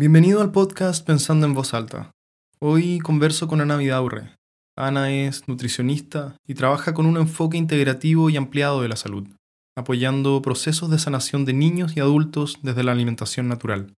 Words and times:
Bienvenido 0.00 0.40
al 0.40 0.50
podcast 0.50 1.04
Pensando 1.06 1.44
en 1.44 1.52
Voz 1.52 1.74
Alta. 1.74 2.10
Hoy 2.58 3.00
converso 3.00 3.48
con 3.48 3.60
Ana 3.60 3.76
Vidaurre. 3.76 4.34
Ana 4.74 5.12
es 5.12 5.46
nutricionista 5.46 6.38
y 6.48 6.54
trabaja 6.54 6.94
con 6.94 7.04
un 7.04 7.18
enfoque 7.18 7.58
integrativo 7.58 8.30
y 8.30 8.38
ampliado 8.38 8.80
de 8.80 8.88
la 8.88 8.96
salud, 8.96 9.28
apoyando 9.76 10.40
procesos 10.40 10.88
de 10.88 10.98
sanación 10.98 11.44
de 11.44 11.52
niños 11.52 11.98
y 11.98 12.00
adultos 12.00 12.60
desde 12.62 12.82
la 12.82 12.92
alimentación 12.92 13.46
natural. 13.46 13.92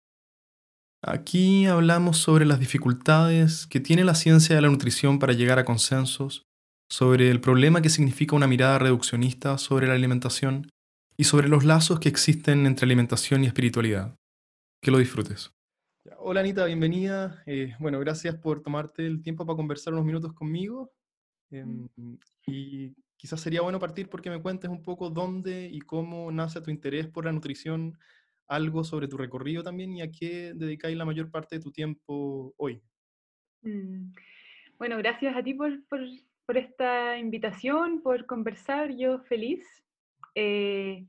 Aquí 1.04 1.68
hablamos 1.68 2.18
sobre 2.18 2.47
las 2.47 2.59
dificultades 2.59 3.68
que 3.68 3.79
tiene 3.79 4.04
la 4.04 4.15
ciencia 4.15 4.55
de 4.55 4.63
la 4.63 4.70
nutrición 4.70 5.20
para 5.20 5.33
llegar 5.33 5.59
a 5.59 5.65
consensos, 5.65 6.47
sobre 6.89 7.29
el 7.29 7.41
problema 7.41 7.83
que 7.83 7.89
significa 7.89 8.36
una 8.36 8.47
mirada 8.47 8.79
reduccionista 8.79 9.59
sobre 9.59 9.86
la 9.86 9.93
alimentación 9.93 10.68
y 11.15 11.25
sobre 11.25 11.47
los 11.47 11.63
lazos 11.63 11.99
que 11.99 12.09
existen 12.09 12.65
entre 12.65 12.86
alimentación 12.86 13.44
y 13.44 13.48
espiritualidad. 13.48 14.16
Que 14.81 14.90
lo 14.90 14.98
disfrutes. 14.98 15.52
Hola 16.18 16.40
Anita, 16.40 16.66
bienvenida. 16.66 17.44
Eh, 17.46 17.76
bueno, 17.80 18.00
gracias 18.00 18.36
por 18.36 18.64
tomarte 18.64 19.05
el 19.05 19.22
tiempo 19.22 19.46
para 19.46 19.55
conversar 19.55 19.94
unos 19.94 20.05
minutos 20.05 20.34
conmigo. 20.34 20.91
Em, 21.52 21.88
y 22.48 22.96
quizás 23.16 23.40
sería 23.40 23.62
bueno 23.62 23.80
partir 23.80 24.10
porque 24.10 24.32
me 24.32 24.41
cuentes 24.41 24.72
un 24.72 24.82
poco 24.82 25.12
dónde 25.12 25.70
y 25.72 25.80
cómo 25.80 26.32
nace 26.32 26.60
tu 26.62 26.72
interés 26.72 27.08
por 27.08 27.26
la 27.26 27.32
nutrición, 27.32 28.00
algo 28.48 28.84
sobre 28.84 29.08
tu 29.08 29.16
recorrido 29.16 29.62
también 29.62 29.96
y 29.96 30.02
a 30.02 30.10
qué 30.10 30.54
dedicáis 30.55 30.98
la 30.98 31.05
mayor 31.05 31.30
parte 31.30 31.58
de 31.58 31.62
tu 31.62 31.72
tiempo 31.72 32.55
hoy. 32.58 32.82
Mm, 33.62 34.12
bueno, 34.80 34.98
gracias 34.98 35.36
a 35.36 35.44
ti 35.44 35.54
por, 35.54 35.86
por, 35.86 35.99
por 36.48 36.58
esta 36.58 37.20
invitación, 37.20 38.02
por 38.02 38.26
conversar, 38.26 38.91
yo 38.98 39.20
feliz. 39.20 39.63
Eh, 40.34 41.05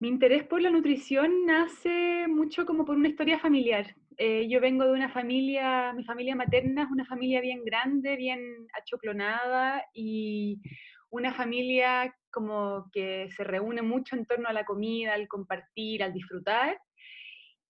mi 0.00 0.08
interés 0.08 0.44
por 0.44 0.62
la 0.62 0.70
nutrición 0.70 1.44
nace 1.44 2.26
mucho 2.26 2.64
como 2.64 2.86
por 2.86 2.96
una 2.96 3.08
historia 3.08 3.38
familiar. 3.38 3.94
Eh, 4.16 4.48
yo 4.48 4.58
vengo 4.58 4.84
de 4.86 4.92
una 4.92 5.10
familia, 5.10 5.92
mi 5.92 6.04
familia 6.04 6.34
materna 6.34 6.84
es 6.84 6.90
una 6.90 7.04
familia 7.04 7.42
bien 7.42 7.62
grande, 7.64 8.16
bien 8.16 8.40
achoclonada 8.72 9.84
y 9.92 10.58
una 11.10 11.34
familia 11.34 12.14
como 12.30 12.88
que 12.92 13.28
se 13.36 13.44
reúne 13.44 13.82
mucho 13.82 14.16
en 14.16 14.24
torno 14.24 14.48
a 14.48 14.54
la 14.54 14.64
comida, 14.64 15.12
al 15.12 15.28
compartir, 15.28 16.02
al 16.02 16.14
disfrutar. 16.14 16.80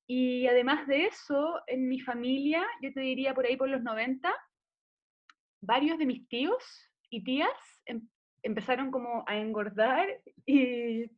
Y 0.06 0.46
además 0.46 0.86
de 0.86 1.06
eso, 1.06 1.60
en 1.66 1.88
mi 1.88 1.98
familia, 2.00 2.64
yo 2.80 2.92
te 2.92 3.00
diría 3.00 3.34
por 3.34 3.44
ahí 3.44 3.56
por 3.56 3.68
los 3.68 3.82
90, 3.82 4.32
varios 5.62 5.98
de 5.98 6.06
mis 6.06 6.28
tíos 6.28 6.62
y 7.10 7.24
tías 7.24 7.50
em, 7.86 8.08
empezaron 8.42 8.92
como 8.92 9.24
a 9.26 9.36
engordar 9.36 10.08
y 10.46 11.10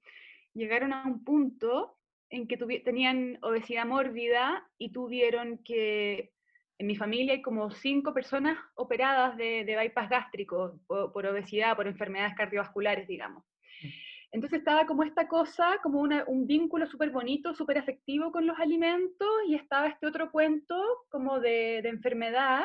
llegaron 0.55 0.93
a 0.93 1.05
un 1.05 1.25
punto 1.25 1.97
en 2.31 2.49
que 2.49 2.57
tenían 2.57 3.39
obesidad 3.43 3.87
mórbida 3.87 4.67
y 4.79 4.91
tuvieron 4.91 5.59
que, 5.59 6.33
en 6.79 6.87
mi 6.87 6.97
familia 6.97 7.35
hay 7.35 7.43
como 7.43 7.71
cinco 7.71 8.13
personas 8.13 8.59
operadas 8.75 9.37
de, 9.37 9.65
de 9.65 9.77
bypass 9.77 10.09
gástrico 10.09 10.81
por, 10.87 11.27
obesidad, 11.27 11.77
por 11.77 11.87
enfermedades 11.87 12.35
cardiovasculares, 12.35 13.07
digamos. 13.07 13.45
Mm. 13.83 13.89
Entonces 14.33 14.61
estaba 14.61 14.87
como 14.87 15.03
esta 15.03 15.29
cosa, 15.29 15.79
como 15.83 16.01
un 16.01 16.47
vínculo 16.47 16.87
súper 16.87 17.11
bonito, 17.11 17.55
súper 17.55 17.79
afectivo 17.79 18.33
con 18.33 18.47
los 18.47 18.59
alimentos, 18.59 19.29
y 19.47 19.55
estaba 19.55 19.89
este 19.89 20.07
otro 20.07 20.33
cuento 20.33 20.75
como 21.11 21.39
de, 21.39 21.81
de 21.83 21.91
enfermedad, 21.91 22.65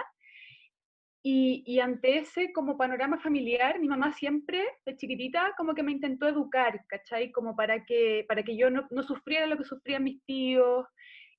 y, 1.23 1.80
ante 1.80 2.20
ese 2.20 2.54
como 2.54 2.78
panorama 2.78 3.20
familiar, 3.20 3.80
mi 3.80 3.88
mamá 3.88 4.14
siempre, 4.14 4.64
de 4.86 4.96
chiquitita, 4.96 5.54
como 5.58 5.73
que 5.73 5.84
me 5.84 5.92
intentó 5.92 6.28
educar, 6.28 6.86
¿cachai? 6.88 7.32
Como 7.32 7.56
para 7.56 7.84
que, 7.84 8.23
para 8.28 8.44
que 8.44 8.56
yo 8.56 8.70
no, 8.70 8.88
no 8.92 9.04
sufriera 9.04 9.45
lo 9.45 9.58
que 9.58 9.66
sufrían 9.66 10.04
mis 10.04 10.23
tíos. 10.26 10.86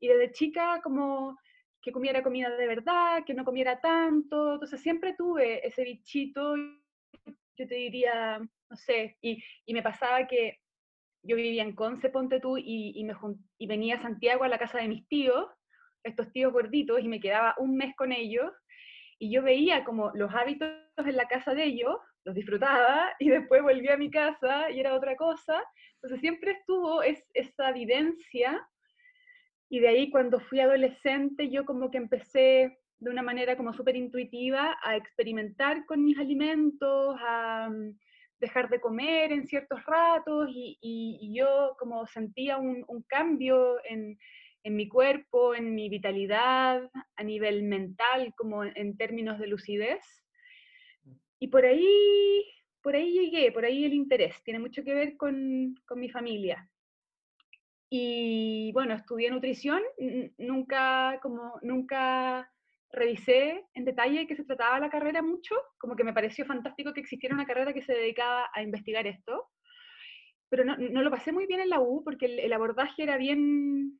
Y 0.00 0.08
desde 0.08 0.32
chica 0.32 0.80
como 0.82 1.38
que 1.80 1.92
comiera 1.92 2.22
comida 2.22 2.50
de 2.50 2.66
verdad, 2.66 3.24
que 3.24 3.34
no 3.34 3.44
comiera 3.44 3.80
tanto. 3.80 4.54
Entonces 4.54 4.80
siempre 4.80 5.14
tuve 5.16 5.66
ese 5.66 5.84
bichito, 5.84 6.56
yo 6.56 7.66
te 7.66 7.74
diría, 7.74 8.38
no 8.38 8.76
sé, 8.76 9.16
y, 9.22 9.42
y 9.64 9.72
me 9.72 9.82
pasaba 9.82 10.26
que 10.26 10.58
yo 11.22 11.36
vivía 11.36 11.62
en 11.62 11.74
Conce, 11.74 12.10
ponte 12.10 12.40
tú, 12.40 12.58
y, 12.58 12.92
y, 12.94 13.04
me, 13.04 13.14
y 13.58 13.66
venía 13.66 13.96
a 13.96 14.02
Santiago 14.02 14.44
a 14.44 14.48
la 14.48 14.58
casa 14.58 14.78
de 14.78 14.88
mis 14.88 15.08
tíos, 15.08 15.46
estos 16.04 16.30
tíos 16.32 16.52
gorditos, 16.52 17.00
y 17.00 17.08
me 17.08 17.20
quedaba 17.20 17.54
un 17.58 17.76
mes 17.76 17.94
con 17.96 18.12
ellos 18.12 18.52
y 19.18 19.32
yo 19.32 19.42
veía 19.42 19.84
como 19.84 20.10
los 20.14 20.32
hábitos 20.32 20.70
en 20.96 21.16
la 21.16 21.26
casa 21.26 21.54
de 21.54 21.64
ellos, 21.64 21.96
los 22.24 22.34
disfrutaba 22.34 23.10
y 23.18 23.28
después 23.28 23.62
volví 23.62 23.88
a 23.88 23.96
mi 23.96 24.10
casa 24.10 24.70
y 24.70 24.80
era 24.80 24.94
otra 24.94 25.16
cosa. 25.16 25.62
Entonces 25.94 26.20
siempre 26.20 26.52
estuvo 26.52 27.02
esa 27.02 27.70
evidencia 27.70 28.66
y 29.68 29.80
de 29.80 29.88
ahí 29.88 30.10
cuando 30.10 30.40
fui 30.40 30.60
adolescente 30.60 31.50
yo 31.50 31.64
como 31.64 31.90
que 31.90 31.98
empecé 31.98 32.78
de 33.00 33.10
una 33.10 33.22
manera 33.22 33.56
como 33.56 33.72
súper 33.72 33.96
intuitiva 33.96 34.76
a 34.82 34.96
experimentar 34.96 35.84
con 35.86 36.04
mis 36.04 36.18
alimentos, 36.18 37.16
a 37.20 37.68
mm, 37.70 37.96
dejar 38.40 38.68
de 38.68 38.80
comer 38.80 39.32
en 39.32 39.46
ciertos 39.46 39.84
ratos 39.84 40.48
y, 40.50 41.32
yo 41.34 41.76
como 41.78 42.06
sentía 42.06 42.56
un, 42.56 42.84
un 42.88 43.02
cambio 43.02 43.76
en, 43.84 44.18
en 44.68 44.76
mi 44.76 44.86
cuerpo, 44.86 45.54
en 45.54 45.74
mi 45.74 45.88
vitalidad, 45.88 46.90
a 47.16 47.22
nivel 47.24 47.62
mental, 47.62 48.34
como 48.36 48.64
en 48.64 48.96
términos 48.96 49.38
de 49.38 49.46
lucidez. 49.46 50.04
Y 51.40 51.48
por 51.48 51.64
ahí, 51.64 52.44
por 52.82 52.94
ahí 52.94 53.12
llegué, 53.12 53.50
por 53.50 53.64
ahí 53.64 53.84
el 53.84 53.94
interés, 53.94 54.42
tiene 54.44 54.60
mucho 54.60 54.84
que 54.84 54.94
ver 54.94 55.16
con, 55.16 55.74
con 55.86 55.98
mi 55.98 56.10
familia. 56.10 56.68
Y 57.88 58.70
bueno, 58.72 58.94
estudié 58.94 59.30
nutrición, 59.30 59.82
nunca, 60.36 61.18
como, 61.22 61.58
nunca 61.62 62.52
revisé 62.90 63.64
en 63.72 63.86
detalle 63.86 64.26
qué 64.26 64.36
se 64.36 64.44
trataba 64.44 64.80
la 64.80 64.90
carrera 64.90 65.22
mucho, 65.22 65.54
como 65.78 65.96
que 65.96 66.04
me 66.04 66.12
pareció 66.12 66.44
fantástico 66.44 66.92
que 66.92 67.00
existiera 67.00 67.34
una 67.34 67.46
carrera 67.46 67.72
que 67.72 67.82
se 67.82 67.94
dedicaba 67.94 68.50
a 68.52 68.62
investigar 68.62 69.06
esto, 69.06 69.48
pero 70.50 70.64
no, 70.64 70.76
no 70.76 71.02
lo 71.02 71.10
pasé 71.10 71.32
muy 71.32 71.46
bien 71.46 71.60
en 71.60 71.70
la 71.70 71.80
U 71.80 72.02
porque 72.04 72.26
el 72.26 72.52
abordaje 72.52 73.02
era 73.02 73.16
bien, 73.16 73.98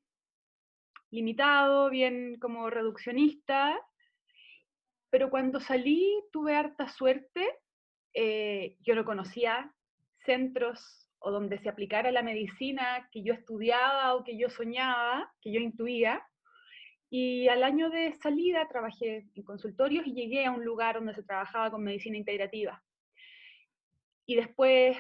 limitado, 1.11 1.91
bien 1.91 2.39
como 2.39 2.71
reduccionista, 2.71 3.79
pero 5.11 5.31
cuando 5.31 5.61
salí 5.61 6.23
tuve 6.33 6.55
harta 6.55 6.89
suerte, 6.89 7.59
eh, 8.15 8.77
yo 8.81 8.95
no 8.95 9.05
conocía 9.05 9.73
centros 10.25 11.09
o 11.21 11.31
donde 11.31 11.59
se 11.59 11.69
aplicara 11.69 12.13
la 12.13 12.23
medicina 12.23 13.09
que 13.11 13.23
yo 13.23 13.33
estudiaba 13.35 14.15
o 14.15 14.25
que 14.25 14.39
yo 14.39 14.51
soñaba, 14.51 15.33
que 15.41 15.53
yo 15.53 15.61
intuía. 15.61 16.23
Y 17.11 17.49
al 17.49 17.65
año 17.65 17.89
de 17.91 18.13
salida 18.13 18.69
trabajé 18.69 19.27
en 19.35 19.43
consultorios 19.43 20.07
y 20.07 20.13
llegué 20.13 20.45
a 20.45 20.53
un 20.53 20.65
lugar 20.65 20.97
donde 20.97 21.15
se 21.15 21.23
trabajaba 21.23 21.71
con 21.71 21.83
medicina 21.83 22.19
integrativa. 22.19 22.83
Y 24.27 24.37
después 24.37 24.97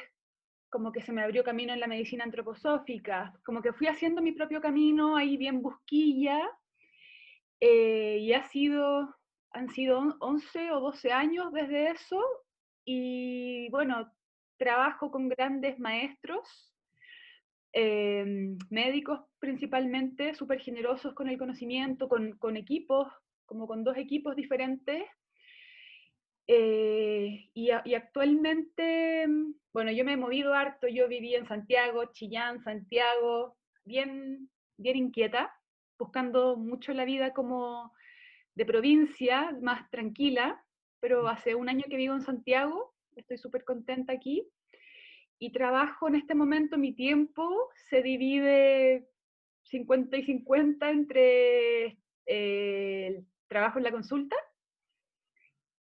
como 0.71 0.93
que 0.93 1.03
se 1.03 1.13
me 1.13 1.23
abrió 1.23 1.45
camino 1.45 1.73
en 1.73 1.81
la 1.81 1.87
medicina 1.87 2.25
antroposófica, 2.25 3.33
como 3.45 3.63
que 3.63 3.73
fui 3.73 3.87
haciendo 3.87 4.23
mi 4.23 4.33
propio 4.33 4.61
camino 4.61 5.17
ahí 5.17 5.37
bien 5.37 5.63
busquilla, 5.63 6.41
eh, 7.61 8.19
y 8.21 8.33
ha 8.33 8.45
sido, 8.45 9.15
han 9.51 9.69
sido 9.71 10.17
11 10.21 10.73
o 10.73 10.81
12 10.81 11.13
años 11.13 11.53
desde 11.53 11.91
eso, 11.91 12.23
y 12.85 13.69
bueno, 13.71 14.13
trabajo 14.59 15.11
con 15.11 15.29
grandes 15.29 15.79
maestros, 15.79 16.75
em, 17.73 18.59
médicos 18.71 19.21
principalmente, 19.39 20.35
súper 20.35 20.61
generosos 20.61 21.15
con 21.15 21.29
el 21.29 21.39
conocimiento, 21.39 22.09
con, 22.09 22.33
con 22.39 22.57
equipos, 22.57 23.09
como 23.47 23.67
con 23.67 23.85
dos 23.85 23.97
equipos 23.97 24.37
diferentes, 24.37 25.05
eh, 26.51 27.51
y, 27.53 27.71
actualmente, 27.71 29.29
mm, 29.29 29.55
bueno, 29.73 29.93
yo 29.93 30.05
me 30.05 30.15
he 30.15 30.17
movido 30.17 30.55
harto, 30.55 30.89
yo 30.89 31.07
viví 31.07 31.35
en 31.35 31.47
Santiago, 31.47 32.07
Chillán, 32.13 32.63
Santiago, 32.65 33.59
bien, 33.85 34.49
bien 34.79 34.97
inquieta, 34.97 35.55
buscando 35.99 36.57
mucho 36.57 36.95
la 36.95 37.05
vida 37.05 37.35
como 37.35 37.93
de 38.55 38.65
provincia, 38.65 39.55
más 39.61 39.91
tranquila, 39.91 40.65
pero 41.01 41.29
hace 41.29 41.55
un 41.55 41.69
año 41.69 41.85
que 41.89 41.97
vivo 41.97 42.15
en 42.15 42.23
Santiago, 42.23 42.95
estoy 43.15 43.37
súper 43.37 43.65
contenta 43.65 44.15
aquí, 44.15 44.49
y 45.39 45.53
trabajo 45.53 46.09
en 46.09 46.15
este 46.15 46.35
momento, 46.35 46.79
mi 46.79 46.95
tiempo 46.95 47.69
se 47.91 48.03
divide 48.03 49.07
50 49.65 50.17
y 50.17 50.25
50 50.25 50.91
entre 50.91 51.99
eh, 52.27 53.07
el 53.07 53.27
trabajo 53.49 53.79
en 53.79 53.85
la 53.85 53.93
consulta 53.93 54.37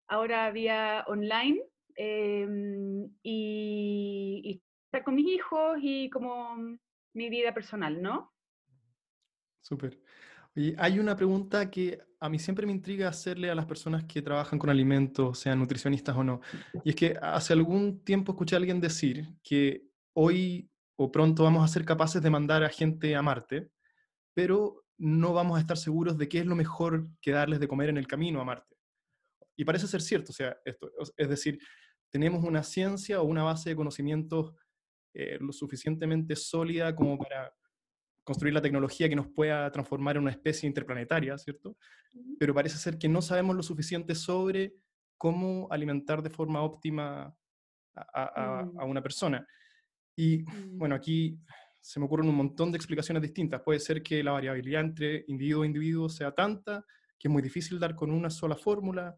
ahora 0.09 0.51
vía 0.51 1.05
online 1.07 1.63
em, 1.97 3.11
y, 3.23 4.63
estar 4.87 5.05
con 5.05 5.15
mis 5.15 5.27
hijos 5.27 5.79
y 5.81 6.09
como 6.11 6.79
mi 7.15 7.29
vida 7.29 7.53
personal, 7.53 8.01
¿no? 8.01 8.33
Súper. 9.63 9.99
Oye, 10.55 10.75
hay 10.79 10.99
una 10.99 11.17
pregunta 11.17 11.71
que 11.71 12.01
a 12.21 12.29
mí 12.29 12.39
siempre 12.39 12.67
me 12.67 12.73
intriga 12.73 13.09
hacerle 13.09 13.51
a 13.51 13.55
las 13.55 13.67
personas 13.67 14.05
que 14.05 14.23
trabajan 14.23 14.59
con 14.59 14.71
alimentos, 14.71 15.39
sean 15.39 15.59
nutricionistas 15.59 16.17
o 16.17 16.25
no. 16.25 16.41
Y 16.85 16.91
es 16.91 16.97
que 16.97 17.17
hace 17.21 17.53
algún 17.53 18.03
tiempo 18.05 18.33
escuché 18.33 18.57
a 18.57 18.59
alguien 18.59 18.81
decir 18.81 19.27
que 19.43 19.83
hoy 20.15 20.71
o 20.97 21.13
pronto 21.13 21.45
vamos 21.45 21.63
a 21.63 21.69
ser 21.69 21.85
capaces 21.85 22.23
de 22.23 22.31
mandar 22.31 22.65
a 22.65 22.71
gente 22.71 23.15
a 23.15 23.23
Marte, 23.23 23.71
pero 24.35 24.85
no 24.99 25.35
vamos 25.35 25.59
a 25.59 25.61
estar 25.61 25.77
seguros 25.77 26.17
de 26.17 26.29
qué 26.29 26.39
es 26.39 26.47
lo 26.47 26.57
mejor 26.57 27.09
que 27.21 27.33
darles 27.33 27.61
de 27.61 27.69
comer 27.69 27.91
en 27.91 27.99
el 27.99 28.07
camino 28.07 28.41
a 28.41 28.45
Marte. 28.45 28.76
Y 29.57 29.65
parece 29.65 29.87
ser 29.87 30.03
cierto, 30.03 30.33
o 30.33 30.35
sea, 30.35 30.57
esto, 30.65 30.91
es 31.17 31.29
decir, 31.29 31.59
tenemos 32.11 32.45
una 32.45 32.63
ciencia 32.63 33.21
o 33.21 33.25
una 33.25 33.43
base 33.43 33.71
de 33.71 33.77
conocimientos 33.77 34.55
eh, 35.15 35.39
lo 35.41 35.53
suficientemente 35.53 36.37
sólida 36.37 36.95
como 36.95 37.19
para 37.19 37.53
construir 38.23 38.53
la 38.53 38.61
tecnología 38.61 39.09
que 39.09 39.17
nos 39.17 39.29
pueda 39.29 39.71
transformar 39.71 40.17
en 40.17 40.23
una 40.23 40.33
especie 40.33 40.67
interplanetaria, 40.67 41.39
¿cierto? 41.39 41.77
Pero 42.39 42.53
parece 42.53 42.77
ser 42.77 42.99
que 42.99 43.09
no 43.09 43.23
sabemos 43.23 43.57
lo 43.57 43.63
suficiente 43.63 44.15
sobre 44.15 44.75
cómo 45.17 45.69
alimentar 45.71 46.23
de 46.23 46.31
forma 46.31 46.61
óptima 46.63 47.35
a, 47.95 48.61
a 48.61 48.65
mm. 48.65 48.91
una 48.91 49.03
persona. 49.03 49.47
Y 50.17 50.43
mm. 50.43 50.79
bueno, 50.79 50.95
aquí 50.95 51.39
se 51.81 52.01
me 52.01 52.07
ocurren 52.07 52.29
un 52.29 52.35
montón 52.35 52.73
de 52.73 52.77
explicaciones 52.77 53.23
distintas. 53.23 53.63
Puede 53.63 53.79
ser 53.79 54.03
que 54.03 54.23
la 54.23 54.33
variabilidad 54.33 54.83
entre 54.83 55.25
individuo 55.29 55.63
e 55.63 55.69
individuo 55.69 56.09
sea 56.09 56.33
tanta 56.35 56.85
que 57.19 57.29
es 57.29 57.33
muy 57.33 57.43
difícil 57.43 57.79
dar 57.79 57.95
con 57.95 58.11
una 58.11 58.31
sola 58.31 58.57
fórmula, 58.57 59.17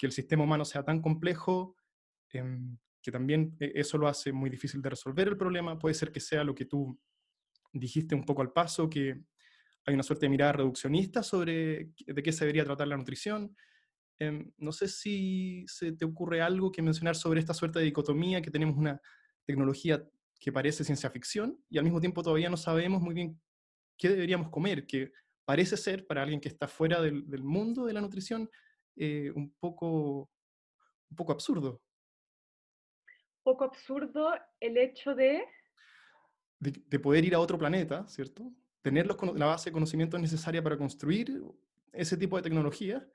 que 0.00 0.06
el 0.06 0.12
sistema 0.12 0.44
humano 0.44 0.64
sea 0.64 0.82
tan 0.82 1.02
complejo, 1.02 1.76
em, 2.30 2.78
que 3.02 3.12
también 3.12 3.54
e, 3.60 3.72
eso 3.74 3.98
lo 3.98 4.08
hace 4.08 4.32
muy 4.32 4.48
difícil 4.48 4.80
de 4.80 4.88
resolver 4.88 5.28
el 5.28 5.36
problema. 5.36 5.78
Puede 5.78 5.94
ser 5.94 6.10
que 6.10 6.20
sea 6.20 6.42
lo 6.42 6.54
que 6.54 6.64
tú 6.64 6.98
dijiste 7.70 8.14
un 8.14 8.24
poco 8.24 8.40
al 8.40 8.50
paso, 8.50 8.88
que 8.88 9.22
hay 9.84 9.94
una 9.94 10.02
suerte 10.02 10.24
de 10.24 10.30
mirada 10.30 10.52
reduccionista 10.52 11.22
sobre 11.22 11.92
de 12.06 12.22
qué 12.22 12.32
se 12.32 12.46
debería 12.46 12.64
tratar 12.64 12.88
la 12.88 12.96
nutrición. 12.96 13.54
Em, 14.18 14.50
no 14.56 14.72
sé 14.72 14.88
si 14.88 15.66
se 15.66 15.92
te 15.92 16.06
ocurre 16.06 16.40
algo 16.40 16.72
que 16.72 16.80
mencionar 16.80 17.14
sobre 17.14 17.40
esta 17.40 17.52
suerte 17.52 17.78
de 17.78 17.84
dicotomía, 17.84 18.40
que 18.40 18.50
tenemos 18.50 18.78
una 18.78 19.02
tecnología 19.44 20.02
que 20.38 20.50
parece 20.50 20.82
ciencia 20.82 21.10
ficción 21.10 21.62
y 21.68 21.76
al 21.76 21.84
mismo 21.84 22.00
tiempo 22.00 22.22
todavía 22.22 22.48
no 22.48 22.56
sabemos 22.56 23.02
muy 23.02 23.14
bien 23.14 23.38
qué 23.98 24.08
deberíamos 24.08 24.48
comer, 24.48 24.86
que 24.86 25.12
parece 25.44 25.76
ser 25.76 26.06
para 26.06 26.22
alguien 26.22 26.40
que 26.40 26.48
está 26.48 26.66
fuera 26.68 27.02
del, 27.02 27.42
mundo 27.42 27.84
de 27.84 27.92
la 27.92 28.00
nutrición 28.00 28.48
eh, 28.96 29.30
un, 29.34 29.50
poco, 29.58 30.30
un 31.10 31.16
poco 31.16 31.32
absurdo. 31.32 31.80
Poco 33.42 33.64
absurdo 33.64 34.32
el 34.60 34.76
hecho 34.76 35.14
de... 35.14 35.44
de... 36.58 36.98
poder 36.98 37.24
ir 37.24 37.34
a 37.34 37.40
otro 37.40 37.58
planeta, 37.58 38.06
¿cierto? 38.06 38.52
Tener 38.82 39.06
los, 39.06 39.16
la 39.36 39.46
base 39.46 39.70
de 39.70 39.74
conocimientos 39.74 40.20
necesaria 40.20 40.62
para 40.62 40.76
construir 40.76 41.42
ese 41.92 42.16
tipo 42.16 42.36
de 42.36 42.42
tecnología, 42.42 43.06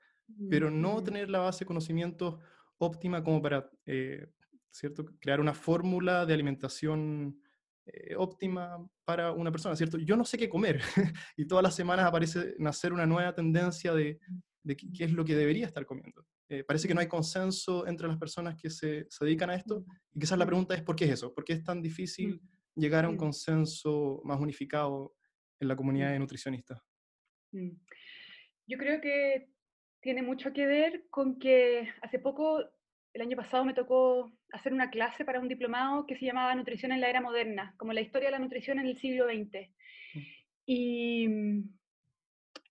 pero 0.50 0.70
no 0.70 1.02
tener 1.02 1.30
la 1.30 1.38
base 1.40 1.60
de 1.60 1.66
conocimientos 1.66 2.36
óptima 2.78 3.22
como 3.22 3.40
para 3.40 3.70
eh, 3.86 4.26
¿cierto? 4.76 5.06
Crear 5.20 5.40
una 5.40 5.54
fórmula 5.54 6.26
de 6.26 6.34
alimentación 6.34 7.40
eh, 7.86 8.14
óptima 8.16 8.86
para 9.04 9.32
una 9.32 9.50
persona, 9.50 9.74
¿cierto? 9.74 9.98
Yo 9.98 10.16
no 10.16 10.24
sé 10.24 10.36
qué 10.36 10.48
comer 10.48 10.80
y 11.36 11.46
todas 11.46 11.62
las 11.62 11.74
semanas 11.74 12.06
aparece 12.06 12.54
nacer 12.58 12.92
una 12.92 13.06
nueva 13.06 13.34
tendencia 13.34 13.94
de, 13.94 14.20
qué, 14.74 15.04
es 15.04 15.12
lo 15.12 15.24
que 15.24 15.34
debería 15.34 15.66
estar 15.66 15.84
comiendo. 15.84 16.26
Eh, 16.48 16.64
parece 16.64 16.88
que 16.88 16.94
no 16.94 17.00
hay 17.00 17.08
consenso 17.08 17.86
entre 17.86 18.08
las 18.08 18.16
personas 18.16 18.56
que 18.56 18.70
se, 18.70 19.06
dedican 19.20 19.50
a 19.50 19.54
esto 19.54 19.84
y 20.14 20.20
quizás 20.20 20.38
la 20.38 20.46
pregunta 20.46 20.74
es 20.74 20.82
¿por 20.82 20.96
qué 20.96 21.04
es 21.04 21.12
eso? 21.12 21.34
¿Por 21.34 21.44
qué 21.44 21.52
es 21.52 21.62
tan 21.62 21.82
difícil 21.82 22.40
llegar 22.74 23.04
a 23.04 23.08
un 23.08 23.16
consenso 23.16 24.22
más 24.24 24.40
unificado 24.40 25.14
en 25.60 25.68
la 25.68 25.76
comunidad 25.76 26.12
de 26.12 26.18
nutricionistas? 26.18 26.80
Yo 27.52 28.78
creo 28.78 29.00
que 29.00 29.50
tiene 30.00 30.22
mucho 30.22 30.52
que 30.52 30.66
ver 30.66 31.06
con 31.10 31.38
que 31.38 31.88
hace 32.02 32.18
poco 32.18 32.64
el 33.16 33.22
año 33.22 33.36
pasado 33.36 33.64
me 33.64 33.74
tocó 33.74 34.30
hacer 34.52 34.72
una 34.74 34.90
clase 34.90 35.24
para 35.24 35.40
un 35.40 35.48
diplomado 35.48 36.06
que 36.06 36.16
se 36.16 36.26
llamaba 36.26 36.54
Nutrición 36.54 36.92
en 36.92 37.00
la 37.00 37.08
Era 37.08 37.22
Moderna, 37.22 37.74
como 37.78 37.94
la 37.94 38.02
historia 38.02 38.28
de 38.28 38.32
la 38.32 38.38
nutrición 38.38 38.78
en 38.78 38.86
el 38.86 38.98
siglo 38.98 39.24
XX. 39.24 39.70
Mm. 40.14 40.20
Y, 40.66 41.28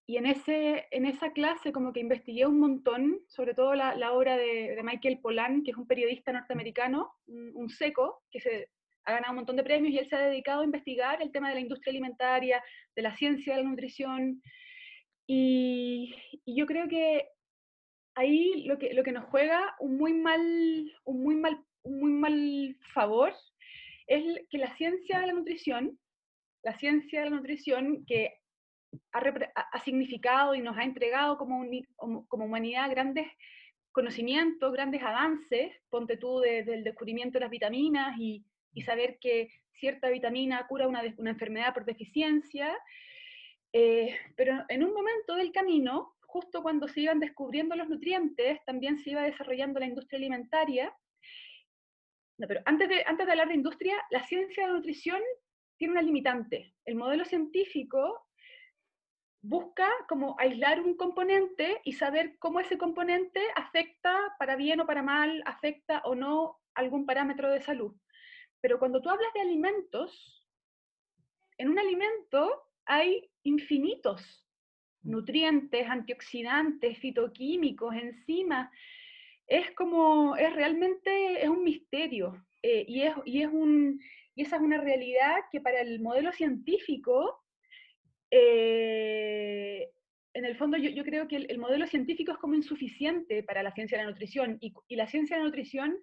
y 0.08 0.18
en, 0.18 0.28
ese, 0.28 0.88
en 0.92 1.06
esa 1.06 1.32
clase 1.32 1.72
como 1.72 1.92
que 1.92 2.00
investigué 2.00 2.46
un 2.46 2.60
montón, 2.60 3.22
sobre 3.28 3.56
todo 3.56 3.74
la, 3.74 4.12
obra 4.14 4.38
de, 4.38 4.76
de, 4.76 4.84
Michael 4.84 5.20
Pollan, 5.20 5.64
que 5.64 5.72
es 5.72 5.78
un 5.78 5.88
periodista 5.88 6.32
norteamericano, 6.32 7.12
un, 7.26 7.70
seco, 7.70 8.22
que 8.30 8.40
se 8.40 8.70
ha 9.06 9.14
ganado 9.14 9.32
un 9.32 9.38
montón 9.38 9.56
de 9.56 9.64
premios 9.64 9.94
y 9.94 9.98
él 9.98 10.08
se 10.08 10.16
ha 10.16 10.20
dedicado 10.20 10.62
a 10.62 10.66
investigar 10.66 11.24
el 11.24 11.32
tema 11.32 11.50
de 11.50 11.56
la 11.56 11.62
industria 11.62 11.92
alimentaria, 11.92 12.64
de 12.96 13.02
la 13.02 13.16
ciencia 13.16 13.56
de 13.56 13.64
la 13.64 13.70
nutrición. 13.70 14.44
Y, 15.26 16.14
y 16.46 16.56
yo 16.56 16.68
creo 16.68 16.88
que 16.88 17.28
ahí 18.14 18.64
lo 18.66 18.78
que, 18.78 18.94
lo 18.94 19.04
que 19.04 19.12
nos 19.12 19.26
juega 19.26 19.76
un 19.80 19.98
muy 19.98 20.14
mal, 20.14 20.40
un 21.06 21.24
muy 21.24 21.36
mal, 21.36 21.60
un 21.82 22.00
muy 22.00 22.12
mal 22.12 22.78
favor 22.94 23.34
es 24.06 24.24
que 24.52 24.60
la 24.60 24.76
ciencia 24.78 25.20
de 25.20 25.28
la 25.28 25.34
nutrición, 25.34 26.00
la 26.64 26.78
ciencia 26.78 27.24
de 27.24 27.30
la 27.32 27.36
nutrición 27.36 28.06
que 28.06 28.36
ha, 29.12 29.62
ha 29.72 29.80
significado 29.84 30.56
y 30.56 30.62
nos 30.62 30.78
ha 30.78 30.84
entregado 30.84 31.38
como, 31.38 31.66
como 32.28 32.46
humanidad 32.46 32.90
grandes 32.90 33.28
conocimientos, 33.92 34.74
grandes 34.74 35.02
avances, 35.02 35.74
ponte 35.90 36.18
tú 36.18 36.40
desde 36.40 36.74
el 36.74 36.84
descubrimiento 36.84 37.38
de 37.38 37.46
las 37.46 37.52
vitaminas 37.52 38.18
y, 38.20 38.44
y 38.74 38.82
saber 38.82 39.18
que 39.20 39.50
cierta 39.74 40.10
vitamina 40.10 40.68
cura 40.68 40.88
una, 40.88 41.02
una 41.18 41.32
enfermedad 41.32 41.74
por 41.74 41.86
deficiencia, 41.86 42.78
eh, 43.72 44.18
pero 44.36 44.64
en 44.70 44.84
un 44.84 44.94
momento 44.94 45.36
del 45.36 45.52
camino 45.52 46.16
justo 46.36 46.62
cuando 46.62 46.90
se 46.90 47.00
iban 47.00 47.22
descubriendo 47.22 47.78
los 47.78 47.88
nutrientes, 47.88 48.60
también 48.66 49.00
se 49.00 49.12
iba 49.12 49.24
desarrollando 49.24 49.80
la 49.80 49.86
industria 49.86 50.18
alimentaria. 50.18 50.94
No, 52.38 52.46
pero 52.46 52.60
antes 52.66 52.90
de, 52.90 53.04
antes 53.06 53.26
de 53.26 53.32
hablar 53.32 53.48
de 53.48 53.54
industria, 53.54 53.96
la 54.12 54.22
ciencia 54.26 54.64
de 54.64 54.74
la 54.74 54.78
nutrición 54.78 55.22
tiene 55.78 55.94
una 55.94 56.02
limitante. 56.02 56.74
El 56.84 56.96
modelo 56.96 57.24
científico 57.24 58.25
busca 59.48 59.88
como 60.08 60.36
aislar 60.40 60.82
un 60.82 60.96
componente 60.96 61.82
y 61.84 61.94
saber 61.94 62.38
cómo 62.40 62.60
ese 62.60 62.78
componente 62.78 63.42
afecta 63.56 64.36
para 64.40 64.56
bien 64.56 64.80
o 64.80 64.86
para 64.86 65.04
mal, 65.04 65.44
afecta 65.46 66.02
o 66.06 66.16
no 66.16 66.60
algún 66.74 67.06
parámetro 67.06 67.52
de 67.52 67.62
salud. 67.62 67.96
Pero 68.62 68.80
cuando 68.80 69.02
tú 69.02 69.10
hablas 69.10 69.32
de 69.34 69.42
alimentos, 69.42 70.48
en 71.58 71.70
un 71.70 71.80
alimento 71.80 72.64
hay 72.86 73.30
infinitos 73.44 74.46
nutrientes, 75.06 75.88
antioxidantes, 75.88 76.98
fitoquímicos, 76.98 77.96
enzimas. 77.96 78.70
Es 79.48 79.72
como, 79.72 80.36
es 80.36 80.54
realmente, 80.54 81.44
es 81.44 81.50
un 81.50 81.64
misterio. 81.64 82.44
Eh, 82.62 82.86
y, 82.88 83.04
es, 83.04 83.14
y, 83.26 83.44
es 83.44 83.50
un, 83.52 84.02
y 84.34 84.42
esa 84.42 84.56
es 84.58 84.62
una 84.62 84.82
realidad 84.82 85.36
que 85.52 85.62
para 85.62 85.82
el 85.82 86.02
modelo 86.02 86.32
científico, 86.32 87.45
eh, 88.38 89.92
en 90.34 90.46
el 90.46 90.56
fondo 90.58 90.78
yo, 90.78 90.90
yo 90.90 91.04
creo 91.04 91.28
que 91.28 91.38
el, 91.38 91.58
modelo 91.58 91.88
científico 91.88 92.32
es 92.32 92.38
como 92.38 92.56
insuficiente 92.56 93.44
para 93.44 93.64
la 93.64 93.72
ciencia 93.72 93.98
de 93.98 94.04
la 94.04 94.10
nutrición. 94.10 94.58
Y, 94.62 94.74
y 94.88 94.96
la 94.96 95.08
ciencia 95.08 95.36
de 95.36 95.44
la 95.44 95.48
nutrición, 95.48 95.98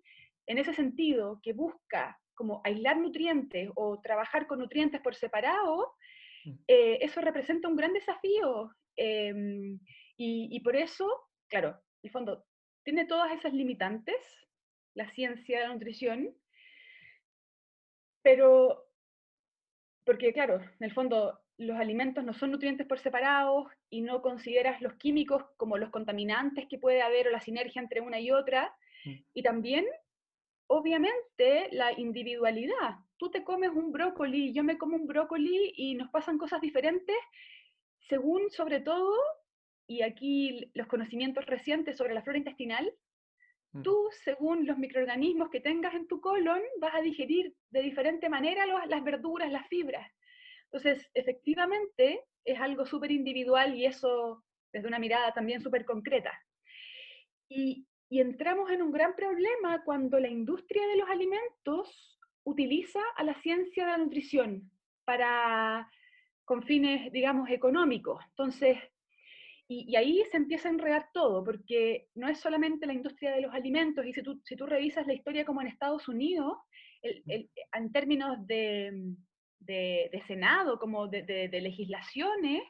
en 0.47 0.59
ese 0.59 0.73
sentido, 0.73 1.41
que 1.43 1.53
busca 1.53 2.19
como 2.35 2.61
aislar 2.65 2.99
nutrientes 2.99 3.69
o 3.77 4.01
trabajar 4.01 4.47
con 4.47 4.59
nutrientes 4.59 5.01
por 5.01 5.15
separado, 5.15 5.95
mm. 6.45 6.53
eh, 6.67 6.99
eso 7.03 7.21
representa 7.21 7.69
un 7.69 7.77
gran 7.77 7.93
desafío 7.93 8.71
Em, 8.97 9.81
y, 10.17 10.61
por 10.61 10.77
eso, 10.77 11.09
claro, 11.49 11.81
el 12.03 12.11
fondo 12.11 12.45
tiene 12.85 13.07
todas 13.07 13.33
esas 13.33 13.53
limitantes, 13.53 14.17
la 14.95 15.11
ciencia 15.11 15.61
de 15.61 15.67
la 15.67 15.73
nutrición, 15.73 16.35
pero, 18.23 18.85
porque 20.05 20.33
claro, 20.33 20.61
en 20.61 20.85
el 20.85 20.93
fondo 20.93 21.41
los 21.63 21.79
alimentos 21.79 22.25
no 22.25 22.33
son 22.35 22.51
nutrientes 22.53 22.87
por 22.87 22.99
separados 22.99 23.67
y 23.91 24.01
no 24.01 24.23
consideras 24.23 24.81
los 24.81 24.95
químicos 24.95 25.45
como 25.57 25.79
los 25.79 25.91
contaminantes 25.91 26.67
que 26.69 26.79
puede 26.79 27.03
haber 27.03 27.29
o 27.29 27.31
la 27.31 27.41
sinergia 27.41 27.81
entre 27.81 28.01
una 28.01 28.21
y 28.21 28.31
otra. 28.31 28.75
Mm. 29.05 29.15
Y 29.35 29.43
también, 29.43 29.87
obviamente, 30.67 31.69
la 31.73 31.93
individualidad. 31.99 32.97
Tú 33.17 33.31
te 33.31 33.45
comes 33.45 33.71
un 33.71 33.93
brócoli, 33.93 34.53
yo 34.53 34.65
me 34.65 34.79
como 34.79 34.97
un 34.97 35.07
brócoli 35.07 35.73
y 35.77 35.95
nos 35.95 36.11
pasan 36.11 36.39
cosas 36.39 36.61
diferentes 36.61 37.17
según 38.09 38.51
sobre 38.51 38.81
todo, 38.81 39.15
y 39.87 40.03
aquí 40.03 40.71
los 40.75 40.87
conocimientos 40.87 41.47
recientes 41.47 41.97
sobre 41.97 42.15
la 42.15 42.23
flora 42.23 42.39
intestinal, 42.39 42.93
mm. 43.73 43.83
tú, 43.83 44.09
según 44.25 44.67
los 44.67 44.79
microorganismos 44.79 45.51
que 45.51 45.61
tengas 45.61 45.95
en 45.95 46.07
tu 46.07 46.21
colon, 46.21 46.61
vas 46.79 46.95
a 46.95 47.01
digerir 47.01 47.55
de 47.71 47.83
diferente 47.83 48.29
manera 48.29 48.67
las 48.87 49.05
verduras, 49.05 49.51
las 49.51 49.67
fibras. 49.69 50.11
Entonces, 50.73 51.09
efectivamente, 51.13 52.25
es 52.45 52.59
algo 52.59 52.87
súper 52.87 53.11
individual 53.11 53.75
y 53.75 53.85
eso 53.85 54.43
desde 54.73 54.89
una 54.89 54.99
mirada 54.99 55.33
también 55.35 55.61
súper 55.61 55.85
concreta. 55.85 56.33
Y, 57.49 57.87
y 58.09 58.21
entramos 58.21 58.71
en 58.71 58.81
un 58.81 58.91
gran 58.91 59.15
problema 59.15 59.85
cuando 59.85 60.19
la 60.19 60.29
industria 60.29 60.87
de 60.87 60.97
los 60.97 61.11
alimentos 61.11 62.19
utiliza 62.45 63.01
a 63.17 63.23
la 63.23 63.35
ciencia 63.43 63.85
de 63.85 63.93
la 63.93 63.99
nutrición 63.99 64.71
para 65.05 65.91
con 66.45 66.63
fines, 66.63 67.13
digamos, 67.13 67.51
económicos. 67.51 68.25
Entonces, 68.31 68.79
y, 69.69 69.95
ahí 69.97 70.23
se 70.31 70.37
empieza 70.37 70.69
a 70.69 70.73
enredar 70.73 71.09
todo, 71.13 71.45
porque 71.45 72.09
no 72.15 72.29
es 72.29 72.41
solamente 72.41 72.87
la 72.87 72.93
industria 72.93 73.33
de 73.33 73.41
los 73.41 73.55
alimentos, 73.55 74.05
y 74.05 74.13
si 74.13 74.23
tú, 74.23 74.41
si 74.45 74.57
tú 74.57 74.67
revisas 74.67 75.07
la 75.07 75.15
historia 75.15 75.45
como 75.45 75.61
en 75.61 75.69
Estados 75.69 76.09
Unidos, 76.09 76.59
en 77.03 77.93
términos 77.93 78.47
de, 78.47 79.15
de, 79.65 80.23
Senado, 80.27 80.79
como 80.79 81.09
de, 81.09 81.23
de, 81.23 81.61
legislaciones, 81.61 82.63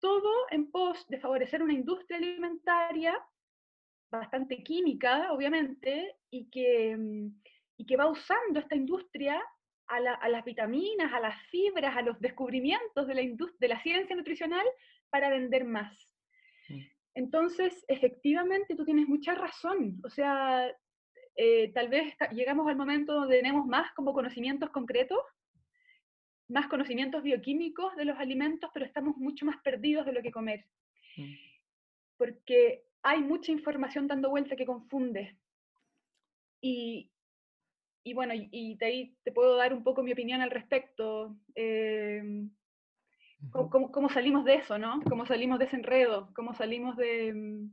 todo 0.00 0.30
en 0.50 0.70
pos 0.70 1.06
de 1.08 1.20
favorecer 1.20 1.62
una 1.62 1.74
industria 1.74 2.18
alimentaria 2.18 3.18
bastante 4.10 4.62
química, 4.62 5.32
obviamente, 5.32 6.16
y 6.30 6.50
que, 6.50 6.96
mm, 6.96 7.40
y 7.78 7.86
que 7.86 7.96
va 7.96 8.10
usando 8.10 8.60
esta 8.60 8.76
industria 8.76 9.40
a, 9.86 10.28
las 10.28 10.44
vitaminas, 10.44 11.12
a 11.12 11.20
las 11.20 11.40
fibras, 11.48 11.96
a 11.96 12.02
los 12.02 12.20
descubrimientos 12.20 13.06
de 13.08 13.14
la, 13.14 13.22
de 13.22 13.68
la 13.68 13.82
ciencia 13.82 14.14
nutricional 14.14 14.64
para 15.10 15.30
vender 15.30 15.64
más. 15.64 15.92
Mm. 16.68 16.80
Entonces, 17.14 17.84
efectivamente, 17.88 18.76
tú 18.76 18.84
tienes 18.84 19.08
mucha 19.08 19.34
razón. 19.34 20.00
O 20.04 20.10
sea, 20.10 20.72
eh, 21.36 21.72
tal 21.72 21.88
vez 21.88 22.14
llegamos 22.32 22.68
al 22.68 22.76
momento 22.76 23.14
donde 23.14 23.36
tenemos 23.36 23.66
más 23.66 23.92
como 23.94 24.12
conocimientos 24.12 24.70
concretos, 24.70 25.20
más 26.50 26.66
conocimientos 26.68 27.22
bioquímicos 27.22 27.96
de 27.96 28.04
los 28.04 28.18
alimentos, 28.18 28.70
pero 28.74 28.84
estamos 28.84 29.16
mucho 29.16 29.46
más 29.46 29.56
perdidos 29.62 30.04
de 30.04 30.12
lo 30.12 30.22
que 30.22 30.32
comer. 30.32 30.66
Mm. 31.16 31.34
Porque 32.16 32.84
hay 33.02 33.20
mucha 33.22 33.52
información 33.52 34.06
dando 34.06 34.30
vuelta 34.30 34.56
que 34.56 34.66
confunde. 34.66 35.38
Y, 36.60 37.10
y 38.04 38.14
bueno, 38.14 38.34
y, 38.34 38.76
de 38.76 38.86
ahí 38.86 39.16
te 39.22 39.32
puedo 39.32 39.56
dar 39.56 39.72
un 39.72 39.82
poco 39.82 40.02
mi 40.02 40.12
opinión 40.12 40.40
al 40.40 40.50
respecto. 40.50 41.36
Eh, 41.54 42.48
¿cómo, 43.50 44.08
salimos 44.10 44.44
de 44.44 44.56
eso, 44.56 44.78
no? 44.78 45.00
¿Cómo 45.08 45.26
salimos 45.26 45.58
de 45.58 45.66
ese 45.66 45.76
enredo? 45.76 46.30
¿Cómo 46.34 46.54
salimos 46.54 46.96
de... 46.96 47.68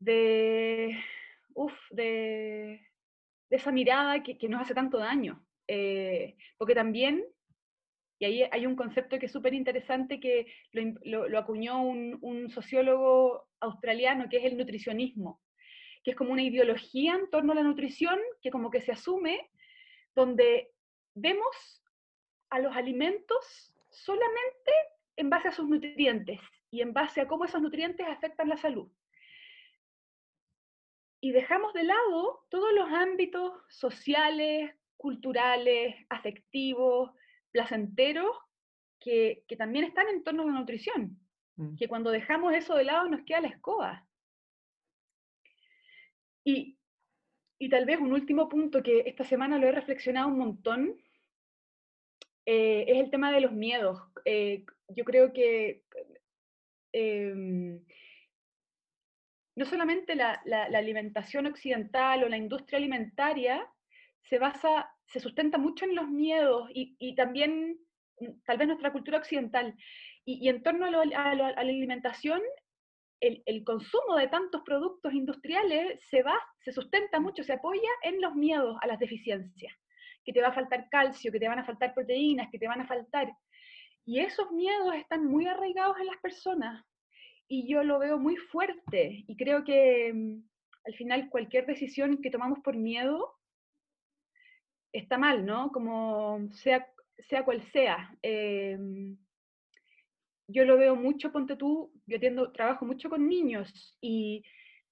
De... 0.00 0.98
Uf, 1.54 1.72
de, 1.90 2.88
de 3.50 3.56
esa 3.56 3.70
mirada 3.70 4.22
que, 4.22 4.36
que, 4.38 4.48
nos 4.48 4.62
hace 4.62 4.74
tanto 4.74 4.98
daño? 4.98 5.44
Eh, 5.74 6.36
porque 6.58 6.74
también, 6.74 7.24
y 8.18 8.26
ahí 8.26 8.42
hay 8.52 8.66
un 8.66 8.76
concepto 8.76 9.18
que 9.18 9.24
es 9.24 9.32
súper 9.32 9.54
interesante 9.54 10.20
que 10.20 10.52
lo, 10.72 11.38
acuñó 11.38 11.82
un, 11.82 12.18
un 12.20 12.50
sociólogo 12.50 13.48
australiano, 13.58 14.28
que 14.28 14.36
es 14.36 14.44
el 14.44 14.58
nutricionismo 14.58 15.40
que 16.04 16.10
es 16.10 16.16
como 16.16 16.32
una 16.32 16.42
ideología 16.42 17.14
en 17.14 17.30
torno 17.30 17.52
a 17.52 17.54
la 17.54 17.62
nutrición 17.62 18.18
que 18.42 18.50
como 18.50 18.70
que 18.70 18.80
se 18.80 18.90
asume, 18.90 19.48
donde 20.16 20.72
vemos 21.14 21.84
a 22.50 22.58
los 22.58 22.74
alimentos 22.76 23.72
solamente 23.88 24.72
en 25.16 25.30
base 25.30 25.48
a 25.48 25.52
sus 25.52 25.68
nutrientes 25.68 26.40
y 26.72 26.80
en 26.80 26.92
base 26.92 27.20
a 27.20 27.28
cómo 27.28 27.44
esos 27.44 27.62
nutrientes 27.62 28.06
afectan 28.06 28.48
la 28.48 28.56
salud. 28.56 28.90
Y 31.20 31.30
dejamos 31.30 31.72
de 31.72 31.84
lado 31.84 32.46
todos 32.50 32.72
los 32.72 32.88
ámbitos 32.90 33.52
sociales, 33.68 34.74
culturales, 35.02 35.96
afectivos, 36.08 37.10
placenteros, 37.50 38.30
que, 39.00 39.44
también 39.58 39.84
están 39.84 40.06
en 40.06 40.22
torno 40.22 40.44
a 40.44 40.46
la 40.46 40.52
nutrición. 40.52 41.18
Mm. 41.56 41.74
Que 41.74 41.88
cuando 41.88 42.12
dejamos 42.12 42.54
eso 42.54 42.76
de 42.76 42.84
lado 42.84 43.08
nos 43.08 43.22
queda 43.24 43.40
la 43.40 43.48
escoba. 43.48 44.06
Y, 46.44 46.78
tal 47.68 47.84
vez 47.84 47.98
un 47.98 48.12
último 48.12 48.48
punto 48.48 48.80
que 48.80 49.00
esta 49.06 49.24
semana 49.24 49.58
lo 49.58 49.66
he 49.66 49.72
reflexionado 49.72 50.28
un 50.28 50.38
montón, 50.38 50.96
eh, 52.46 52.84
es 52.86 52.98
el 52.98 53.10
tema 53.10 53.32
de 53.32 53.40
los 53.40 53.52
miedos. 53.52 54.00
Eh, 54.24 54.64
yo 54.88 55.04
creo 55.04 55.32
que 55.32 55.82
em, 56.92 57.84
no 59.56 59.64
solamente 59.64 60.14
la, 60.14 60.40
alimentación 60.74 61.46
occidental 61.46 62.22
o 62.22 62.28
la 62.28 62.36
industria 62.36 62.78
alimentaria 62.78 63.68
se 64.22 64.38
basa, 64.38 64.90
se 65.06 65.20
sustenta 65.20 65.58
mucho 65.58 65.84
en 65.84 65.94
los 65.94 66.08
miedos 66.08 66.68
y, 66.72 67.14
también 67.14 67.78
mm, 68.20 68.40
tal 68.44 68.58
vez 68.58 68.68
nuestra 68.68 68.92
cultura 68.92 69.18
occidental. 69.18 69.74
Y, 70.24 70.48
en 70.48 70.62
torno 70.62 70.86
a, 70.86 70.88
a, 70.90 71.34
la 71.34 71.48
alimentación 71.48 72.40
el, 73.22 73.64
consumo 73.64 74.16
de 74.16 74.28
tantos 74.28 74.62
productos 74.62 75.12
industriales 75.12 76.00
se, 76.10 76.22
va, 76.22 76.34
se 76.60 76.72
sustenta 76.72 77.20
mucho, 77.20 77.44
se 77.44 77.52
apoya 77.52 77.88
en 78.02 78.20
los 78.20 78.34
miedos 78.34 78.76
a 78.80 78.86
las 78.86 78.98
deficiencias, 78.98 79.72
que 80.24 80.32
te 80.32 80.42
va 80.42 80.48
a 80.48 80.52
faltar 80.52 80.88
calcio, 80.90 81.30
que 81.30 81.38
te 81.38 81.48
van 81.48 81.60
a 81.60 81.64
faltar 81.64 81.94
proteínas, 81.94 82.48
que 82.50 82.58
te 82.58 82.66
van 82.66 82.80
a 82.80 82.86
faltar. 82.86 83.32
Y 84.04 84.18
esos 84.18 84.50
miedos 84.50 84.94
están 84.96 85.24
muy 85.24 85.46
arraigados 85.46 85.98
en 86.00 86.06
las 86.06 86.16
personas. 86.16 86.84
Y 87.46 87.68
yo 87.72 87.84
lo 87.84 88.00
veo 88.00 88.18
muy 88.18 88.36
fuerte. 88.36 89.24
Y 89.28 89.36
creo 89.36 89.62
que 89.62 90.12
mm, 90.12 90.42
al 90.84 90.94
final 90.94 91.30
cualquier 91.30 91.66
decisión 91.66 92.20
que 92.20 92.30
tomamos 92.30 92.58
por 92.64 92.76
miedo 92.76 93.34
está 94.92 95.18
mal, 95.18 95.44
¿no? 95.44 95.70
Como 95.72 96.48
sea, 96.52 96.86
sea 97.18 97.44
cual 97.44 97.62
sea. 97.72 98.16
Em, 98.22 99.16
yo 100.48 100.64
lo 100.64 100.76
veo 100.76 100.96
mucho, 100.96 101.32
ponte 101.32 101.56
tú, 101.56 101.92
yo 102.06 102.16
atiendo, 102.16 102.52
trabajo 102.52 102.84
mucho 102.84 103.08
con 103.08 103.26
niños 103.28 103.96
y 104.00 104.44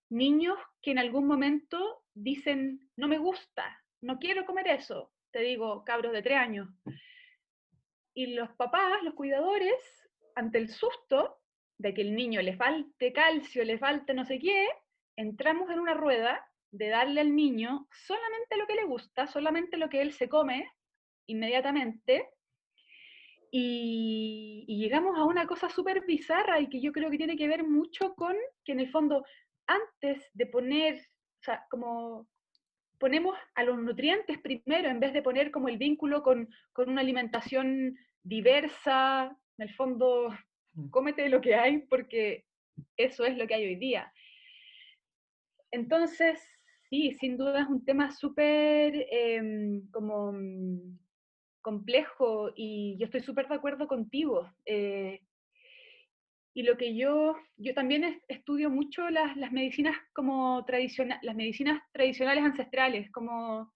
niños 0.08 0.58
que 0.82 0.92
en 0.92 0.98
algún 0.98 1.26
momento 1.26 2.02
dicen, 2.14 2.88
no 2.96 3.08
me 3.08 3.18
gusta, 3.18 3.78
no 4.00 4.18
quiero 4.18 4.46
comer 4.46 4.68
eso, 4.68 5.12
te 5.30 5.40
digo, 5.40 5.84
cabros 5.84 6.12
de 6.12 6.22
tres 6.22 6.38
años. 6.38 6.68
Y 8.14 8.34
los 8.34 8.50
papás, 8.56 9.02
los 9.02 9.14
cuidadores, 9.14 9.74
ante 10.34 10.58
el 10.58 10.68
susto 10.68 11.40
de 11.78 11.94
que 11.94 12.02
el 12.02 12.14
niño 12.14 12.42
le 12.42 12.56
falte 12.56 13.12
calcio, 13.12 13.64
le 13.64 13.78
falte 13.78 14.14
no 14.14 14.24
sé 14.24 14.38
qué, 14.38 14.68
entramos 15.16 15.70
en 15.70 15.80
una 15.80 15.94
rueda 15.94 16.49
de 16.72 16.88
darle 16.88 17.20
al 17.20 17.34
niño 17.34 17.88
solamente 18.06 18.56
lo 18.56 18.66
que 18.66 18.74
le 18.74 18.84
gusta, 18.84 19.26
solamente 19.26 19.76
lo 19.76 19.88
que 19.88 20.02
él 20.02 20.12
se 20.12 20.28
come 20.28 20.70
inmediatamente, 21.26 22.28
y, 23.50 24.64
llegamos 24.68 25.18
a 25.18 25.24
una 25.24 25.46
cosa 25.46 25.68
súper 25.68 26.06
bizarra 26.06 26.60
y 26.60 26.68
que 26.68 26.80
yo 26.80 26.92
creo 26.92 27.10
que 27.10 27.18
tiene 27.18 27.36
que 27.36 27.48
ver 27.48 27.64
mucho 27.64 28.14
con 28.14 28.36
que 28.64 28.72
en 28.72 28.80
el 28.80 28.90
fondo, 28.90 29.24
antes 29.66 30.30
de 30.32 30.46
poner, 30.46 30.96
o 30.96 31.42
sea, 31.42 31.66
como 31.70 32.28
ponemos 32.98 33.36
a 33.54 33.64
los 33.64 33.78
nutrientes 33.78 34.38
primero 34.38 34.88
en 34.88 35.00
vez 35.00 35.12
de 35.12 35.22
poner 35.22 35.50
como 35.50 35.68
el 35.68 35.78
vínculo 35.78 36.22
con, 36.22 36.48
con 36.72 36.90
una 36.90 37.00
alimentación 37.00 37.96
diversa, 38.22 39.36
en 39.58 39.68
el 39.68 39.74
fondo, 39.74 40.30
mm. 40.74 40.90
cómete 40.90 41.28
lo 41.28 41.40
que 41.40 41.54
hay 41.54 41.78
porque 41.78 42.44
eso 42.96 43.24
es 43.24 43.36
lo 43.36 43.46
que 43.46 43.54
hay 43.54 43.64
hoy 43.64 43.76
día. 43.76 44.12
Entonces, 45.72 46.40
sí, 46.90 47.16
sin 47.20 47.36
duda 47.36 47.62
es 47.62 47.68
un 47.68 47.84
tema 47.84 48.10
súper 48.10 49.06
em, 49.10 49.88
como 49.90 50.32
mm, 50.32 50.98
complejo 51.62 52.50
y 52.56 52.96
yo 52.98 53.06
estoy 53.06 53.20
súper 53.22 53.48
de 53.48 53.54
acuerdo 53.54 53.86
contigo. 53.86 54.50
Eh, 54.66 55.20
y 56.52 56.64
lo 56.64 56.76
que 56.76 56.96
yo, 56.96 57.36
yo 57.56 57.74
también 57.74 58.20
estudio 58.26 58.70
mucho 58.70 59.08
las, 59.08 59.36
las 59.36 59.52
medicinas 59.52 59.96
como 60.12 60.64
tradicional, 60.64 61.20
las 61.22 61.36
medicinas 61.36 61.80
tradicionales 61.92 62.44
ancestrales, 62.44 63.10
como 63.12 63.72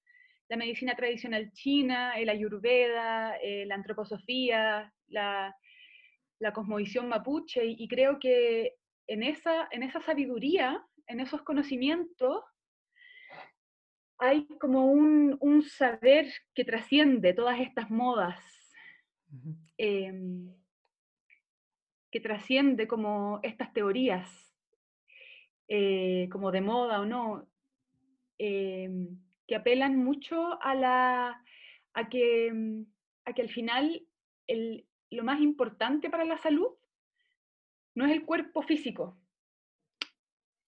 la 0.49 0.57
medicina 0.57 0.95
tradicional 0.97 1.53
china, 1.53 2.19
el 2.19 2.29
ayurveda, 2.29 3.37
eh, 3.37 3.65
la 3.67 3.77
antroposofía, 3.77 4.93
la, 5.07 5.55
la 6.41 6.53
cosmovisión 6.53 7.09
mapuche, 7.09 7.65
y, 7.65 7.87
creo 7.87 8.19
que 8.19 8.75
en 9.07 9.23
esa, 9.23 9.69
en 9.71 9.85
esa 9.85 10.01
sabiduría, 10.01 10.85
en 11.07 11.21
esos 11.21 11.43
conocimientos, 11.43 12.43
hay 14.19 14.47
como 14.61 14.87
un, 14.87 15.63
saber 15.63 16.33
que 16.55 16.65
trasciende 16.65 17.33
todas 17.33 17.61
estas 17.61 17.91
modas, 17.91 18.41
em, 19.77 20.53
que 22.11 22.21
trasciende 22.21 22.87
como 22.87 23.41
estas 23.43 23.73
teorías, 23.73 24.55
eh, 25.69 26.29
como 26.31 26.53
de 26.53 26.61
moda 26.61 27.01
o 27.01 27.07
no, 27.07 27.49
em, 28.39 29.19
que 29.47 29.57
apelan 29.57 29.97
mucho 29.97 30.63
a, 30.63 30.75
la, 30.75 31.43
a, 31.93 32.09
que, 32.09 32.47
em, 32.49 32.87
a 33.25 33.33
que 33.33 33.43
al 33.43 33.49
final 33.49 34.07
lo 35.11 35.25
más 35.25 35.41
importante 35.41 36.11
para 36.11 36.25
la 36.25 36.39
salud 36.39 36.73
no 37.95 38.05
es 38.07 38.13
el 38.13 38.25
cuerpo 38.25 38.63
físico. 38.63 39.17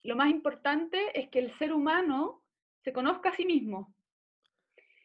Lo 0.03 0.17
más 0.17 0.31
importante 0.31 1.19
es 1.19 1.29
que 1.29 1.41
el 1.41 1.57
ser 1.59 1.73
humano 1.73 2.46
se 2.87 2.93
conozca 2.93 3.31
a 3.31 3.35
sí 3.35 3.45
mismo. 3.45 3.93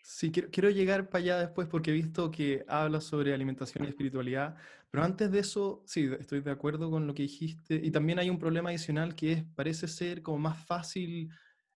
Sí, 0.03 0.31
quiero, 0.31 0.69
llegar 0.69 1.09
para 1.09 1.23
allá 1.23 1.39
después 1.39 1.67
porque 1.67 1.89
he 1.89 1.93
visto 1.95 2.29
que 2.29 2.63
hablas 2.67 3.05
sobre 3.05 3.33
alimentación 3.33 3.85
y 3.85 3.87
espiritualidad, 3.87 4.55
pero 4.91 5.03
antes 5.03 5.31
de 5.31 5.39
eso, 5.39 5.81
sí, 5.87 6.07
estoy 6.19 6.41
de 6.41 6.51
acuerdo 6.51 6.91
con 6.91 7.07
lo 7.07 7.15
que 7.15 7.23
dijiste. 7.23 7.81
Y 7.83 7.89
también 7.89 8.19
hay 8.19 8.29
un 8.29 8.37
problema 8.37 8.69
adicional 8.69 9.15
que 9.15 9.31
es, 9.31 9.43
parece 9.55 9.87
ser 9.87 10.21
como 10.21 10.37
más 10.37 10.63
fácil 10.63 11.31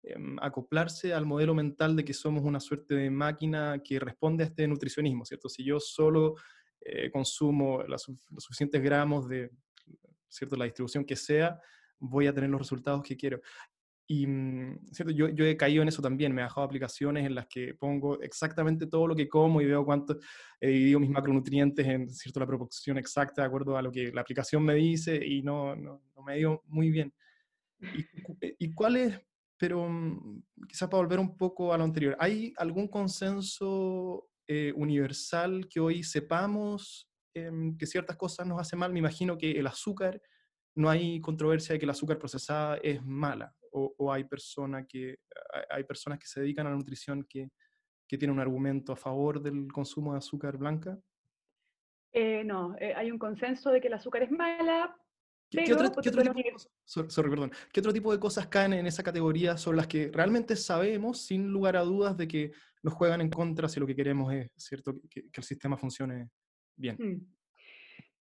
em, 0.02 0.38
acoplarse 0.42 1.14
al 1.14 1.28
modelo 1.28 1.54
mental 1.54 1.96
de 1.96 2.04
que 2.04 2.16
somos 2.16 2.44
una 2.44 2.60
suerte 2.60 2.96
de 2.96 3.12
máquina 3.12 3.80
que 3.84 4.00
responde 4.00 4.44
a 4.44 4.48
este 4.48 4.68
nutricionismo, 4.68 5.24
¿cierto? 5.24 5.50
Si 5.50 5.64
yo 5.64 5.80
solo 5.80 6.34
eh, 6.80 7.12
consumo 7.12 7.84
los 7.84 8.10
suficientes 8.40 8.82
gramos 8.82 9.30
de, 9.30 9.52
¿cierto? 10.28 10.56
La 10.56 10.66
distribución 10.66 11.06
que 11.06 11.16
sea, 11.16 11.62
voy 12.02 12.26
a 12.26 12.34
tener 12.34 12.50
los 12.50 12.62
resultados 12.62 13.04
que 13.04 13.16
quiero. 13.16 13.40
Y 14.12 14.28
mm, 14.28 14.90
¿cierto? 14.92 15.14
Yo, 15.14 15.30
yo 15.30 15.46
he 15.46 15.56
caído 15.56 15.82
en 15.82 15.88
eso 15.88 16.02
también, 16.02 16.34
me 16.34 16.42
he 16.42 16.44
bajado 16.44 16.66
aplicaciones 16.66 17.26
en 17.26 17.34
las 17.34 17.48
que 17.48 17.76
pongo 17.76 18.22
exactamente 18.22 18.86
todo 18.86 19.08
lo 19.08 19.16
que 19.16 19.30
como 19.30 19.62
y 19.62 19.66
veo 19.66 19.86
cuánto 19.86 20.18
he 20.60 20.68
dividido 20.68 21.00
mis 21.00 21.10
macronutrientes 21.10 21.88
en 21.88 22.10
¿cierto? 22.10 22.42
la 22.42 22.46
proporción 22.46 22.98
exacta 22.98 23.42
de 23.42 23.48
acuerdo 23.48 23.78
a 23.78 23.82
lo 23.82 23.90
que 23.90 24.12
la 24.12 24.20
aplicación 24.20 24.64
me 24.64 24.74
dice 24.76 25.16
y 25.26 25.42
no, 25.44 25.78
no, 25.78 26.04
no 26.14 26.24
me 26.24 26.38
ido 26.38 26.62
muy 26.66 26.92
bien. 26.92 27.14
¿Y, 27.80 28.66
y 28.66 28.74
cuál 28.74 28.98
es, 28.98 29.18
pero 29.58 29.88
mm, 29.88 30.44
quizás 30.68 30.90
para 30.90 31.04
volver 31.04 31.20
un 31.20 31.38
poco 31.38 31.74
a 31.74 31.78
lo 31.78 31.86
anterior, 31.86 32.18
¿hay 32.20 32.54
algún 32.58 32.90
consenso 32.90 34.28
eh, 34.46 34.74
universal 34.76 35.70
que 35.70 35.80
hoy 35.80 36.04
sepamos 36.04 37.10
em, 37.34 37.78
que 37.78 37.86
ciertas 37.86 38.18
cosas 38.18 38.46
nos 38.46 38.60
hacen 38.60 38.78
mal? 38.78 38.92
Me 38.92 39.00
imagino 39.00 39.38
que 39.38 39.52
el 39.52 39.68
azúcar, 39.68 40.22
no 40.76 40.90
hay 40.90 41.22
controversia 41.22 41.74
de 41.74 41.80
que 41.80 41.86
el 41.86 41.92
azúcar 41.92 42.20
procesada 42.20 42.78
es 42.84 43.02
mala, 43.04 43.56
o, 43.72 44.12
hay, 44.12 44.24
persona 44.26 44.86
que, 44.86 45.18
hay 45.70 45.84
personas 45.84 46.20
que 46.20 46.28
se 46.28 46.42
dedican 46.42 46.68
a 46.68 46.72
la 46.72 46.76
nutrición 46.76 47.26
que, 47.28 47.50
que 48.08 48.18
tienen 48.18 48.36
un 48.36 48.42
argumento 48.42 48.94
a 48.94 48.98
favor 48.98 49.42
del 49.42 49.72
consumo 49.72 50.14
de 50.14 50.20
azúcar 50.20 50.58
blanca. 50.58 51.00
Eh, 52.14 52.44
no, 52.44 52.76
eh, 52.78 52.94
hay 52.94 53.12
un 53.12 53.18
consenso 53.18 53.72
de 53.72 53.80
que 53.80 53.88
el 53.88 53.94
azúcar 53.94 54.24
es 54.24 54.32
mala, 54.32 54.96
¿Qué, 55.52 55.74
otro, 55.74 55.92
tipo 57.92 58.14
de 58.14 58.20
cosas, 58.20 58.48
caen 58.48 58.72
en 58.72 58.88
esa 58.88 59.04
categoría 59.04 59.58
sobre 59.58 59.78
las 59.78 59.88
que 59.88 60.10
realmente 60.14 60.56
sabemos, 60.56 61.26
sin 61.26 61.50
lugar 61.50 61.76
a 61.76 61.82
dudas, 61.82 62.16
de 62.16 62.26
que 62.26 62.54
nos 62.82 62.94
juegan 62.94 63.20
en 63.20 63.30
contra 63.30 63.68
si 63.68 63.78
lo 63.78 63.86
que 63.86 63.96
queremos 63.96 64.34
es 64.34 64.50
cierto 64.56 64.96
que, 65.10 65.26
el 65.34 65.44
sistema 65.44 65.76
funcione 65.76 66.30
bien? 66.78 66.96
Hmm. 66.98 67.20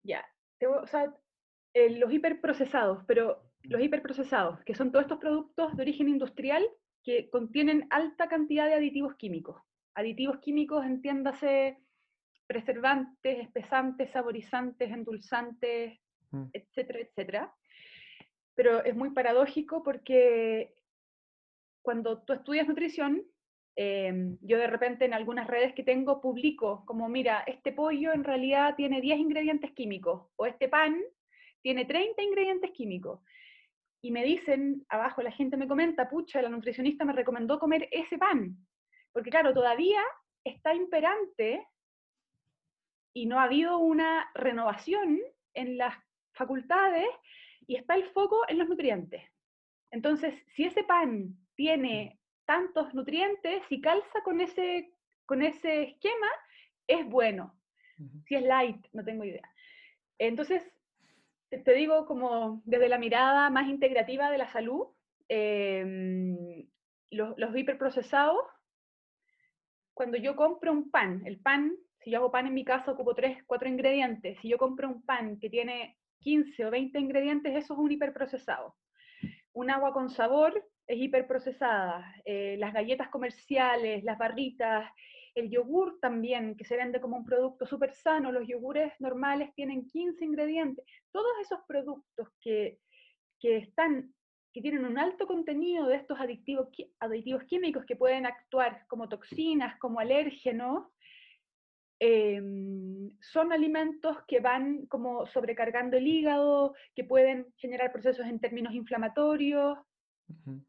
Ya, 0.02 0.24
o 0.68 0.86
sea, 0.88 1.14
eh, 1.74 1.90
los 1.96 2.12
hiperprocesados, 2.12 3.04
pero 3.06 3.51
los 3.64 3.80
hiperprocesados, 3.80 4.60
que 4.64 4.74
son 4.74 4.90
todos 4.90 5.04
estos 5.04 5.18
productos 5.18 5.76
de 5.76 5.82
origen 5.82 6.08
industrial 6.08 6.66
que 7.02 7.30
contienen 7.30 7.86
alta 7.90 8.28
cantidad 8.28 8.66
de 8.66 8.74
aditivos 8.74 9.14
químicos. 9.16 9.60
Aditivos 9.94 10.38
químicos, 10.40 10.84
entiéndase, 10.84 11.78
preservantes, 12.46 13.38
espesantes, 13.40 14.10
saborizantes, 14.10 14.90
endulzantes, 14.90 15.98
Mm. 16.32 16.48
etcétera, 16.52 16.98
etcétera. 17.00 17.54
Pero 18.54 18.84
es 18.84 18.96
muy 18.96 19.10
paradójico 19.10 19.82
porque 19.82 20.74
cuando 21.82 22.22
tú 22.22 22.32
estudias 22.32 22.66
nutrición, 22.66 23.22
em, 23.76 24.38
yo 24.40 24.58
de 24.58 24.66
repente 24.66 25.04
en 25.04 25.14
algunas 25.14 25.46
redes 25.46 25.74
que 25.74 25.82
tengo 25.82 26.20
publico 26.20 26.84
como, 26.86 27.08
mira, 27.08 27.40
este 27.46 27.72
pollo 27.72 28.12
en 28.12 28.24
realidad 28.24 28.74
tiene 28.76 29.00
10 29.00 29.18
ingredientes 29.18 29.72
químicos, 29.72 30.28
o 30.36 30.46
este 30.46 30.68
pan 30.68 31.00
tiene 31.62 31.84
30 31.84 32.22
ingredientes 32.22 32.70
químicos. 32.72 33.20
Y 34.02 34.10
me 34.10 34.24
dicen, 34.24 34.84
abajo 34.88 35.22
la 35.22 35.30
gente 35.30 35.56
me 35.56 35.68
comenta, 35.68 36.10
pucha, 36.10 36.42
la 36.42 36.48
nutricionista 36.48 37.04
me 37.04 37.12
recomendó 37.12 37.58
comer 37.58 37.88
ese 37.92 38.18
pan. 38.18 38.56
Porque 39.12 39.30
claro, 39.30 39.54
todavía 39.54 40.02
está 40.44 40.74
imperante 40.74 41.66
y 43.14 43.26
no 43.26 43.38
ha 43.38 43.44
habido 43.44 43.78
una 43.78 44.30
renovación 44.34 45.20
en 45.54 45.78
las 45.78 45.94
facultades 46.32 47.06
y 47.66 47.76
está 47.76 47.94
el 47.94 48.04
foco 48.10 48.40
en 48.48 48.58
los 48.58 48.68
nutrientes. 48.68 49.22
Entonces, 49.90 50.34
si 50.54 50.64
ese 50.64 50.84
pan 50.84 51.36
tiene 51.54 52.18
tantos 52.46 52.92
nutrientes, 52.94 53.62
si 53.68 53.80
calza 53.80 54.22
con 54.24 54.40
ese, 54.40 54.92
con 55.26 55.42
ese 55.42 55.82
esquema, 55.82 56.28
es 56.86 57.06
bueno. 57.06 57.54
Si 58.26 58.34
es 58.34 58.42
light, 58.42 58.84
no 58.92 59.04
tengo 59.04 59.24
idea. 59.24 59.48
Entonces, 60.18 60.62
te 61.58 61.74
digo 61.74 62.06
como 62.06 62.62
desde 62.64 62.88
la 62.88 62.98
mirada 62.98 63.50
más 63.50 63.68
integrativa 63.68 64.30
de 64.30 64.38
la 64.38 64.50
salud, 64.52 64.86
em, 65.28 66.66
los, 67.10 67.34
los 67.36 67.56
hiperprocesados, 67.56 68.42
cuando 69.94 70.16
yo 70.16 70.36
compro 70.36 70.72
un 70.72 70.90
pan, 70.90 71.22
el 71.26 71.38
pan, 71.38 71.72
si 72.02 72.10
yo 72.10 72.18
hago 72.18 72.30
pan 72.30 72.46
en 72.46 72.54
mi 72.54 72.64
casa, 72.64 72.92
ocupo 72.92 73.14
tres, 73.14 73.38
cuatro 73.46 73.68
ingredientes. 73.68 74.38
Si 74.40 74.48
yo 74.48 74.58
compro 74.58 74.88
un 74.88 75.02
pan 75.02 75.38
que 75.38 75.50
tiene 75.50 75.96
15 76.20 76.66
o 76.66 76.70
20 76.70 76.98
ingredientes, 76.98 77.54
eso 77.54 77.74
es 77.74 77.78
un 77.78 77.92
hiperprocesado. 77.92 78.74
Un 79.52 79.70
agua 79.70 79.92
con 79.92 80.10
sabor 80.10 80.68
es 80.86 80.98
hiperprocesada. 80.98 82.14
Eh, 82.24 82.56
las 82.58 82.72
galletas 82.72 83.08
comerciales, 83.08 84.02
las 84.02 84.18
barritas, 84.18 84.90
el 85.34 85.50
yogur 85.50 85.98
también, 86.00 86.56
que 86.56 86.64
se 86.64 86.76
vende 86.76 87.00
como 87.00 87.16
un 87.16 87.24
producto 87.24 87.66
súper 87.66 87.92
sano, 87.92 88.32
los 88.32 88.46
yogures 88.46 88.92
normales 89.00 89.54
tienen 89.54 89.86
15 89.86 90.24
ingredientes. 90.24 90.84
Todos 91.10 91.32
esos 91.40 91.60
productos 91.66 92.28
que, 92.40 92.78
que, 93.40 93.56
están, 93.58 94.14
que 94.52 94.60
tienen 94.60 94.84
un 94.84 94.98
alto 94.98 95.26
contenido 95.26 95.86
de 95.86 95.96
estos 95.96 96.18
aditivos 96.20 97.44
químicos 97.44 97.84
que 97.86 97.96
pueden 97.96 98.26
actuar 98.26 98.84
como 98.88 99.08
toxinas, 99.08 99.78
como 99.78 100.00
alérgenos, 100.00 100.86
Em, 102.04 103.12
son 103.20 103.52
alimentos 103.52 104.16
que 104.26 104.40
van 104.40 104.86
como 104.86 105.24
sobrecargando 105.26 105.96
el 105.96 106.08
hígado, 106.08 106.74
que 106.96 107.04
pueden 107.04 107.46
generar 107.58 107.92
procesos 107.92 108.26
en 108.26 108.40
términos 108.40 108.74
inflamatorios, 108.74 109.78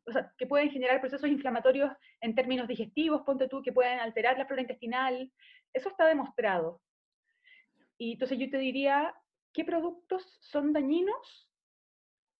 o 0.05 0.11
sea, 0.11 0.33
que 0.37 0.47
pueden 0.47 0.69
generar 0.69 0.99
procesos 1.01 1.29
inflamatorios 1.29 1.91
en 2.21 2.35
términos 2.35 2.67
digestivos, 2.67 3.21
ponte 3.23 3.47
tú, 3.47 3.61
que 3.61 3.73
pueden 3.73 3.99
alterar 3.99 4.37
la 4.37 4.45
flora 4.45 4.61
intestinal. 4.61 5.31
Eso 5.73 5.89
está 5.89 6.05
demostrado. 6.05 6.81
Y 7.97 8.13
entonces 8.13 8.37
yo 8.37 8.49
te 8.49 8.57
diría, 8.57 9.13
¿qué 9.53 9.63
productos 9.63 10.39
son 10.41 10.73
dañinos? 10.73 11.49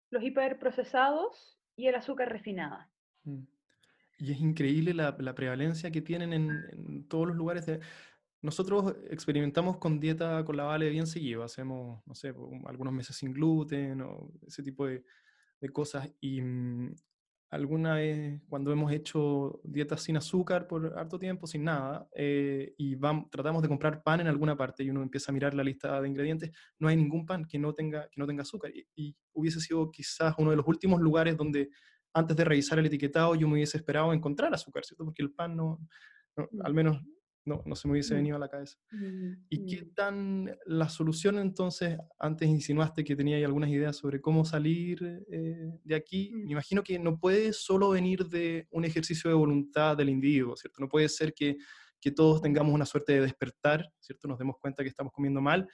Los 0.09 0.23
hiperprocesados 0.23 1.59
y 1.75 1.87
el 1.87 1.95
azúcar 1.95 2.29
refinada. 2.31 2.91
Mm. 3.23 3.43
Y 4.19 4.31
es 4.31 4.39
increíble 4.39 4.93
la, 4.93 5.35
prevalencia 5.35 5.91
que 5.91 6.01
tienen 6.01 6.33
en, 6.33 6.49
en, 6.71 7.07
todos 7.07 7.27
los 7.27 7.35
lugares 7.35 7.65
de... 7.65 7.79
Nosotros 8.41 8.95
experimentamos 9.09 9.77
con 9.77 9.99
dieta 9.99 10.43
con 10.43 10.57
la 10.57 10.65
Vale 10.65 10.89
bien 10.89 11.07
seguido, 11.07 11.43
hacemos, 11.43 12.05
no 12.05 12.13
sé, 12.13 12.33
algunos 12.65 12.93
meses 12.93 13.15
sin 13.15 13.31
gluten 13.33 14.01
o 14.01 14.31
ese 14.45 14.61
tipo 14.63 14.85
de, 14.85 15.03
cosas. 15.71 16.09
Y 16.19 16.41
mm, 16.41 16.93
alguna 17.53 17.95
vez 17.95 18.41
cuando 18.49 18.71
hemos 18.71 18.91
hecho 18.91 19.61
dietas 19.63 20.01
sin 20.01 20.17
azúcar 20.17 20.67
por 20.67 20.97
harto 20.97 21.19
tiempo, 21.19 21.45
sin 21.45 21.63
nada, 21.63 22.09
eh, 22.15 22.73
y 22.77 22.95
vamos, 22.95 23.29
tratamos 23.29 23.61
de 23.61 23.67
comprar 23.67 24.01
pan 24.01 24.21
en 24.21 24.27
alguna 24.27 24.57
parte 24.57 24.83
y 24.83 24.89
uno 24.89 25.03
empieza 25.03 25.31
a 25.31 25.33
mirar 25.33 25.53
la 25.53 25.63
lista 25.63 26.01
de 26.01 26.07
ingredientes, 26.07 26.51
no 26.79 26.87
hay 26.87 26.95
ningún 26.95 27.27
pan 27.27 27.45
que 27.45 27.59
no 27.59 27.73
tenga, 27.73 28.09
que 28.09 28.19
no 28.19 28.25
tenga 28.25 28.41
azúcar. 28.41 28.71
Y, 28.95 29.15
hubiese 29.35 29.59
sido 29.59 29.89
quizás 29.91 30.35
uno 30.37 30.51
de 30.51 30.57
los 30.57 30.67
últimos 30.67 31.01
lugares 31.01 31.35
donde 31.37 31.69
antes 32.13 32.37
de 32.37 32.43
revisar 32.43 32.77
el 32.79 32.85
etiquetado 32.85 33.33
yo 33.35 33.47
me 33.47 33.55
hubiese 33.55 33.77
esperado 33.77 34.13
encontrar 34.13 34.53
azúcar, 34.53 34.85
¿cierto? 34.85 35.05
Porque 35.05 35.23
el 35.23 35.31
pan 35.31 35.55
no, 35.55 35.79
al 36.63 36.73
menos 36.73 37.01
no, 37.45 37.61
no 37.65 37.75
se 37.75 37.87
me 37.87 37.93
hubiese 37.93 38.13
mm. 38.13 38.17
venido 38.17 38.35
a 38.37 38.39
la 38.39 38.47
cabeza. 38.47 38.77
Mm, 38.91 39.33
¿Y 39.49 39.65
qué 39.65 39.85
mm. 39.85 39.93
tan 39.93 40.57
la 40.65 40.89
solución 40.89 41.39
entonces, 41.39 41.97
antes 42.19 42.47
insinuaste 42.47 43.03
que 43.03 43.15
tenía 43.15 43.43
algunas 43.45 43.69
ideas 43.69 43.97
sobre 43.97 44.21
cómo 44.21 44.45
salir 44.45 45.25
eh, 45.29 45.71
de 45.83 45.95
aquí? 45.95 46.31
Me 46.33 46.51
imagino 46.51 46.83
que 46.83 46.99
no 46.99 47.19
puede 47.19 47.53
solo 47.53 47.89
venir 47.89 48.27
de 48.27 48.67
un 48.71 48.85
ejercicio 48.85 49.29
de 49.29 49.35
voluntad 49.35 49.97
del 49.97 50.09
individuo, 50.09 50.55
¿cierto? 50.55 50.81
No 50.81 50.87
puede 50.87 51.09
ser 51.09 51.33
que, 51.33 51.57
que 51.99 52.11
todos 52.11 52.41
tengamos 52.41 52.73
una 52.73 52.85
suerte 52.85 53.13
de 53.13 53.21
despertar, 53.21 53.91
¿cierto? 53.99 54.27
Nos 54.27 54.39
demos 54.39 54.57
cuenta 54.59 54.83
que 54.83 54.89
estamos 54.89 55.11
comiendo 55.11 55.41
mal 55.41 55.67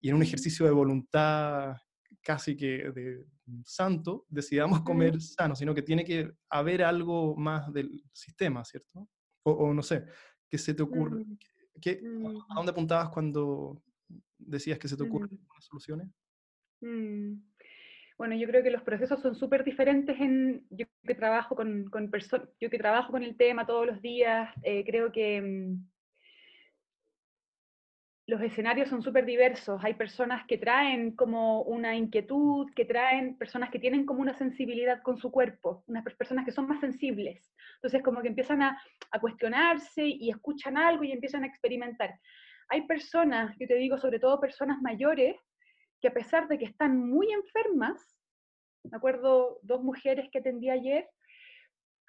y 0.00 0.08
en 0.08 0.16
un 0.16 0.22
ejercicio 0.22 0.66
de 0.66 0.72
voluntad 0.72 1.76
casi 2.22 2.56
que 2.56 2.90
de 2.90 3.24
santo 3.64 4.26
decidamos 4.28 4.82
comer 4.82 5.20
sano, 5.20 5.54
sino 5.54 5.74
que 5.74 5.82
tiene 5.82 6.04
que 6.04 6.30
haber 6.50 6.82
algo 6.82 7.36
más 7.36 7.72
del 7.72 8.02
sistema, 8.12 8.64
¿cierto? 8.64 9.08
O, 9.44 9.52
o 9.52 9.74
no 9.74 9.82
sé, 9.82 10.04
¿Qué 10.52 10.58
se 10.58 10.74
te 10.74 10.82
ocurre? 10.82 11.24
Mm, 11.24 11.38
¿Qué, 11.80 12.02
¿A 12.04 12.06
mm. 12.06 12.54
dónde 12.54 12.72
apuntabas 12.72 13.08
cuando 13.08 13.82
decías 14.36 14.78
que 14.78 14.86
se 14.86 14.98
te 14.98 15.02
ocurren 15.02 15.30
mm. 15.32 15.60
soluciones? 15.60 16.08
Bueno, 18.18 18.36
yo 18.36 18.46
creo 18.46 18.62
que 18.62 18.70
los 18.70 18.82
procesos 18.82 19.22
son 19.22 19.34
súper 19.34 19.64
diferentes 19.64 20.20
en, 20.20 20.66
yo 20.68 20.84
que 21.06 21.14
trabajo 21.14 21.56
con, 21.56 21.86
con 21.88 22.10
personas, 22.10 22.50
yo 22.60 22.68
que 22.68 22.76
trabajo 22.76 23.12
con 23.12 23.22
el 23.22 23.34
tema 23.34 23.66
todos 23.66 23.86
los 23.86 24.02
días, 24.02 24.54
eh, 24.62 24.84
creo 24.84 25.10
que 25.10 25.74
los 28.26 28.40
escenarios 28.40 28.88
son 28.88 29.02
súper 29.02 29.24
diversos. 29.24 29.82
Hay 29.84 29.94
personas 29.94 30.46
que 30.46 30.58
traen 30.58 31.16
como 31.16 31.62
una 31.62 31.96
inquietud, 31.96 32.70
que 32.74 32.84
traen 32.84 33.36
personas 33.36 33.70
que 33.70 33.78
tienen 33.78 34.06
como 34.06 34.20
una 34.20 34.36
sensibilidad 34.38 35.02
con 35.02 35.18
su 35.18 35.30
cuerpo, 35.30 35.82
unas 35.86 36.04
personas 36.14 36.44
que 36.44 36.52
son 36.52 36.68
más 36.68 36.80
sensibles. 36.80 37.52
Entonces 37.76 38.02
como 38.02 38.22
que 38.22 38.28
empiezan 38.28 38.62
a, 38.62 38.80
a 39.10 39.20
cuestionarse 39.20 40.06
y 40.06 40.30
escuchan 40.30 40.76
algo 40.76 41.02
y 41.04 41.12
empiezan 41.12 41.42
a 41.42 41.48
experimentar. 41.48 42.18
Hay 42.68 42.82
personas, 42.86 43.56
yo 43.58 43.66
te 43.66 43.74
digo, 43.74 43.98
sobre 43.98 44.20
todo 44.20 44.40
personas 44.40 44.80
mayores, 44.80 45.36
que 46.00 46.08
a 46.08 46.14
pesar 46.14 46.48
de 46.48 46.58
que 46.58 46.64
están 46.64 46.98
muy 46.98 47.32
enfermas, 47.32 48.00
me 48.84 48.96
acuerdo 48.96 49.58
dos 49.62 49.82
mujeres 49.82 50.28
que 50.30 50.38
atendí 50.38 50.70
ayer, 50.70 51.08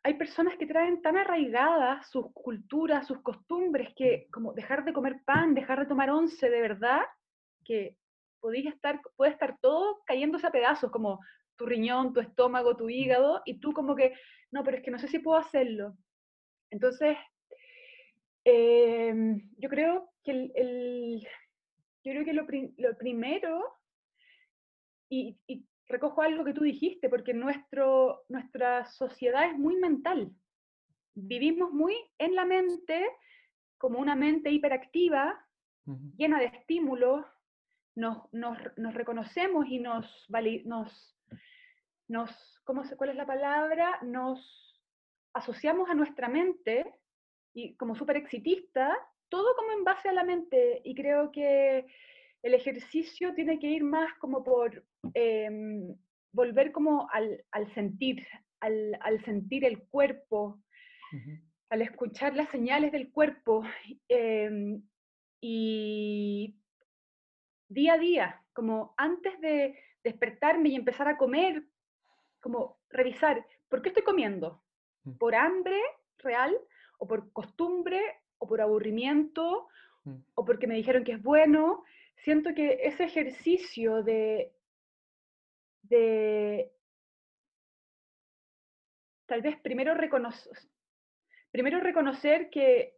hay 0.04 0.16
personas 0.16 0.58
que 0.58 0.66
traen 0.66 1.02
tan 1.02 1.18
arraigadas 1.18 2.10
sus 2.10 2.32
culturas, 2.34 3.08
sus 3.08 3.22
costumbres, 3.22 3.94
que 3.96 4.28
como 4.32 4.54
dejar 4.54 4.84
de 4.84 4.92
comer 4.92 5.22
pan, 5.26 5.54
dejar 5.54 5.80
de 5.80 5.86
tomar 5.86 6.10
once 6.10 6.50
de 6.50 6.62
verdad, 6.62 7.02
que 7.64 7.98
podéis 8.42 8.68
estar, 8.68 9.00
puede 9.16 9.32
estar 9.32 9.58
todo 9.62 10.02
cayéndose 10.06 10.46
a 10.46 10.52
pedazos, 10.52 10.92
como 10.92 11.22
tu 11.56 11.66
riñón, 11.66 12.12
tu 12.12 12.20
estómago, 12.20 12.76
tu 12.76 12.90
hígado, 12.90 13.42
y 13.46 13.60
tú 13.60 13.72
como 13.72 13.96
que, 13.96 14.14
no, 14.52 14.64
pero 14.66 14.78
es 14.78 14.84
que 14.84 14.92
no 14.92 15.00
sé 15.00 15.08
si 15.08 15.20
puedo 15.20 15.38
hacerlo. 15.38 15.96
Entonces, 16.70 17.16
em, 18.44 19.50
yo 19.58 19.70
creo 19.70 20.10
que 20.22 20.32
el, 20.54 21.22
yo 22.04 22.12
creo 22.12 22.26
que 22.26 22.34
lo, 22.34 22.98
primero, 22.98 23.64
y, 25.10 25.38
y, 25.48 25.66
recojo 25.88 26.22
algo 26.22 26.44
que 26.44 26.54
tú 26.54 26.64
dijiste, 26.64 27.08
porque 27.08 27.34
nuestro, 27.34 28.26
nuestra 28.74 29.08
sociedad 29.08 29.46
es 29.46 29.58
muy 29.58 29.76
mental. 29.76 30.32
Vivimos 31.16 31.72
muy 31.72 31.96
en 32.18 32.36
la 32.36 32.46
mente, 32.46 33.06
como 33.78 34.00
una 34.00 34.16
mente 34.16 34.50
hiperactiva, 34.50 35.40
llena 36.18 36.40
de 36.40 36.46
estímulos, 36.46 37.26
nos, 37.96 38.32
nos, 38.34 38.58
nos 38.78 38.94
reconocemos 38.94 39.68
y 39.68 39.80
nos, 39.80 40.06
nos, 40.66 41.18
nos 42.08 42.62
¿cómo 42.64 42.84
se, 42.86 42.96
¿cuál 42.96 43.12
es 43.12 43.16
la 43.16 43.28
palabra? 43.28 44.00
Nos 44.02 44.82
asociamos 45.34 45.90
a 45.90 45.94
nuestra 45.94 46.28
mente 46.30 46.96
y 47.54 47.76
como 47.76 47.96
súper 47.96 48.18
exitista, 48.18 48.98
todo 49.30 49.56
como 49.56 49.72
en 49.74 49.84
base 49.84 50.10
a 50.10 50.14
la 50.14 50.24
mente. 50.24 50.82
Y 50.84 50.96
creo 50.96 51.32
que 51.32 51.86
el 52.42 52.54
ejercicio 52.56 53.36
tiene 53.36 53.60
que 53.60 53.68
ir 53.68 53.84
más 53.84 54.12
como 54.20 54.44
por 54.44 54.84
em, 55.14 55.96
volver 56.32 56.72
como 56.72 57.08
al, 57.12 57.44
al 57.52 57.72
sentir, 57.76 58.26
al, 58.64 58.98
al, 59.02 59.24
sentir 59.26 59.66
el 59.66 59.84
cuerpo, 59.88 60.62
al 61.70 61.82
escuchar 61.82 62.36
las 62.36 62.50
señales 62.50 62.92
del 62.92 63.12
cuerpo. 63.12 63.64
Em, 64.08 64.82
y 65.42 66.56
día 67.68 67.94
a 67.94 67.98
día, 67.98 68.42
como 68.54 68.94
antes 68.98 69.40
de 69.42 69.78
despertarme 70.04 70.70
y 70.70 70.76
empezar 70.76 71.08
a 71.10 71.18
comer, 71.18 71.64
como 72.40 72.80
revisar, 72.90 73.46
¿por 73.68 73.82
qué 73.82 73.90
estoy 73.90 74.04
comiendo? 74.04 74.64
Mm. 75.04 75.18
¿Por 75.18 75.36
hambre 75.36 75.82
real? 76.20 76.58
¿O 76.98 77.08
por 77.08 77.34
costumbre? 77.34 78.00
¿O 78.38 78.48
por 78.48 78.62
aburrimiento? 78.62 79.68
Mm. 80.06 80.20
¿O 80.36 80.46
porque 80.46 80.68
me 80.68 80.76
dijeron 80.76 81.04
que 81.04 81.14
es 81.14 81.22
bueno? 81.22 81.84
Siento 82.16 82.54
que 82.54 82.80
ese 82.84 83.04
ejercicio 83.04 84.04
de, 84.04 84.54
de 85.82 86.72
tal 89.34 89.42
vez 89.42 89.60
primero 89.62 89.96
reconocer, 89.96 90.54
primero 91.50 91.80
reconocer 91.80 92.52
que, 92.52 92.94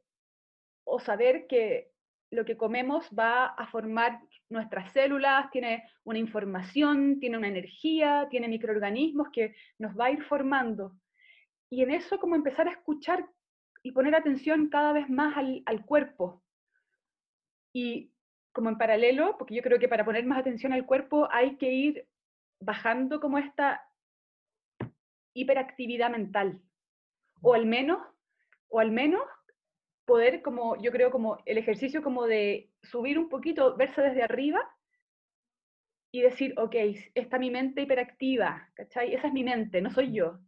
o 0.83 0.99
saber 0.99 1.47
que 1.47 1.93
lo 2.29 2.43
que 2.43 2.57
comemos 2.57 3.09
va 3.17 3.45
a 3.45 3.67
formar 3.67 4.19
nuestras 4.49 4.91
células, 4.91 5.49
tiene 5.51 5.85
una 6.03 6.19
información, 6.19 7.21
tiene 7.21 7.37
una 7.37 7.47
energía, 7.47 8.27
tiene 8.29 8.49
microorganismos 8.49 9.29
que 9.31 9.55
nos 9.79 9.97
va 9.97 10.07
a 10.07 10.11
ir 10.11 10.23
formando. 10.23 10.91
Y 11.69 11.83
en 11.83 11.91
eso 11.91 12.19
como 12.19 12.35
empezar 12.35 12.67
a 12.67 12.71
escuchar 12.71 13.25
y 13.81 13.93
poner 13.93 14.13
atención 14.13 14.67
cada 14.67 14.91
vez 14.91 15.09
más 15.09 15.37
al, 15.37 15.63
al 15.65 15.85
cuerpo. 15.85 16.43
Y 17.71 18.11
como 18.51 18.67
en 18.67 18.77
paralelo, 18.77 19.37
porque 19.37 19.55
yo 19.55 19.61
creo 19.61 19.79
que 19.79 19.87
para 19.87 20.03
poner 20.03 20.25
más 20.25 20.39
atención 20.39 20.73
al 20.73 20.85
cuerpo 20.85 21.29
hay 21.31 21.55
que 21.55 21.71
ir 21.71 22.09
bajando 22.59 23.21
como 23.21 23.37
esta 23.37 23.84
hiperactividad 25.35 26.09
mental. 26.09 26.61
O 27.41 27.53
al 27.53 27.67
menos, 27.67 27.99
o 28.69 28.79
al 28.79 28.91
menos 28.91 29.21
poder 30.05 30.41
como, 30.41 30.81
yo 30.81 30.91
creo 30.91 31.11
como 31.11 31.37
el 31.45 31.57
ejercicio 31.57 32.01
como 32.01 32.25
de 32.25 32.71
subir 32.81 33.19
un 33.19 33.29
poquito, 33.29 33.75
verse 33.75 34.01
desde 34.01 34.23
arriba 34.23 34.61
y 36.11 36.21
decir, 36.21 36.53
ok, 36.57 36.75
está 37.13 37.37
mi 37.37 37.51
mente 37.51 37.81
hiperactiva, 37.81 38.69
¿cachai? 38.73 39.13
Esa 39.13 39.27
es 39.27 39.33
mi 39.33 39.43
mente, 39.43 39.81
no 39.81 39.91
soy 39.91 40.13
yo. 40.13 40.39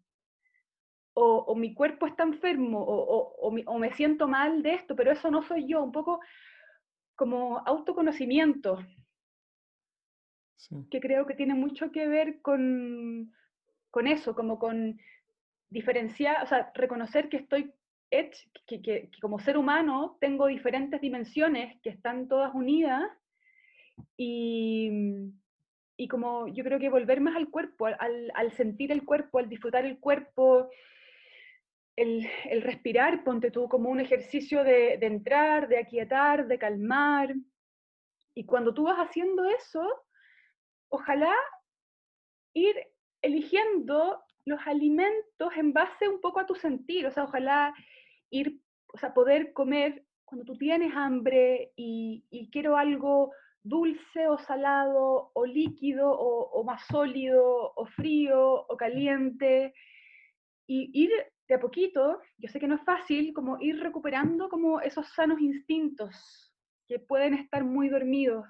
O, 1.19 1.55
mi 1.55 1.73
cuerpo 1.73 2.05
está 2.05 2.23
enfermo, 2.23 2.79
o, 2.79 3.33
o, 3.39 3.79
me 3.79 3.91
siento 3.93 4.27
mal 4.27 4.61
de 4.61 4.75
esto, 4.75 4.95
pero 4.95 5.11
eso 5.11 5.31
no 5.31 5.41
soy 5.41 5.67
yo, 5.67 5.83
un 5.83 5.91
poco 5.91 6.19
como 7.15 7.57
autoconocimiento, 7.65 8.77
que 10.91 10.99
creo 10.99 11.25
que 11.25 11.33
tiene 11.33 11.55
mucho 11.55 11.91
que 11.91 12.07
ver 12.07 12.39
con, 12.43 13.33
con 13.91 14.07
eso, 14.07 14.35
como 14.35 14.59
con 14.59 14.99
diferenciar, 15.69 16.43
o 16.43 16.47
sea, 16.47 16.71
reconocer 16.73 17.29
que 17.29 17.37
estoy 17.37 17.73
que, 18.09 19.09
como 19.21 19.39
ser 19.39 19.57
humano 19.57 20.17
tengo 20.21 20.47
diferentes 20.47 21.01
dimensiones 21.01 21.79
que 21.81 21.89
están 21.89 22.27
todas 22.27 22.53
unidas 22.53 23.03
y, 24.15 24.89
y 25.97 26.07
como 26.07 26.47
yo 26.47 26.63
creo 26.63 26.79
que 26.79 26.89
volver 26.89 27.19
más 27.19 27.35
al 27.35 27.49
cuerpo, 27.49 27.87
al, 27.87 28.31
al 28.33 28.51
sentir 28.53 28.91
el 28.91 29.03
cuerpo, 29.03 29.39
al 29.39 29.49
disfrutar 29.49 29.85
el 29.85 29.99
cuerpo, 29.99 30.69
el, 31.95 32.27
el, 32.45 32.61
respirar, 32.61 33.23
ponte 33.23 33.51
tú 33.51 33.67
como 33.67 33.89
un 33.89 33.99
ejercicio 33.99 34.63
de, 34.63 34.97
de 34.97 35.05
entrar, 35.07 35.67
de 35.67 35.79
aquietar, 35.79 36.47
de 36.47 36.59
calmar. 36.59 37.33
Y 38.35 38.45
cuando 38.45 38.73
tú 38.73 38.83
vas 38.83 38.99
haciendo 38.99 39.45
eso, 39.45 40.05
ojalá 40.89 41.33
ir 42.53 42.75
eligiendo 43.21 44.21
los 44.45 44.59
alimentos 44.65 45.51
en 45.55 45.73
base 45.73 46.07
un 46.07 46.21
poco 46.21 46.39
a 46.39 46.45
tu 46.45 46.55
sentir, 46.55 47.05
o 47.05 47.11
sea, 47.11 47.25
ojalá 47.25 47.73
ir, 48.29 48.59
o 48.93 48.97
sea, 48.97 49.13
poder 49.13 49.53
comer 49.53 50.05
cuando 50.25 50.45
tú 50.45 50.57
tienes 50.57 50.93
hambre 50.95 51.71
y, 51.75 52.23
quiero 52.51 52.77
algo 52.77 53.31
dulce 53.63 54.27
o 54.27 54.37
salado 54.37 55.31
o 55.33 55.45
líquido 55.45 56.09
o, 56.11 56.63
más 56.63 56.85
sólido 56.87 57.73
o 57.75 57.85
frío 57.85 58.65
o 58.67 58.77
caliente 58.77 59.73
y 60.67 60.89
ir 60.93 61.11
de 61.47 61.55
a 61.55 61.59
poquito, 61.59 62.21
yo 62.37 62.49
sé 62.49 62.59
que 62.59 62.67
no 62.67 62.75
es 62.75 62.83
fácil, 62.83 63.33
como 63.33 63.57
ir 63.61 63.79
recuperando 63.79 64.49
como 64.49 64.81
esos 64.81 65.07
sanos 65.13 65.39
instintos 65.39 66.53
que 66.87 66.99
pueden 66.99 67.33
estar 67.33 67.63
muy 67.63 67.87
dormidos. 67.87 68.45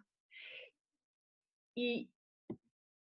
Y, 1.75 2.09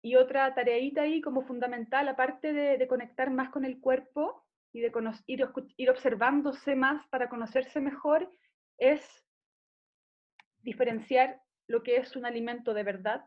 y 0.02 0.16
otra 0.16 0.52
tareita 0.54 1.02
ahí 1.02 1.20
como 1.20 1.42
fundamental, 1.42 2.08
aparte 2.08 2.52
de, 2.52 2.76
de 2.76 2.88
conectar 2.88 3.30
más 3.30 3.50
con 3.50 3.64
el 3.64 3.80
cuerpo, 3.80 4.44
y 4.72 4.80
de 4.80 4.92
ir, 5.26 5.46
ir 5.76 5.90
observándose 5.90 6.74
más 6.74 7.06
para 7.08 7.28
conocerse 7.28 7.80
mejor 7.80 8.32
es 8.78 9.02
diferenciar 10.60 11.42
lo 11.66 11.82
que 11.82 11.96
es 11.96 12.16
un 12.16 12.24
alimento 12.24 12.72
de 12.72 12.82
verdad 12.82 13.24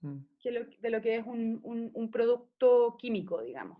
mm. 0.00 0.18
de 0.42 0.90
lo 0.90 1.02
que 1.02 1.16
es 1.16 1.26
un, 1.26 1.60
un, 1.62 2.10
producto 2.10 2.96
químico, 2.98 3.42
digamos. 3.42 3.78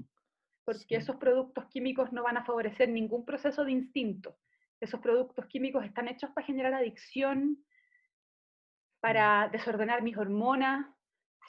Porque 0.64 0.96
esos 0.96 1.16
productos 1.16 1.66
químicos 1.66 2.12
no 2.12 2.22
van 2.22 2.36
a 2.36 2.44
favorecer 2.44 2.88
ningún 2.88 3.24
proceso 3.24 3.64
de 3.64 3.72
instinto. 3.72 4.38
Esos 4.80 5.00
productos 5.00 5.46
químicos 5.46 5.84
están 5.84 6.08
hechos 6.08 6.30
para 6.30 6.46
generar 6.46 6.74
adicción, 6.74 7.64
para 9.00 9.48
mm. 9.48 9.52
desordenar 9.52 10.02
mis 10.02 10.16
hormonas, 10.16 10.86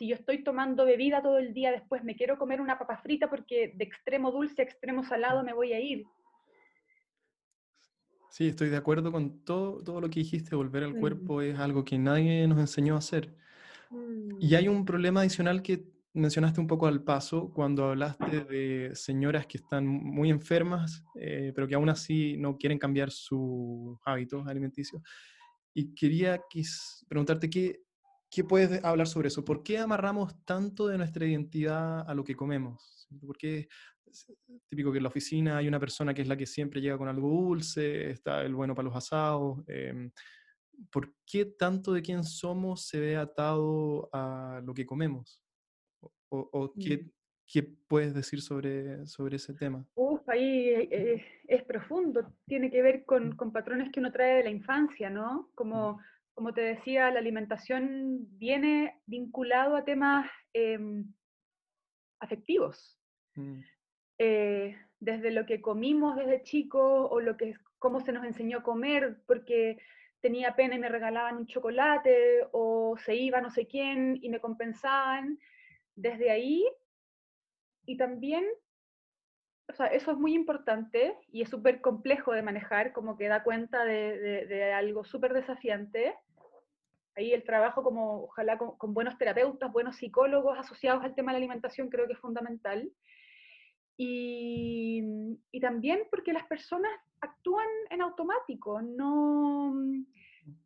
si 0.03 0.09
yo 0.09 0.15
estoy 0.15 0.43
tomando 0.43 0.83
bebida 0.83 1.21
todo 1.21 1.37
el 1.37 1.53
día, 1.53 1.71
después 1.71 2.03
me 2.03 2.17
quiero 2.17 2.37
comer 2.37 2.59
una 2.59 2.77
papa 2.77 2.97
frita 2.97 3.29
porque 3.29 3.71
de 3.73 3.85
extremo 3.85 4.33
dulce 4.33 4.61
a 4.61 4.65
extremo 4.65 5.01
salado 5.05 5.45
me 5.45 5.53
voy 5.53 5.71
a 5.71 5.79
ir. 5.79 6.03
Sí, 8.29 8.49
estoy 8.49 8.67
de 8.67 8.75
acuerdo 8.75 9.13
con 9.13 9.45
todo, 9.45 9.81
todo 9.81 10.01
lo 10.01 10.09
que 10.09 10.19
dijiste. 10.19 10.57
Volver 10.57 10.83
al 10.83 10.95
mm. 10.95 10.99
cuerpo 10.99 11.41
es 11.41 11.57
algo 11.57 11.85
que 11.85 11.97
nadie 11.97 12.45
nos 12.49 12.59
enseñó 12.59 12.95
a 12.95 12.97
hacer. 12.97 13.33
Y 14.41 14.55
hay 14.55 14.67
mm. 14.67 14.71
un 14.73 14.83
problema 14.83 15.21
adicional 15.21 15.61
que 15.61 15.85
mencionaste 16.13 16.59
un 16.59 16.67
poco 16.67 16.87
al 16.87 17.01
paso 17.01 17.53
cuando 17.53 17.85
hablaste 17.85 18.43
de 18.43 18.91
señoras 18.95 19.47
que 19.47 19.57
están 19.57 19.87
muy 19.87 20.29
enfermas, 20.29 21.05
eh, 21.15 21.53
pero 21.55 21.65
que 21.65 21.75
aún 21.75 21.87
así 21.87 22.35
no 22.37 22.57
quieren 22.57 22.77
cambiar 22.77 23.09
sus 23.09 23.97
hábitos 24.03 24.45
alimenticios. 24.47 25.01
Y 25.73 25.95
quería 25.95 26.41
preguntarte 27.07 27.49
qué, 27.49 27.83
¿Qué 28.34 28.43
puedes 28.43 28.84
hablar 28.84 29.06
sobre 29.06 29.28
eso? 29.28 29.46
¿Por 29.46 29.62
qué 29.62 29.78
amarramos 29.78 30.43
tanto 30.43 30.88
de 30.88 30.98
nuestra 30.98 31.24
identidad 31.24 32.10
a 32.10 32.15
lo 32.15 32.24
que 32.24 32.36
comemos? 32.36 33.08
¿Por 33.24 33.38
qué 33.38 33.67
es 34.08 34.26
típico 34.67 34.91
que 34.91 34.98
en 34.98 35.04
la 35.04 35.10
oficina 35.10 35.58
hay 35.58 35.67
una 35.67 35.80
persona 35.80 36.15
que 36.15 36.24
es 36.24 36.28
la 36.28 36.36
que 36.36 36.48
siempre 36.48 36.82
llega 36.82 36.98
con 36.98 37.08
algo 37.08 37.30
dulce, 37.30 38.10
está 38.10 38.41
el 38.41 38.56
bueno 38.56 38.74
para 38.74 38.88
los 38.88 38.96
asados? 38.96 39.60
Em, 39.67 40.10
¿Por 40.91 41.13
qué 41.28 41.46
tanto 41.46 41.93
de 41.93 42.02
quién 42.02 42.24
somos 42.24 42.88
se 42.88 43.00
ve 43.00 43.17
atado 43.17 44.10
a 44.12 44.62
lo 44.65 44.74
que 44.74 44.88
comemos? 44.88 45.39
¿O, 46.30 46.74
qué, 46.74 46.98
mm. 46.98 47.12
qué, 47.46 47.63
puedes 47.88 48.15
decir 48.15 48.41
sobre, 48.41 49.06
sobre 49.06 49.36
ese 49.36 49.54
tema? 49.54 49.86
Uf, 49.93 50.28
ahí 50.28 50.69
eh, 50.69 51.24
es 51.48 51.63
profundo, 51.65 52.34
tiene 52.48 52.72
que 52.72 52.82
ver 52.82 53.06
con, 53.06 53.30
mm. 53.30 53.36
con, 53.36 53.52
patrones 53.52 53.91
que 53.91 54.00
uno 54.00 54.12
trae 54.12 54.38
de 54.38 54.43
la 54.46 54.50
infancia, 54.50 55.12
¿no? 55.12 55.52
Como... 55.54 56.00
Como 56.34 56.54
te 56.54 56.62
decía, 56.62 57.12
la 57.12 57.19
alimentación 57.19 58.28
viene 58.38 59.02
vinculado 59.06 59.76
a 59.76 59.86
temas 59.86 60.30
em, 60.54 61.06
afectivos. 62.19 63.00
Mm. 63.36 63.62
Eh, 64.17 64.78
desde 65.00 65.32
lo 65.32 65.46
que 65.46 65.62
comimos 65.62 66.15
desde 66.15 66.43
chicos 66.43 67.08
o 67.12 67.19
lo 67.19 67.36
que, 67.36 67.56
cómo 67.78 68.00
se 68.00 68.13
nos 68.13 68.26
enseñó 68.26 68.60
a 68.60 68.63
comer, 68.63 69.17
porque 69.28 69.78
tenía 70.22 70.56
pena 70.56 70.76
y 70.76 70.80
me 70.80 70.88
regalaban 70.88 71.36
un 71.36 71.48
chocolate 71.48 72.48
o 72.54 72.96
se 72.98 73.15
iba 73.15 73.41
no 73.41 73.52
sé 73.52 73.67
quién 73.67 74.17
y 74.22 74.30
me 74.30 74.39
compensaban. 74.39 75.38
Desde 75.96 76.32
ahí 76.32 76.65
y 77.86 77.98
también, 77.98 78.46
o 79.69 79.73
sea, 79.73 79.88
eso 79.88 80.12
es 80.12 80.17
muy 80.17 80.34
importante 80.34 81.15
y 81.32 81.41
es 81.41 81.49
súper 81.49 81.82
complejo 81.82 82.34
de 82.34 82.41
manejar, 82.41 82.91
como 82.91 83.17
que 83.17 83.28
da 83.28 83.43
cuenta 83.43 83.86
de, 83.86 84.73
algo 84.76 85.04
súper 85.06 85.34
desafiante. 85.34 86.15
Ahí 87.15 87.32
el 87.32 87.43
trabajo 87.43 87.84
como, 87.84 88.23
ojalá 88.23 88.58
con, 88.58 88.93
buenos 88.93 89.17
terapeutas, 89.17 89.71
buenos 89.71 89.97
psicólogos 89.97 90.58
asociados 90.58 91.04
al 91.04 91.15
tema 91.15 91.32
de 91.32 91.39
la 91.39 91.45
alimentación 91.45 91.89
creo 91.89 92.08
que 92.08 92.13
es 92.13 92.19
fundamental. 92.19 92.91
Y, 93.95 95.02
y 95.52 95.60
también 95.60 96.08
porque 96.10 96.34
las 96.34 96.45
personas 96.47 96.91
actúan 97.21 97.67
en 97.89 98.02
automático. 98.02 98.82
No, 98.82 99.76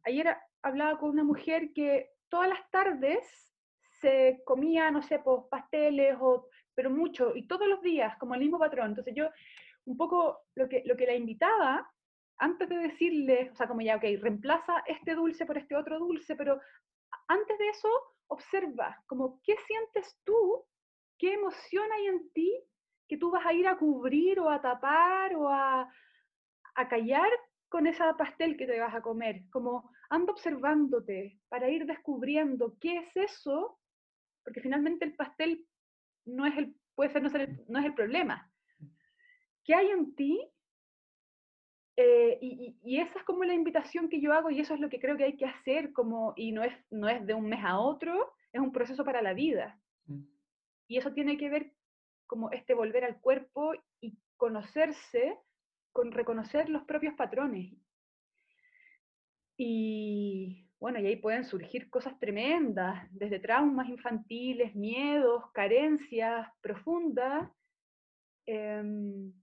ayer 0.06 0.36
hablaba 0.62 0.98
con 0.98 1.10
una 1.12 1.24
mujer 1.24 1.72
que 1.74 2.10
todas 2.30 2.50
las 2.50 2.70
tardes 2.72 3.48
se 4.02 4.42
comía, 4.46 4.92
no 4.92 5.02
sé, 5.02 5.20
pues, 5.20 5.44
pasteles, 5.50 6.16
o, 6.20 6.48
pero 6.78 6.92
mucho, 6.92 7.36
y 7.36 7.48
todos 7.48 7.68
los 7.68 7.82
días, 7.82 8.16
como 8.20 8.36
el 8.36 8.40
mismo 8.40 8.60
patrón. 8.60 8.90
Entonces 8.90 9.16
yo, 9.16 9.28
un 9.86 9.98
poco 9.98 10.42
lo 10.54 10.70
que, 10.70 10.84
lo 10.86 10.96
que 10.96 11.08
la 11.08 11.16
invitaba, 11.16 11.92
antes 12.38 12.70
de 12.70 12.78
decirle, 12.78 13.50
o 13.52 13.56
sea, 13.56 13.68
como 13.68 13.82
ya, 13.82 13.96
ok, 13.96 14.04
reemplaza 14.22 14.84
este 14.86 15.16
dulce 15.16 15.48
por 15.48 15.58
este 15.58 15.76
otro 15.76 15.98
dulce, 15.98 16.36
pero 16.36 16.62
antes 17.28 17.58
de 17.58 17.70
eso, 17.70 17.90
observa, 18.28 18.96
como, 19.08 19.42
¿qué 19.44 19.56
sientes 19.66 20.20
tú? 20.24 20.66
¿Qué 21.18 21.34
emoción 21.34 21.92
hay 21.92 22.06
en 22.06 22.32
ti 22.32 22.56
que 23.08 23.18
tú 23.18 23.32
vas 23.32 23.44
a 23.44 23.54
ir 23.54 23.68
a 23.68 23.80
cubrir 23.80 24.40
o 24.40 24.48
a 24.48 24.62
tapar 24.62 25.34
o 25.34 25.50
a, 25.50 25.92
a 26.76 26.88
callar 26.88 27.32
con 27.70 27.88
esa 27.88 28.16
pastel 28.16 28.56
que 28.56 28.68
te 28.68 28.80
vas 28.80 28.94
a 28.94 29.02
comer? 29.02 29.42
Como, 29.50 29.90
anda 30.12 30.32
observándote 30.32 31.40
para 31.50 31.70
ir 31.70 31.88
descubriendo 31.88 32.78
qué 32.80 32.98
es 32.98 33.18
eso 33.18 33.80
porque 34.48 34.62
finalmente 34.62 35.04
el 35.04 35.13
pastel 35.13 35.68
no 36.28 36.46
es 36.46 36.58
el, 36.58 36.76
puede 36.96 37.12
ser 37.12 37.24
no, 37.24 37.30
no 37.68 37.80
es 37.80 37.86
el 37.86 37.94
problema. 37.94 38.52
¿Qué 39.63 39.74
hay 39.74 39.88
en 39.88 40.16
ti? 40.16 40.50
Eh, 41.96 42.38
y, 42.42 42.78
y, 42.84 43.00
esa 43.00 43.18
es 43.18 43.26
como 43.26 43.44
la 43.44 43.56
invitación 43.56 44.08
que 44.08 44.22
yo 44.22 44.32
hago 44.32 44.52
y 44.52 44.60
eso 44.60 44.76
es 44.76 44.80
lo 44.80 44.88
que 44.88 45.00
creo 45.00 45.18
que 45.18 45.24
hay 45.24 45.36
que 45.36 45.48
hacer 45.48 45.92
como, 45.94 46.34
y 46.36 46.52
no 46.52 46.63
es, 46.63 46.74
no 46.92 47.10
es 47.10 47.26
de 47.26 47.34
un 47.34 47.50
mes 47.50 47.63
a 47.63 47.80
otro, 47.80 48.34
es 48.54 48.62
un 48.62 48.72
proceso 48.72 49.04
para 49.04 49.22
la 49.22 49.34
vida. 49.34 49.80
Y 50.88 50.98
eso 50.98 51.12
tiene 51.13 51.38
que 51.38 51.50
ver 51.50 51.74
como 52.28 52.52
este 52.52 52.76
volver 52.76 53.04
al 53.04 53.20
cuerpo 53.20 53.74
y 54.00 54.18
conocerse, 54.38 55.38
con 55.92 56.12
reconocer 56.12 56.70
los 56.70 56.84
propios 56.84 57.16
patrones. 57.16 57.74
Y, 59.58 60.67
bueno, 60.80 61.00
y 61.00 61.08
ahí 61.08 61.16
pueden 61.16 61.44
surgir 61.44 61.90
cosas 61.90 62.20
tremendas, 62.20 63.08
desde 63.12 63.40
traumas 63.40 63.90
infantiles, 63.90 64.76
miedos, 64.76 65.44
carencias 65.54 66.48
profundas, 66.62 67.50
em, 68.46 69.34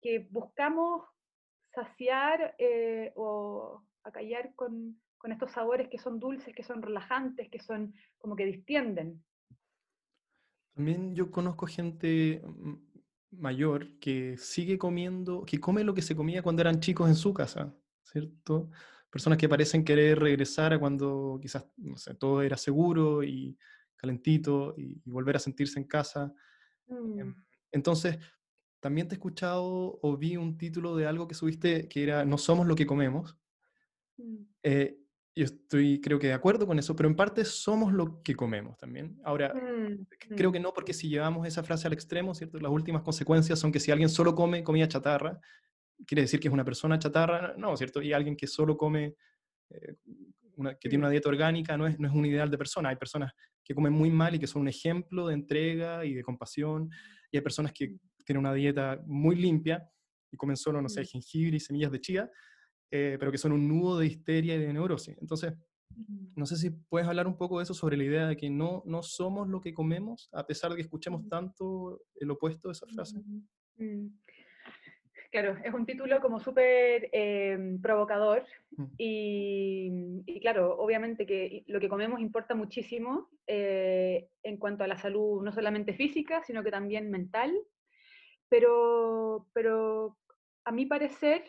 que 0.00 0.28
buscamos 0.30 1.02
saciar 1.74 2.54
eh, 2.58 3.12
o 3.16 3.82
acallar 4.04 4.54
con, 4.54 5.00
con 5.18 5.32
estos 5.32 5.50
sabores 5.50 5.88
que 5.88 5.98
son 5.98 6.20
dulces, 6.20 6.54
que 6.54 6.62
son 6.62 6.80
relajantes, 6.82 7.50
que 7.50 7.60
son 7.60 7.92
como 8.18 8.36
que 8.36 8.46
distienden. 8.46 9.24
También 10.74 11.14
yo 11.14 11.30
conozco 11.30 11.66
gente 11.66 12.42
mayor 13.32 13.98
que 13.98 14.36
sigue 14.36 14.78
comiendo, 14.78 15.44
que 15.44 15.58
come 15.58 15.84
lo 15.84 15.94
que 15.94 16.02
se 16.02 16.14
comía 16.14 16.42
cuando 16.42 16.62
eran 16.62 16.80
chicos 16.80 17.08
en 17.08 17.16
su 17.16 17.34
casa, 17.34 17.74
¿cierto? 18.02 18.70
Personas 19.16 19.38
que 19.38 19.48
parecen 19.48 19.82
querer 19.82 20.18
regresar 20.18 20.74
a 20.74 20.78
cuando 20.78 21.38
quizás, 21.40 21.66
no 21.78 21.96
sé, 21.96 22.14
todo 22.16 22.42
era 22.42 22.58
seguro 22.58 23.24
y 23.24 23.56
calentito 23.96 24.74
y, 24.76 25.00
volver 25.06 25.36
a 25.36 25.38
sentirse 25.38 25.80
en 25.80 25.86
casa. 25.86 26.34
Em, 26.86 27.28
mm. 27.28 27.44
Entonces, 27.72 28.18
también 28.78 29.08
te 29.08 29.14
he 29.14 29.16
escuchado 29.16 29.98
o 30.02 30.16
vi 30.18 30.36
un 30.36 30.58
título 30.58 30.94
de 30.96 31.06
algo 31.06 31.26
que 31.26 31.34
subiste 31.34 31.88
que 31.88 32.02
era 32.02 32.26
No 32.26 32.36
somos 32.36 32.66
lo 32.66 32.74
que 32.74 32.84
comemos. 32.84 33.38
Mm. 34.18 34.36
Eh, 34.62 34.98
yo 35.34 35.44
estoy, 35.46 35.98
creo 36.02 36.18
que 36.18 36.26
de 36.26 36.34
acuerdo 36.34 36.66
con 36.66 36.78
eso, 36.78 36.94
pero 36.94 37.08
en 37.08 37.16
parte 37.16 37.46
somos 37.46 37.94
lo 37.94 38.22
que 38.22 38.36
comemos 38.36 38.76
también. 38.76 39.18
Ahora, 39.24 39.54
mm, 39.54 40.34
creo 40.36 40.52
que 40.52 40.60
no, 40.60 40.74
porque 40.74 40.92
si 40.92 41.08
llevamos 41.08 41.46
esa 41.46 41.62
frase 41.62 41.86
al 41.86 41.94
extremo, 41.94 42.34
¿cierto? 42.34 42.60
Las 42.60 42.70
últimas 42.70 43.00
consecuencias 43.00 43.58
son 43.58 43.72
que 43.72 43.80
si 43.80 43.90
alguien 43.90 44.10
solo 44.10 44.34
come 44.34 44.62
comida 44.62 44.86
chatarra, 44.88 45.40
quiere 46.06 46.22
decir 46.22 46.40
que 46.40 46.48
es 46.48 46.54
una 46.54 46.64
persona 46.64 46.98
chatarra, 46.98 47.54
no, 47.56 47.76
¿cierto? 47.76 48.02
Y 48.02 48.12
alguien 48.12 48.36
que 48.36 48.46
solo 48.46 48.76
come, 48.76 49.14
eh, 49.70 49.96
que 50.80 50.88
tiene 50.88 51.04
una 51.04 51.10
dieta 51.10 51.28
orgánica, 51.28 51.76
no 51.76 51.86
es, 51.86 51.98
no 51.98 52.08
es 52.08 52.14
un 52.14 52.26
ideal 52.26 52.50
de 52.50 52.58
persona. 52.58 52.88
Hay 52.88 52.96
personas 52.96 53.32
que 53.64 53.74
comen 53.74 53.92
muy 53.92 54.10
mal 54.10 54.34
y 54.34 54.38
que 54.38 54.46
son 54.46 54.62
un 54.62 54.68
ejemplo 54.68 55.26
de 55.26 55.34
entrega 55.34 56.04
y 56.04 56.14
de 56.14 56.22
compasión, 56.22 56.90
y 57.30 57.36
hay 57.36 57.42
personas 57.42 57.72
que 57.72 57.96
tienen 58.24 58.40
una 58.40 58.54
dieta 58.54 59.00
muy 59.06 59.36
limpia 59.36 59.88
y 60.30 60.36
comen 60.36 60.56
solo, 60.56 60.82
no 60.82 60.88
sé, 60.88 61.04
jengibre 61.04 61.56
y 61.56 61.60
semillas 61.60 61.92
de 61.92 62.00
chía, 62.00 62.30
eh, 62.90 63.16
pero 63.18 63.30
que 63.30 63.38
son 63.38 63.52
un 63.52 63.68
nudo 63.68 63.98
de 63.98 64.06
histeria 64.06 64.56
y 64.56 64.58
de 64.58 64.72
neurosis. 64.72 65.16
Entonces, 65.20 65.54
no 66.34 66.46
sé 66.46 66.56
si 66.56 66.70
puedes 66.70 67.08
hablar 67.08 67.26
un 67.26 67.36
poco 67.36 67.58
de 67.58 67.64
eso, 67.64 67.74
sobre 67.74 67.96
la 67.96 68.04
idea 68.04 68.26
de 68.26 68.36
que 68.36 68.50
no, 68.50 68.82
no 68.86 69.02
somos 69.02 69.48
lo 69.48 69.60
que 69.60 69.72
comemos, 69.72 70.28
a 70.32 70.46
pesar 70.46 70.70
de 70.70 70.76
que 70.76 70.82
escuchemos 70.82 71.26
tanto 71.28 72.02
el 72.16 72.30
opuesto 72.30 72.68
de 72.68 72.72
esa 72.72 72.86
frase. 72.86 73.22
Mm. 73.76 74.08
Claro, 75.30 75.56
es 75.64 75.74
un 75.74 75.86
título 75.86 76.20
como 76.20 76.40
súper 76.40 77.08
em, 77.12 77.80
provocador 77.80 78.44
mm. 78.76 78.84
y, 78.96 80.40
claro, 80.40 80.76
obviamente 80.78 81.26
que 81.26 81.64
lo 81.66 81.80
que 81.80 81.88
comemos 81.88 82.20
importa 82.20 82.54
muchísimo 82.54 83.28
eh, 83.46 84.28
en 84.42 84.56
cuanto 84.56 84.84
a 84.84 84.86
la 84.86 84.96
salud, 84.96 85.42
no 85.42 85.52
solamente 85.52 85.94
física, 85.94 86.42
sino 86.44 86.62
que 86.62 86.70
también 86.70 87.10
mental, 87.10 87.56
pero, 88.48 89.46
pero 89.52 90.16
a 90.64 90.72
mi 90.72 90.86
parecer, 90.86 91.44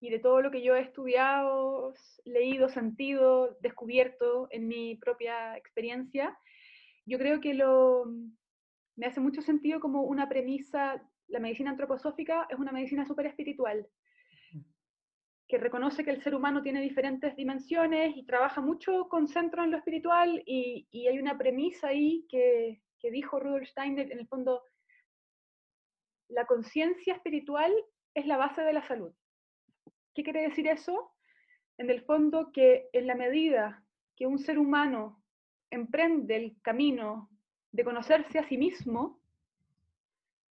y 0.00 0.10
de 0.10 0.18
todo 0.18 0.40
lo 0.40 0.50
que 0.50 0.62
yo 0.62 0.76
he 0.76 0.80
estudiado, 0.80 1.94
leído, 2.24 2.68
sentido, 2.68 3.58
descubierto 3.60 4.48
en 4.50 4.68
mi 4.68 4.96
propia 4.96 5.56
experiencia, 5.56 6.38
yo 7.04 7.18
creo 7.18 7.40
que 7.40 7.54
lo, 7.54 8.06
me 8.96 9.06
hace 9.06 9.20
mucho 9.20 9.42
sentido 9.42 9.80
como 9.80 10.02
una 10.02 10.28
premisa 10.28 11.02
la 11.30 11.40
medicina 11.40 11.70
antroposófica 11.70 12.46
es 12.50 12.58
una 12.58 12.72
medicina 12.72 13.06
súper 13.06 13.26
espiritual, 13.26 13.86
que 15.48 15.58
reconoce 15.58 16.04
que 16.04 16.10
el 16.10 16.22
ser 16.22 16.34
humano 16.34 16.62
tiene 16.62 16.80
diferentes 16.80 17.34
dimensiones 17.34 18.16
y 18.16 18.24
trabaja 18.24 18.60
mucho 18.60 19.08
con 19.08 19.26
centro 19.26 19.64
en 19.64 19.72
lo 19.72 19.78
espiritual 19.78 20.42
y, 20.46 20.86
hay 21.08 21.18
una 21.18 21.36
premisa 21.36 21.88
ahí 21.88 22.26
que, 22.28 22.80
que 23.00 23.10
dijo 23.10 23.40
Rudolf 23.40 23.68
Steiner, 23.68 24.12
en 24.12 24.18
el 24.18 24.28
fondo, 24.28 24.62
la 26.28 26.46
conciencia 26.46 27.14
espiritual 27.14 27.72
es 28.14 28.26
la 28.26 28.36
base 28.36 28.62
de 28.62 28.72
la 28.72 28.86
salud. 28.86 29.12
¿Qué 30.14 30.22
quiere 30.22 30.42
decir 30.42 30.68
eso? 30.68 31.12
En 31.78 31.90
el 31.90 32.02
fondo 32.02 32.52
que 32.52 32.88
en 32.92 33.06
la 33.06 33.14
medida 33.14 33.84
que 34.16 34.26
un 34.26 34.38
ser 34.38 34.58
humano 34.58 35.22
emprende 35.70 36.36
el 36.36 36.60
camino 36.62 37.30
de 37.72 37.84
conocerse 37.84 38.38
a 38.38 38.48
sí 38.48 38.58
mismo, 38.58 39.19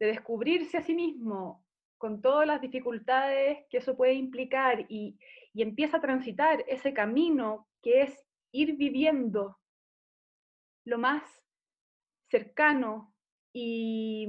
de 0.03 0.11
descubrirse 0.11 0.77
a 0.77 0.81
sí 0.81 0.93
mismo 0.93 1.65
con 1.97 2.21
todas 2.21 2.45
las 2.45 2.59
dificultades 2.59 3.65
que 3.69 3.77
eso 3.77 3.95
puede 3.95 4.13
implicar 4.13 4.85
y, 4.89 5.17
empieza 5.55 5.97
a 5.97 6.01
transitar 6.01 6.65
ese 6.67 6.93
camino 6.93 7.69
que 7.81 8.01
es 8.01 8.27
ir 8.51 8.75
viviendo 8.75 9.59
lo 10.83 10.97
más 10.97 11.23
cercano 12.29 13.13
y, 13.53 14.27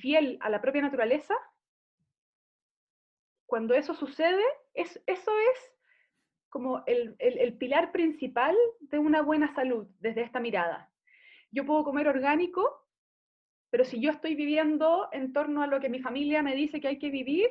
fiel 0.00 0.38
a 0.40 0.48
la 0.48 0.62
propia 0.62 0.80
naturaleza, 0.80 1.34
cuando 3.44 3.74
eso 3.74 3.92
sucede, 3.92 4.44
es, 4.72 5.02
eso 5.06 5.32
es 5.52 5.74
como 6.48 6.82
el, 6.86 7.16
el, 7.18 7.58
pilar 7.58 7.92
principal 7.92 8.56
de 8.78 8.98
una 8.98 9.20
buena 9.20 9.52
salud 9.54 9.86
desde 9.98 10.22
esta 10.22 10.40
mirada. 10.40 10.90
Yo 11.50 11.66
puedo 11.66 11.84
comer 11.84 12.08
orgánico 12.08 12.79
pero 13.70 13.84
si 13.84 14.00
yo 14.00 14.10
estoy 14.10 14.34
viviendo 14.34 15.08
en 15.12 15.32
torno 15.32 15.62
a 15.62 15.66
lo 15.66 15.80
que 15.80 15.88
mi 15.88 16.00
familia 16.00 16.42
me 16.42 16.54
dice 16.54 16.80
que 16.80 16.88
hay 16.88 16.98
que 16.98 17.10
vivir, 17.10 17.48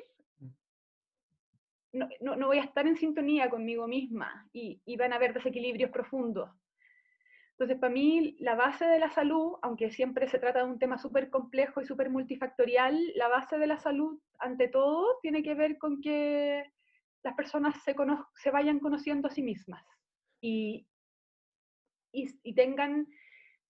no, 1.92 2.08
no, 2.36 2.48
voy 2.48 2.60
a 2.60 2.64
estar 2.64 2.86
en 2.86 2.98
sintonía 2.98 3.50
conmigo 3.50 3.88
misma 3.88 4.48
y, 4.54 4.80
y, 4.86 4.96
van 4.96 5.12
a 5.12 5.16
haber 5.16 5.34
desequilibrios 5.34 5.90
profundos. 5.90 6.50
Entonces, 7.54 7.80
para 7.80 7.92
mí, 7.92 8.38
la 8.40 8.56
base 8.56 8.86
de 8.86 9.00
la 9.00 9.10
salud, 9.10 9.58
aunque 9.64 9.92
siempre 9.92 10.30
se 10.30 10.40
trata 10.40 10.60
de 10.60 10.72
un 10.72 10.80
tema 10.80 10.98
súper 10.98 11.30
complejo 11.30 11.82
y 11.82 11.86
súper 11.86 12.10
multifactorial, 12.10 12.98
la 13.16 13.28
base 13.28 13.58
de 13.58 13.68
la 13.68 13.80
salud, 13.80 14.20
ante 14.38 14.68
todo, 14.68 15.18
tiene 15.22 15.42
que 15.42 15.56
ver 15.56 15.78
con 15.78 16.00
que 16.00 16.64
las 17.24 17.34
personas 17.36 17.82
se, 17.84 17.96
se 18.36 18.52
vayan 18.52 18.80
conociendo 18.80 19.28
a 19.28 19.32
sí 19.32 19.42
mismas 19.42 19.84
y, 20.42 20.88
y, 22.14 22.28
y 22.44 22.54
tengan 22.54 23.08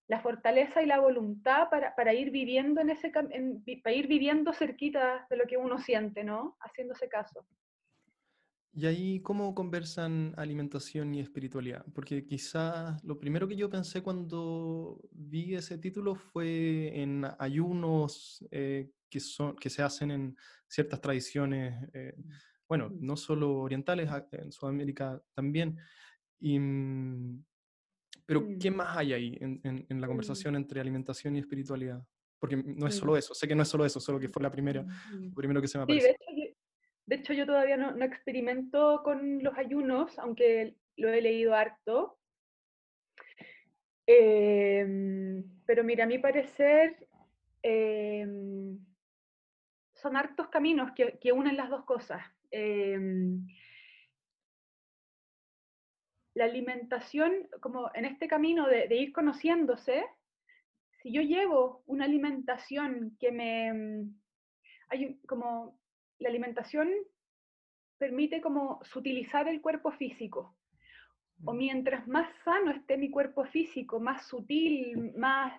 la 0.09 0.19
fortaleza 0.21 0.81
y 0.81 0.87
la 0.87 0.99
voluntad 0.99 1.69
para, 1.69 1.95
para 1.95 2.13
ir 2.15 2.31
viviendo 2.31 2.81
en 2.81 2.89
ese 2.89 3.11
para 3.11 3.95
ir 3.95 4.07
viviendo 4.07 4.51
cerquita 4.53 5.27
de 5.29 5.37
lo 5.37 5.45
que 5.45 5.55
uno 5.55 5.77
siente, 5.77 6.23
¿no? 6.23 6.57
Haciéndose 6.61 7.07
caso. 7.07 7.45
¿Y 8.73 8.87
ahí 8.87 9.21
cómo 9.21 9.53
conversan 9.53 10.33
alimentación 10.35 11.13
y 11.13 11.19
espiritualidad? 11.19 11.85
Porque 11.93 12.25
quizás 12.25 13.03
lo 13.03 13.19
primero 13.19 13.47
que 13.47 13.55
yo 13.55 13.69
pensé 13.69 14.01
cuando 14.01 14.99
vi 15.11 15.53
ese 15.53 15.77
título 15.77 16.15
fue 16.15 16.99
en 16.99 17.25
ayunos 17.37 18.43
eh, 18.49 18.89
que, 19.11 19.19
son, 19.19 19.55
que 19.57 19.69
se 19.69 19.83
hacen 19.83 20.09
en 20.09 20.37
ciertas 20.67 21.01
tradiciones, 21.01 21.87
eh, 21.93 22.15
bueno, 22.67 22.89
no 22.99 23.15
solo 23.15 23.59
orientales, 23.59 24.09
en 24.31 24.51
Sudamérica 24.51 25.21
también. 25.35 25.77
Y, 26.39 26.57
mm, 26.57 27.43
pero, 28.29 28.47
¿qué 28.61 28.69
más 28.69 28.95
hay 28.95 29.13
ahí 29.13 29.37
en, 29.41 29.59
en, 29.89 29.99
la 29.99 30.05
conversación 30.05 30.55
entre 30.55 30.79
alimentación 30.79 31.35
y 31.35 31.39
espiritualidad? 31.39 32.05
Porque 32.37 32.57
no 32.57 32.85
es 32.85 32.93
solo 32.93 33.17
eso, 33.17 33.33
sé 33.33 33.47
que 33.47 33.55
no 33.55 33.63
es 33.63 33.67
solo 33.67 33.87
eso, 33.87 33.99
solo 33.99 34.19
que 34.19 34.29
fue 34.29 34.43
la 34.43 34.51
primera, 34.51 34.85
lo 35.11 35.33
primero 35.33 35.59
que 35.59 35.67
se 35.67 35.79
me 35.79 35.85
apareció. 35.85 36.13
De 37.07 37.15
hecho, 37.15 37.33
yo 37.33 37.47
todavía 37.47 37.75
no, 37.75 38.05
experimento 38.05 39.01
con 39.03 39.41
los 39.41 39.57
ayunos, 39.57 40.19
aunque 40.19 40.75
lo 40.95 41.09
he 41.09 41.23
leído 41.23 41.55
harto. 41.55 42.19
Em, 44.05 45.43
pero 45.65 45.83
mira, 45.83 46.03
a 46.03 46.07
mi 46.07 46.19
parecer, 46.19 47.07
em, 47.63 48.77
son 49.95 50.15
hartos 50.15 50.49
caminos 50.49 50.91
que, 50.91 51.31
unen 51.31 51.57
las 51.57 51.71
dos 51.71 51.83
cosas. 51.83 52.21
Em, 52.51 53.43
la 56.39 56.45
alimentación, 56.45 57.49
como 57.59 57.91
en 57.93 58.05
este 58.05 58.29
camino 58.29 58.65
de, 58.65 58.87
de, 58.87 58.95
ir 58.95 59.11
conociéndose, 59.11 60.05
si 61.01 61.11
yo 61.11 61.21
llevo 61.21 61.83
una 61.85 62.05
alimentación 62.05 63.17
que 63.19 63.31
me... 63.33 64.05
Hay 64.87 65.19
como 65.27 65.77
la 66.17 66.29
alimentación 66.29 66.89
permite 67.97 68.39
como 68.39 68.79
sutilizar 68.85 69.49
el 69.49 69.59
cuerpo 69.59 69.91
físico. 69.91 70.55
O 71.43 71.53
mm. 71.53 71.57
mientras 71.57 72.07
más 72.07 72.29
sano 72.45 72.71
esté 72.71 72.97
mi 72.97 73.09
cuerpo 73.11 73.43
físico, 73.43 73.99
más 73.99 74.25
sutil, 74.25 75.13
más, 75.17 75.53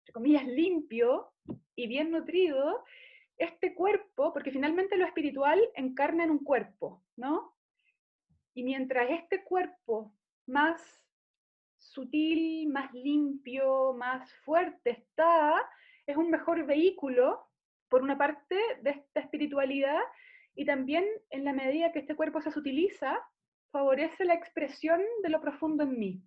entre 0.00 0.14
comillas, 0.14 0.46
limpio 0.46 1.30
y 1.76 1.86
bien 1.88 2.10
nutrido, 2.10 2.84
este 3.36 3.74
cuerpo, 3.74 4.32
porque 4.32 4.50
finalmente 4.50 4.96
lo 4.96 5.04
espiritual 5.04 5.60
encarna 5.74 6.24
en 6.24 6.30
un 6.30 6.42
cuerpo, 6.42 7.04
¿no? 7.16 7.54
Y 8.54 8.62
mientras 8.62 9.10
este 9.10 9.44
cuerpo 9.44 10.14
más 10.46 10.80
sutil, 11.78 12.68
más 12.68 12.92
limpio, 12.92 13.94
más 13.94 14.32
fuerte 14.44 14.90
está, 14.90 15.54
es 16.06 16.16
un 16.16 16.30
mejor 16.30 16.64
vehículo 16.66 17.48
por 17.88 18.02
una 18.02 18.16
parte, 18.16 18.56
de 18.82 18.90
esta 18.90 19.20
espiritualidad 19.20 20.00
y 20.54 20.64
también 20.64 21.04
en 21.30 21.44
la 21.44 21.52
medida 21.52 21.92
que 21.92 21.98
este 21.98 22.16
cuerpo 22.16 22.40
se 22.40 22.48
utiliza, 22.58 23.18
favorece 23.70 24.24
la 24.24 24.34
expresión 24.34 25.00
de 25.22 25.28
lo 25.28 25.42
profundo 25.42 25.84
en 25.84 25.98
mí. 25.98 26.22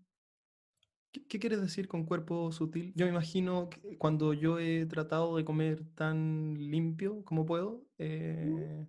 ¿Qué, 1.12 1.40
quieres 1.40 1.62
decir 1.62 1.88
con 1.88 2.06
cuerpo 2.06 2.52
sutil? 2.52 2.94
Yo 2.96 3.06
me 3.06 3.12
imagino 3.12 3.70
que 3.70 3.98
cuando 3.98 4.34
yo 4.34 4.60
he 4.60 4.86
tratado 4.86 5.38
de 5.38 5.46
comer 5.46 5.84
tan 5.96 6.54
limpio 6.54 7.24
como 7.24 7.46
puedo, 7.46 7.84
eh, 7.98 8.88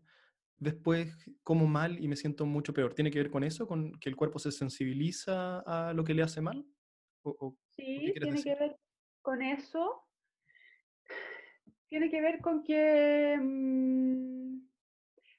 después 0.59 1.15
como 1.43 1.67
mal 1.67 2.03
y 2.03 2.09
me 2.09 2.17
siento 2.17 2.47
mucho 2.47 2.73
peor. 2.73 2.95
¿Tiene 2.95 3.11
que 3.11 3.19
ver 3.19 3.31
con 3.31 3.45
eso? 3.45 3.67
¿Con 3.67 3.99
que 3.99 4.09
el 4.09 4.17
cuerpo 4.17 4.39
se 4.39 4.53
sensibiliza 4.53 5.61
a 5.61 5.93
lo 5.93 6.05
que 6.05 6.15
le 6.15 6.23
hace 6.23 6.41
mal? 6.41 6.65
sí, 7.71 8.13
tiene 8.21 8.41
que 8.41 8.55
ver 8.55 8.77
con 9.21 9.43
eso 9.43 10.07
tiene 11.89 12.11
que 12.11 12.21
ver 12.21 12.41
con 12.41 12.63
que 12.63 13.39
mm, 13.41 14.59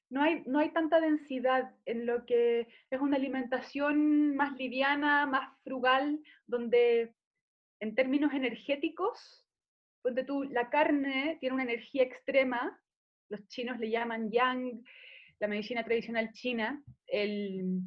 no, 0.09 0.21
hay, 0.21 0.43
no 0.45 0.59
hay 0.59 0.71
tanta 0.71 0.99
densidad 0.99 1.75
en 1.85 2.05
lo 2.05 2.25
que 2.25 2.67
es 2.89 3.01
una 3.01 3.17
alimentación 3.17 4.35
más 4.35 4.57
liviana, 4.57 5.25
más 5.25 5.49
frugal, 5.63 6.19
donde 6.45 7.13
en 7.79 7.95
términos 7.95 8.33
energéticos, 8.33 9.45
donde 10.03 10.23
tú, 10.23 10.43
la 10.43 10.69
carne 10.69 11.37
tiene 11.39 11.55
una 11.55 11.63
energía 11.63 12.03
extrema, 12.03 12.79
los 13.29 13.45
chinos 13.49 13.77
le 13.79 13.89
llaman 13.89 14.31
yang, 14.31 14.83
la 15.39 15.47
medicina 15.47 15.83
tradicional 15.83 16.31
china, 16.31 16.81
el, 17.07 17.81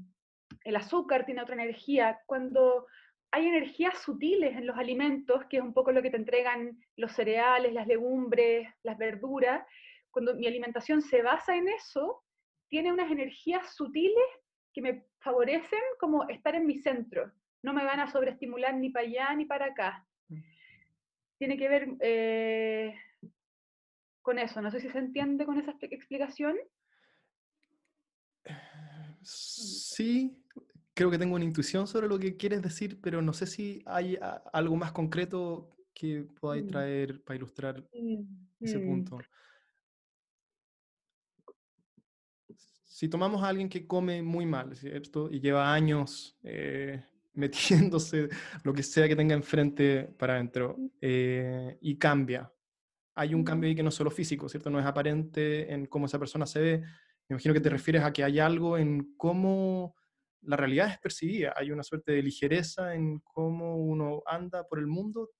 el 0.64 0.76
azúcar 0.76 1.24
tiene 1.26 1.42
otra 1.42 1.54
energía. 1.54 2.20
Cuando 2.26 2.86
hay 3.32 3.46
energías 3.46 3.98
sutiles 3.98 4.56
en 4.56 4.66
los 4.66 4.76
alimentos, 4.76 5.44
que 5.46 5.58
es 5.58 5.62
un 5.62 5.72
poco 5.72 5.92
lo 5.92 6.02
que 6.02 6.10
te 6.10 6.16
entregan 6.16 6.78
los 6.96 7.12
cereales, 7.12 7.72
las 7.72 7.86
legumbres, 7.86 8.68
las 8.82 8.98
verduras. 8.98 9.64
Cuando 10.10 10.34
mi 10.34 10.46
alimentación 10.46 11.02
se 11.02 11.22
basa 11.22 11.56
en 11.56 11.68
eso, 11.68 12.24
tiene 12.68 12.92
unas 12.92 13.10
energías 13.10 13.74
sutiles 13.74 14.24
que 14.72 14.82
me 14.82 15.04
favorecen 15.20 15.80
como 15.98 16.28
estar 16.28 16.54
en 16.54 16.66
mi 16.66 16.78
centro. 16.78 17.30
No 17.62 17.72
me 17.72 17.84
van 17.84 18.00
a 18.00 18.10
sobreestimular 18.10 18.74
ni 18.74 18.90
para 18.90 19.06
allá 19.06 19.34
ni 19.34 19.44
para 19.44 19.66
acá. 19.66 20.06
Mm. 20.28 20.40
Tiene 21.38 21.56
que 21.56 21.68
ver 21.68 21.88
eh, 22.00 22.94
con 24.22 24.38
eso. 24.38 24.60
No 24.60 24.70
sé 24.70 24.80
si 24.80 24.88
se 24.90 24.98
entiende 24.98 25.44
con 25.44 25.58
esa 25.58 25.74
explicación. 25.80 26.56
Sí, 29.22 30.34
creo 30.94 31.10
que 31.10 31.18
tengo 31.18 31.34
una 31.34 31.44
intuición 31.44 31.86
sobre 31.86 32.08
lo 32.08 32.18
que 32.18 32.36
quieres 32.38 32.62
decir, 32.62 32.98
pero 33.02 33.20
no 33.20 33.34
sé 33.34 33.46
si 33.46 33.82
hay 33.84 34.18
algo 34.52 34.76
más 34.76 34.92
concreto 34.92 35.76
que 35.94 36.26
podáis 36.40 36.64
mm. 36.64 36.68
traer 36.68 37.22
para 37.22 37.36
ilustrar 37.36 37.84
ese 38.58 38.78
punto. 38.80 39.18
Si 42.84 43.08
tomamos 43.08 43.42
a 43.42 43.48
alguien 43.48 43.68
que 43.68 43.86
come 43.86 44.20
muy 44.20 44.44
mal, 44.44 44.76
¿cierto? 44.76 45.30
Y 45.30 45.40
lleva 45.40 45.72
años 45.72 46.38
eh, 46.42 47.02
metiéndose 47.32 48.28
lo 48.62 48.74
que 48.74 48.82
sea 48.82 49.08
que 49.08 49.16
tenga 49.16 49.34
enfrente 49.34 50.04
para 50.18 50.34
adentro 50.34 50.76
eh, 51.00 51.78
y 51.80 51.96
cambia. 51.96 52.52
Hay 53.14 53.34
un 53.34 53.44
cambio 53.44 53.68
ahí 53.68 53.74
que 53.74 53.82
no 53.82 53.88
es 53.88 53.94
solo 53.94 54.10
físico, 54.10 54.48
¿cierto? 54.48 54.70
No 54.70 54.78
es 54.78 54.86
aparente 54.86 55.72
en 55.72 55.86
cómo 55.86 56.06
esa 56.06 56.18
persona 56.18 56.46
se 56.46 56.60
ve. 56.60 56.82
Me 57.30 57.34
imagino 57.34 57.54
que 57.54 57.60
te 57.60 57.70
refieres 57.70 58.02
a 58.02 58.12
que 58.12 58.24
hay 58.24 58.40
algo 58.40 58.76
en 58.76 59.14
cómo 59.16 59.94
la 60.40 60.56
realidad 60.56 60.88
es 60.88 60.98
percibida, 60.98 61.54
hay 61.56 61.70
una 61.70 61.84
suerte 61.84 62.10
de 62.10 62.24
ligereza 62.24 62.92
en 62.92 63.20
cómo 63.20 63.76
uno 63.76 64.24
anda 64.26 64.66
por 64.66 64.80
el 64.80 64.88
mundo. 64.88 65.30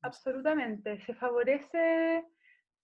Absolutamente, 0.00 0.98
se 1.04 1.12
favorece 1.12 2.24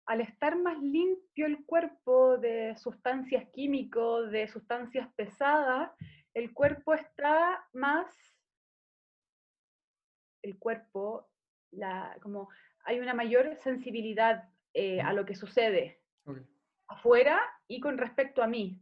al 0.04 0.20
estar 0.20 0.61
más 0.61 0.76
limpio 0.83 1.46
el 1.46 1.64
cuerpo 1.64 2.37
de 2.37 2.76
sustancias 2.76 3.48
químicos, 3.50 4.30
de 4.30 4.46
sustancias 4.46 5.09
pesadas, 5.16 5.92
el 6.35 6.52
cuerpo 6.52 6.92
está 6.92 7.66
más, 7.72 8.14
el 10.42 10.59
cuerpo, 10.59 11.30
la, 11.70 12.14
como 12.20 12.50
hay 12.85 13.00
una 13.00 13.14
mayor 13.14 13.57
sensibilidad 13.62 14.50
eh, 14.74 15.00
a 15.00 15.14
lo 15.14 15.24
que 15.24 15.35
sucede 15.35 16.02
afuera 16.88 17.40
y 17.68 17.81
con 17.81 17.99
respecto 17.99 18.42
a 18.42 18.47
mí. 18.47 18.81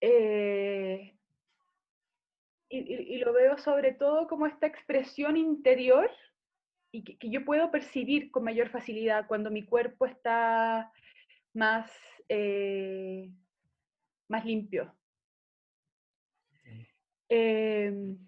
Eh, 0.00 1.14
y, 2.70 3.18
lo 3.18 3.32
veo 3.32 3.58
sobre 3.58 3.92
todo 3.92 4.28
como 4.28 4.46
esta 4.46 4.66
expresión 4.66 5.36
interior 5.36 6.10
y 6.92 7.02
que, 7.02 7.28
yo 7.28 7.44
puedo 7.44 7.70
percibir 7.70 8.30
con 8.30 8.44
mayor 8.44 8.68
facilidad 8.68 9.26
cuando 9.26 9.50
mi 9.50 9.64
cuerpo 9.64 10.06
está 10.06 10.92
más, 11.52 11.92
eh, 12.28 13.30
más 14.28 14.44
limpio. 14.44 14.94
Em, 17.28 18.18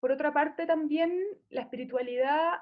por 0.00 0.12
otra 0.12 0.32
parte, 0.32 0.66
también 0.66 1.20
la 1.50 1.62
espiritualidad 1.62 2.58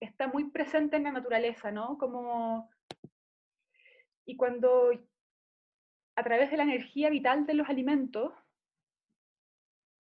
está 0.00 0.28
muy 0.28 0.50
presente 0.50 0.96
en 0.96 1.04
la 1.04 1.12
naturaleza, 1.12 1.70
¿no? 1.70 1.98
Como, 1.98 2.70
y 4.28 4.36
cuando 4.36 4.90
a 6.14 6.22
través 6.22 6.50
de 6.50 6.58
la 6.58 6.64
energía 6.64 7.08
vital 7.08 7.46
de 7.46 7.54
los 7.54 7.66
alimentos, 7.66 8.30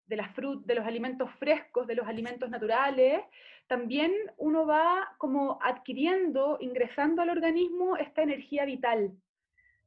de, 0.06 0.16
las 0.16 0.34
de 0.34 0.74
los 0.74 0.84
alimentos 0.84 1.30
frescos, 1.38 1.86
de 1.86 1.94
los 1.94 2.08
alimentos 2.08 2.50
naturales, 2.50 3.22
también 3.68 4.12
uno 4.36 4.66
va 4.66 5.14
como 5.18 5.60
adquiriendo, 5.62 6.58
ingresando 6.60 7.22
al 7.22 7.30
organismo 7.30 7.96
esta 7.96 8.22
energía 8.22 8.64
vital, 8.64 9.12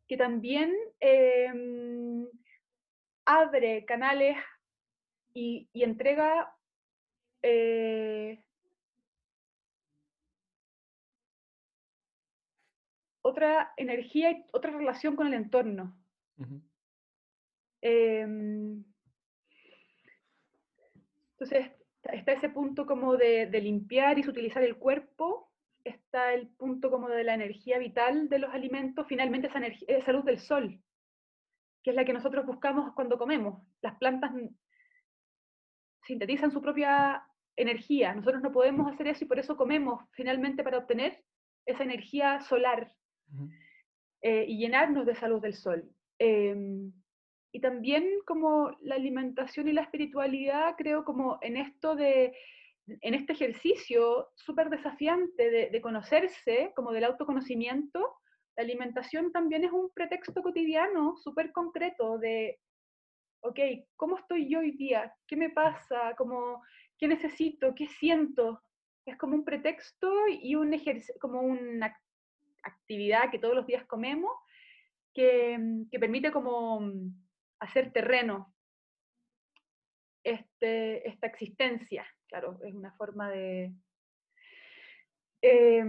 que 0.08 0.16
también 0.16 0.74
em, 1.02 2.26
abre 3.26 3.84
canales 3.84 4.38
y, 5.34 5.68
entrega 5.74 6.56
eh, 7.42 8.42
otra 13.30 13.74
energía 13.78 14.32
y 14.32 14.46
otra 14.52 14.72
relación 14.72 15.16
con 15.16 15.28
el 15.28 15.34
entorno. 15.34 15.96
Entonces, 21.32 21.72
está 22.04 22.34
ese 22.34 22.50
punto 22.50 22.86
como 22.86 23.16
de, 23.16 23.50
limpiar 23.62 24.20
y 24.20 24.28
utilizar 24.28 24.64
el 24.64 24.78
cuerpo, 24.78 25.52
está 25.84 26.34
el 26.34 26.48
punto 26.48 26.92
como 26.92 27.10
de 27.10 27.24
la 27.24 27.34
energía 27.34 27.78
vital 27.78 28.30
de 28.30 28.40
los 28.40 28.54
alimentos, 28.54 29.08
finalmente 29.08 29.48
esa, 29.48 29.60
energía, 29.60 29.98
esa 29.98 30.12
luz 30.12 30.26
del 30.26 30.40
sol. 30.40 30.82
que 31.84 31.92
es 31.92 31.96
la 31.96 32.04
que 32.04 32.14
nosotros 32.14 32.46
buscamos 32.46 32.94
cuando 32.94 33.18
comemos. 33.18 33.62
Las 33.82 33.98
plantas 33.98 34.32
sintetizan 36.04 36.52
su 36.52 36.62
propia 36.62 37.24
energía. 37.56 38.14
Nosotros 38.14 38.42
no 38.42 38.52
podemos 38.52 38.92
hacer 38.92 39.08
eso 39.08 39.24
y 39.24 39.28
por 39.28 39.40
eso 39.40 39.56
comemos 39.56 40.04
finalmente 40.12 40.64
para 40.64 40.78
obtener 40.78 41.24
esa 41.66 41.84
energía 41.84 42.42
solar 42.42 42.92
eh, 44.22 44.46
y 44.48 44.58
llenarnos 44.58 45.06
de 45.06 45.16
salud 45.16 45.42
del 45.42 45.54
sol. 45.54 45.90
Em, 46.18 46.92
y 47.52 47.62
también 47.62 48.06
como 48.26 48.72
la 48.82 48.96
alimentación 48.96 49.68
y 49.68 49.74
la 49.74 49.82
espiritualidad, 49.82 50.76
creo 50.78 51.04
como 51.04 51.40
en 51.42 51.58
esto 51.58 51.96
de, 51.96 52.34
en 52.86 53.14
este 53.14 53.34
ejercicio 53.34 54.30
súper 54.36 54.70
desafiante 54.70 55.50
de, 55.50 55.70
de, 55.70 55.82
conocerse, 55.82 56.72
como 56.76 56.92
del 56.92 57.06
autoconocimiento, 57.06 58.18
la 58.56 58.64
alimentación 58.64 59.32
también 59.32 59.64
es 59.64 59.72
un 59.72 59.90
pretexto 59.92 60.44
cotidiano 60.44 61.16
súper 61.18 61.52
concreto 61.52 62.18
de, 62.18 62.60
ok, 63.42 63.60
¿cómo 63.96 64.18
estoy 64.18 64.50
yo 64.50 64.60
hoy 64.60 64.72
día? 64.72 65.14
¿Qué 65.28 65.36
me 65.36 65.50
pasa? 65.50 66.14
Como, 66.18 66.62
¿Qué 67.00 67.08
necesito? 67.08 67.74
¿Qué 67.74 67.88
siento? 67.88 68.62
Es 69.06 69.18
como 69.18 69.36
un 69.36 69.46
pretexto 69.46 70.12
y 70.28 70.56
un 70.56 70.76
como 71.20 71.42
una 71.42 71.98
actividad 72.64 73.32
que 73.32 73.39
todos 73.39 73.55
los 73.55 73.66
días 73.66 73.86
comemos 73.86 74.32
que, 75.14 75.86
que 75.91 75.99
permite 75.99 76.32
como 76.32 76.82
mm, 76.82 77.14
hacer 77.60 77.91
terreno 77.91 78.53
este, 80.24 81.07
esta 81.07 81.28
existencia. 81.28 82.05
Claro, 82.28 82.60
es 82.64 82.74
una 82.74 82.91
forma 82.93 83.30
de... 83.30 83.74
Eh, 85.41 85.84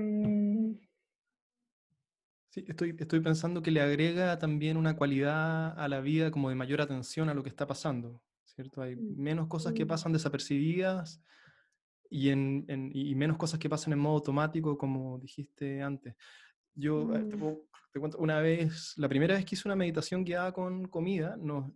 Sí, 2.51 2.65
estoy, 2.67 2.97
estoy 2.99 3.21
pensando 3.21 3.63
que 3.63 3.71
le 3.71 3.81
agrega 3.81 4.37
también 4.41 4.77
una 4.77 4.97
cualidad 4.97 5.79
a 5.79 5.87
la 5.87 6.01
vida 6.01 6.33
como 6.33 6.49
de 6.49 6.57
mayor 6.57 6.81
atención 6.81 7.29
a 7.29 7.35
lo 7.35 7.45
que 7.45 7.49
está 7.49 7.65
pasando, 7.65 8.21
¿cierto? 8.45 8.83
Hay 8.83 8.97
mm, 8.97 9.17
menos 9.17 9.47
cosas 9.47 9.73
que 9.73 9.87
pasan 9.87 10.13
desapercibidas 10.13 11.23
y, 12.11 12.31
en, 12.31 12.65
y 12.93 13.15
menos 13.15 13.37
cosas 13.37 13.61
que 13.61 13.69
pasan 13.69 13.93
en 13.93 14.01
modo 14.01 14.17
automático, 14.17 14.77
como 14.77 15.21
dijiste 15.21 15.81
antes. 15.81 16.17
Yo 16.75 17.11
te, 17.13 17.19
mm. 17.19 17.59
te, 17.93 18.01
cuento, 18.01 18.19
una 18.19 18.41
vez, 18.41 18.95
la 18.97 19.09
primera 19.09 19.35
vez 19.35 19.45
que 19.45 19.55
hice 19.55 19.69
una 19.69 19.77
meditación 19.77 20.25
guiada 20.25 20.53
con 20.53 20.87
comida, 20.89 21.37
nos, 21.37 21.71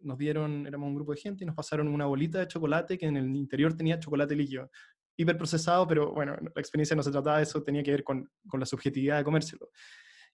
nos 0.00 0.18
dieron, 0.18 0.66
éramos 0.66 0.88
un 0.88 0.94
grupo 0.94 1.12
de 1.12 1.20
gente 1.20 1.44
y 1.44 1.46
nos 1.46 1.56
pasaron 1.56 1.88
una 1.88 2.06
bolita 2.06 2.38
de 2.38 2.48
chocolate 2.48 2.98
que 2.98 3.06
en 3.06 3.16
el 3.16 3.36
interior 3.36 3.74
tenía 3.74 3.98
chocolate 3.98 4.34
líquido 4.34 4.70
hiperprocesado, 5.16 5.86
pero 5.86 6.14
bueno, 6.14 6.34
la 6.40 6.60
experiencia 6.60 6.96
no 6.96 7.02
se 7.02 7.10
trataba 7.10 7.36
de 7.36 7.42
eso, 7.42 7.62
tenía 7.62 7.82
que 7.82 7.90
ver 7.90 8.02
con, 8.02 8.26
con 8.48 8.58
la 8.58 8.64
subjetividad 8.64 9.18
de 9.18 9.24
comérselo. 9.24 9.68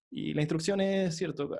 Y 0.08 0.32
la 0.32 0.42
instrucción 0.42 0.80
es, 0.80 1.16
cierto, 1.16 1.58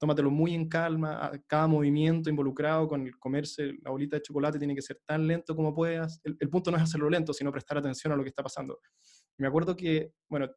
tómatelo 0.00 0.30
muy 0.30 0.54
en 0.54 0.68
calma, 0.68 1.30
cada 1.46 1.68
movimiento 1.68 2.28
involucrado 2.28 2.88
con 2.88 3.06
el 3.06 3.16
comerse 3.18 3.74
la 3.82 3.90
bolita 3.90 4.16
de 4.16 4.22
chocolate 4.22 4.58
tiene 4.58 4.74
que 4.74 4.82
ser 4.82 5.00
tan 5.06 5.26
lento 5.28 5.54
como 5.54 5.72
puedas. 5.72 6.20
El, 6.24 6.50
punto 6.50 6.72
no 6.72 6.76
es 6.76 6.82
hacerlo 6.82 7.08
lento, 7.08 7.32
sino 7.32 7.52
prestar 7.52 7.78
atención 7.78 8.12
a 8.12 8.16
lo 8.16 8.24
que 8.24 8.30
está 8.30 8.42
pasando. 8.42 8.80
me 9.38 9.46
acuerdo 9.46 9.76
que, 9.76 10.10
bueno, 10.28 10.48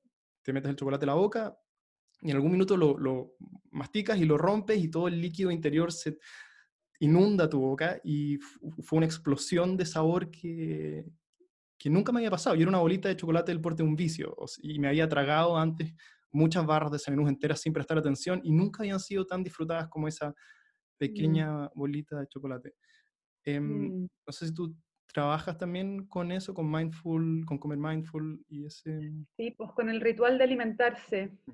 te 0.48 0.54
metes 0.54 0.70
el 0.70 0.78
chocolate 0.78 1.04
en 1.04 1.08
la 1.08 1.16
boca 1.16 1.60
y 2.22 2.30
en 2.30 2.38
algún 2.38 2.54
minuto 2.54 2.78
lo, 2.78 2.98
lo 2.98 3.36
masticas 3.72 4.18
y 4.18 4.24
lo 4.24 4.38
rompes 4.38 4.82
y 4.82 4.90
todo 4.90 5.10
el 5.10 5.20
líquido 5.20 5.52
interior 5.52 5.92
se 5.92 6.20
inunda 7.02 7.50
tu 7.50 7.60
boca 7.60 8.00
y 8.02 8.38
fue 8.38 8.96
una 8.96 9.06
explosión 9.06 9.76
de 9.76 9.86
sabor 9.86 10.32
que, 10.32 11.06
que 11.78 11.90
nunca 11.90 12.14
me 12.14 12.20
había 12.20 12.32
pasado. 12.32 12.56
Y 12.56 12.62
era 12.62 12.70
una 12.70 12.80
bolita 12.80 13.10
de 13.10 13.18
chocolate 13.18 13.52
del 13.52 13.60
porte 13.60 13.84
de 13.84 13.90
un 13.90 13.98
vicio. 13.98 14.38
Y 14.62 14.80
me 14.80 14.88
había 14.88 15.10
tragado 15.10 15.58
antes 15.58 15.94
muchas 16.32 16.66
barras 16.66 16.92
de 16.92 17.00
Semenús 17.00 17.28
enteras 17.28 17.60
sin 17.60 17.74
prestar 17.74 17.98
atención 17.98 18.40
y 18.42 18.54
nunca 18.54 18.84
habían 18.84 19.02
sido 19.02 19.28
tan 19.28 19.44
disfrutadas 19.44 19.90
como 19.90 20.08
esa 20.08 20.30
mm. 20.30 20.34
pequeña 20.98 21.68
bolita 21.76 22.22
de 22.22 22.28
chocolate. 22.30 22.76
Em, 23.44 23.64
mm. 23.66 24.08
No 24.28 24.32
sé 24.32 24.48
si 24.48 24.54
tú 24.54 24.74
trabajas 25.18 25.58
también 25.58 26.06
con 26.06 26.32
eso, 26.32 26.54
con 26.54 26.70
mindful, 26.70 27.44
con 27.48 27.58
comer 27.58 27.80
mindful 27.80 28.40
y 28.50 28.68
ese... 28.68 29.12
Sí, 29.36 29.50
pues 29.58 29.72
con 29.72 29.90
el 29.90 30.00
ritual 30.00 30.38
de 30.38 30.44
alimentarse. 30.44 31.32
Mm. 31.48 31.52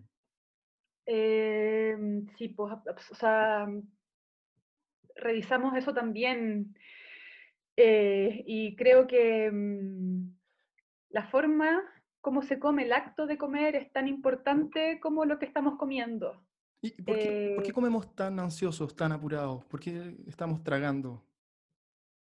Em, 1.06 2.28
sí, 2.38 2.50
pues, 2.50 2.74
o 3.10 3.16
sea, 3.16 3.66
revisamos 5.16 5.78
eso 5.78 5.94
también 5.94 6.76
eh, 7.78 8.44
y 8.46 8.76
creo 8.76 9.08
que 9.08 9.50
mm, 9.50 10.36
la 11.12 11.24
forma 11.28 11.84
como 12.20 12.42
se 12.42 12.60
come, 12.60 12.84
el 12.84 12.92
acto 12.92 13.28
de 13.28 13.38
comer 13.38 13.78
es 13.78 13.94
tan 13.94 14.10
importante 14.10 15.00
como 15.00 15.24
lo 15.24 15.40
que 15.40 15.46
estamos 15.46 15.78
comiendo. 15.78 16.46
¿Y 16.82 17.02
por 17.02 17.16
qué, 17.16 17.54
¿por 17.56 17.64
qué 17.64 17.70
eh 17.70 17.74
comemos 17.74 18.14
tan 18.14 18.42
ansiosos, 18.42 18.94
tan 18.94 19.14
apurados? 19.14 19.64
¿Por 19.68 19.80
qué 19.80 20.18
estamos 20.28 20.62
tragando? 20.66 21.24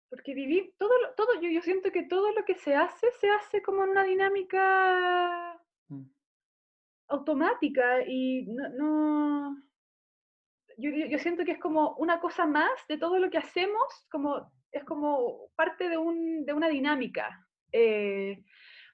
Porque 0.09 0.33
vivir, 0.33 0.73
todo, 0.77 0.91
todo 1.15 1.41
yo, 1.41 1.49
yo 1.49 1.61
siento 1.61 1.91
que 1.91 2.03
todo 2.03 2.31
lo 2.31 2.45
que 2.45 2.55
se 2.55 2.75
hace, 2.75 3.11
se 3.19 3.29
hace 3.29 3.61
como 3.61 3.83
en 3.83 3.89
una 3.89 4.03
dinámica 4.03 5.61
mm. 5.89 6.03
automática 7.09 8.03
y 8.07 8.45
no, 8.47 8.69
no 8.69 9.63
yo, 10.77 10.91
yo, 10.91 11.17
siento 11.17 11.43
que 11.43 11.53
es 11.53 11.59
como 11.59 11.95
una 11.95 12.19
cosa 12.19 12.45
más 12.45 12.71
de 12.87 12.97
todo 12.97 13.17
lo 13.19 13.29
que 13.29 13.39
hacemos, 13.39 14.07
como 14.11 14.51
es 14.71 14.83
como 14.83 15.49
parte 15.55 15.89
de, 15.89 15.97
un, 15.97 16.45
de 16.45 16.53
una 16.53 16.69
dinámica, 16.69 17.47
eh, 17.71 18.43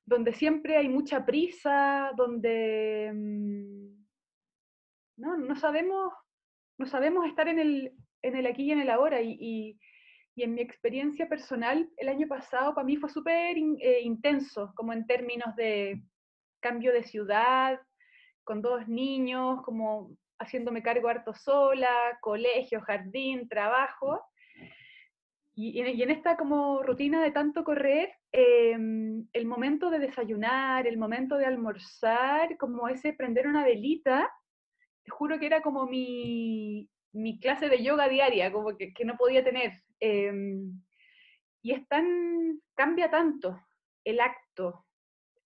donde 0.06 0.34
siempre 0.34 0.78
hay 0.78 0.88
mucha 0.88 1.26
prisa, 1.26 2.12
donde 2.16 3.12
mm, 3.14 4.06
no, 5.18 5.38
no, 5.38 5.56
sabemos, 5.56 6.14
no 6.78 6.86
sabemos 6.86 7.28
estar 7.28 7.48
en 7.48 7.60
el, 7.60 7.94
en 8.22 8.36
el 8.36 8.46
aquí 8.46 8.64
y 8.64 8.72
en 8.72 8.80
el 8.80 8.90
ahora. 8.90 9.22
Y, 9.22 9.38
y, 9.40 9.80
en 10.42 10.56
mi 10.56 10.62
experiencia 10.62 11.30
personal, 11.30 11.88
el 11.98 12.10
año 12.10 12.28
pasado 12.28 12.74
para 12.74 12.86
mí 12.86 12.98
fue 12.98 13.10
súper 13.10 13.56
eh, 13.58 14.02
intenso, 14.02 14.74
como 14.76 14.92
en 14.92 15.06
términos 15.06 15.56
de 15.56 16.02
cambio 16.60 16.92
de 16.92 17.04
ciudad, 17.04 17.80
con 18.44 18.62
dos 18.62 18.88
niños, 18.88 19.62
como 19.62 20.18
haciéndome 20.40 20.82
cargo 20.82 21.08
harto 21.08 21.34
sola, 21.36 22.18
colegio, 22.20 22.82
jardín, 22.82 23.48
trabajo. 23.48 24.22
Y, 25.56 25.80
en 25.82 26.10
esta 26.10 26.36
como 26.36 26.82
rutina 26.82 27.22
de 27.22 27.32
tanto 27.32 27.64
correr, 27.64 28.12
em, 28.32 29.28
el 29.34 29.46
momento 29.46 29.92
de 29.92 30.00
desayunar, 30.00 30.88
el 30.88 30.98
momento 30.98 31.38
de 31.38 31.46
almorzar, 31.46 32.58
como 32.58 32.88
ese 32.88 33.14
prender 33.14 33.48
una 33.48 33.64
velita, 33.64 34.32
te 35.04 35.12
juro 35.12 35.38
que 35.38 35.46
era 35.46 35.62
como 35.62 35.86
mi, 35.86 36.90
mi 37.14 37.40
clase 37.40 37.70
de 37.70 37.84
yoga 37.84 38.10
diaria, 38.10 38.52
como 38.52 38.76
que, 38.76 38.94
que 38.94 39.06
no 39.06 39.16
podía 39.18 39.44
tener. 39.44 39.72
Em, 40.00 40.82
y 41.62 41.72
es 41.72 41.88
tan, 41.88 42.62
cambia 42.76 43.10
tanto 43.10 43.60
el 44.04 44.20
acto. 44.20 44.86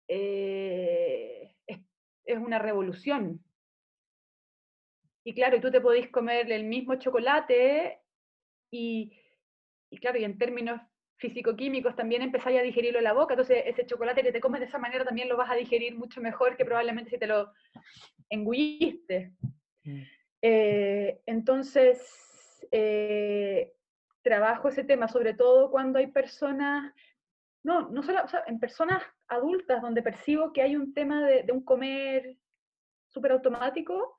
Eh, 0.07 1.53
es, 1.65 2.37
una 2.37 2.59
revolución. 2.59 3.43
Y 5.23 5.33
claro, 5.33 5.59
tú 5.59 5.71
te 5.71 5.81
podés 5.81 6.09
comer 6.09 6.51
el 6.51 6.65
mismo 6.65 6.95
chocolate 6.95 7.99
y 8.71 9.13
y 9.89 9.97
claro, 9.97 10.19
y 10.19 10.23
en 10.23 10.37
términos 10.37 10.81
físico-químicos 11.17 11.95
también 11.95 12.21
empezáis 12.21 12.59
a 12.59 12.63
digerirlo 12.63 12.99
en 12.99 13.05
la 13.05 13.13
boca, 13.13 13.33
entonces 13.33 13.63
ese 13.65 13.85
chocolate 13.85 14.21
que 14.21 14.31
te 14.31 14.39
comes 14.39 14.59
de 14.59 14.67
esa 14.67 14.77
manera 14.77 15.03
también 15.03 15.29
lo 15.29 15.37
vas 15.37 15.49
a 15.49 15.55
digerir 15.55 15.95
mucho 15.95 16.21
mejor 16.21 16.55
que 16.57 16.65
probablemente 16.65 17.09
si 17.09 17.17
te 17.17 17.27
lo 17.27 17.51
engulliste. 18.29 19.33
Mm. 19.83 20.01
Eh, 20.41 21.21
entonces, 21.25 22.67
eh, 22.71 23.73
trabajo 24.21 24.69
ese 24.69 24.83
tema, 24.83 25.07
sobre 25.07 25.33
todo 25.33 25.71
cuando 25.71 25.99
hay 25.99 26.07
personas, 26.07 26.93
no, 27.63 27.89
no 27.89 28.03
solo, 28.03 28.23
o 28.23 28.27
sea, 28.27 28.43
en 28.47 28.59
personas 28.59 29.03
adultas 29.27 29.81
donde 29.81 30.01
percibo 30.01 30.53
que 30.53 30.61
hay 30.61 30.75
un 30.75 30.93
tema 30.93 31.25
de, 31.25 31.43
de 31.43 31.51
un 31.51 31.63
comer 31.63 32.37
súper 33.07 33.31
automático, 33.31 34.17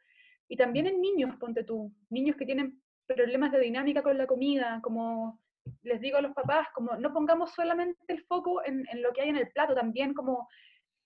y 0.48 0.56
también 0.56 0.86
en 0.86 1.00
niños, 1.00 1.36
ponte 1.36 1.62
tú, 1.62 1.92
niños 2.08 2.36
que 2.36 2.46
tienen 2.46 2.80
problemas 3.06 3.52
de 3.52 3.60
dinámica 3.60 4.02
con 4.02 4.16
la 4.16 4.26
comida, 4.26 4.80
como 4.82 5.40
les 5.82 6.00
digo 6.00 6.16
a 6.16 6.22
los 6.22 6.32
papás, 6.32 6.68
como 6.74 6.96
no 6.96 7.12
pongamos 7.12 7.52
solamente 7.52 7.98
el 8.08 8.24
foco 8.24 8.64
en, 8.64 8.86
lo 9.02 9.12
que 9.12 9.22
hay 9.22 9.28
en 9.28 9.36
el 9.36 9.50
plato, 9.50 9.74
también 9.74 10.14
como 10.14 10.48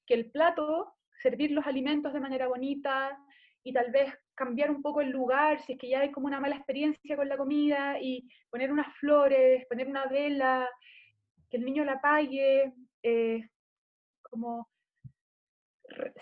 que 0.06 0.14
el 0.14 0.30
plato, 0.30 0.94
servir 1.20 1.50
los 1.50 1.66
alimentos 1.66 2.12
de 2.12 2.20
manera 2.20 2.46
bonita 2.48 3.18
y 3.64 3.72
tal 3.72 3.90
vez 3.90 4.12
cambiar 4.34 4.70
un 4.70 4.82
poco 4.82 5.00
el 5.00 5.10
lugar, 5.10 5.60
si 5.60 5.72
es 5.72 5.78
que 5.78 5.88
ya 5.88 6.00
hay 6.00 6.10
como 6.10 6.26
una 6.26 6.40
mala 6.40 6.56
experiencia 6.56 7.16
con 7.16 7.28
la 7.28 7.36
comida, 7.36 8.00
y 8.00 8.28
poner 8.50 8.72
unas 8.72 8.94
flores, 8.96 9.66
poner 9.68 9.88
una 9.88 10.06
vela, 10.06 10.68
que 11.50 11.58
el 11.58 11.64
niño 11.64 11.84
la 11.84 11.94
apague, 11.94 12.72
eh, 13.02 13.48
como 14.22 14.68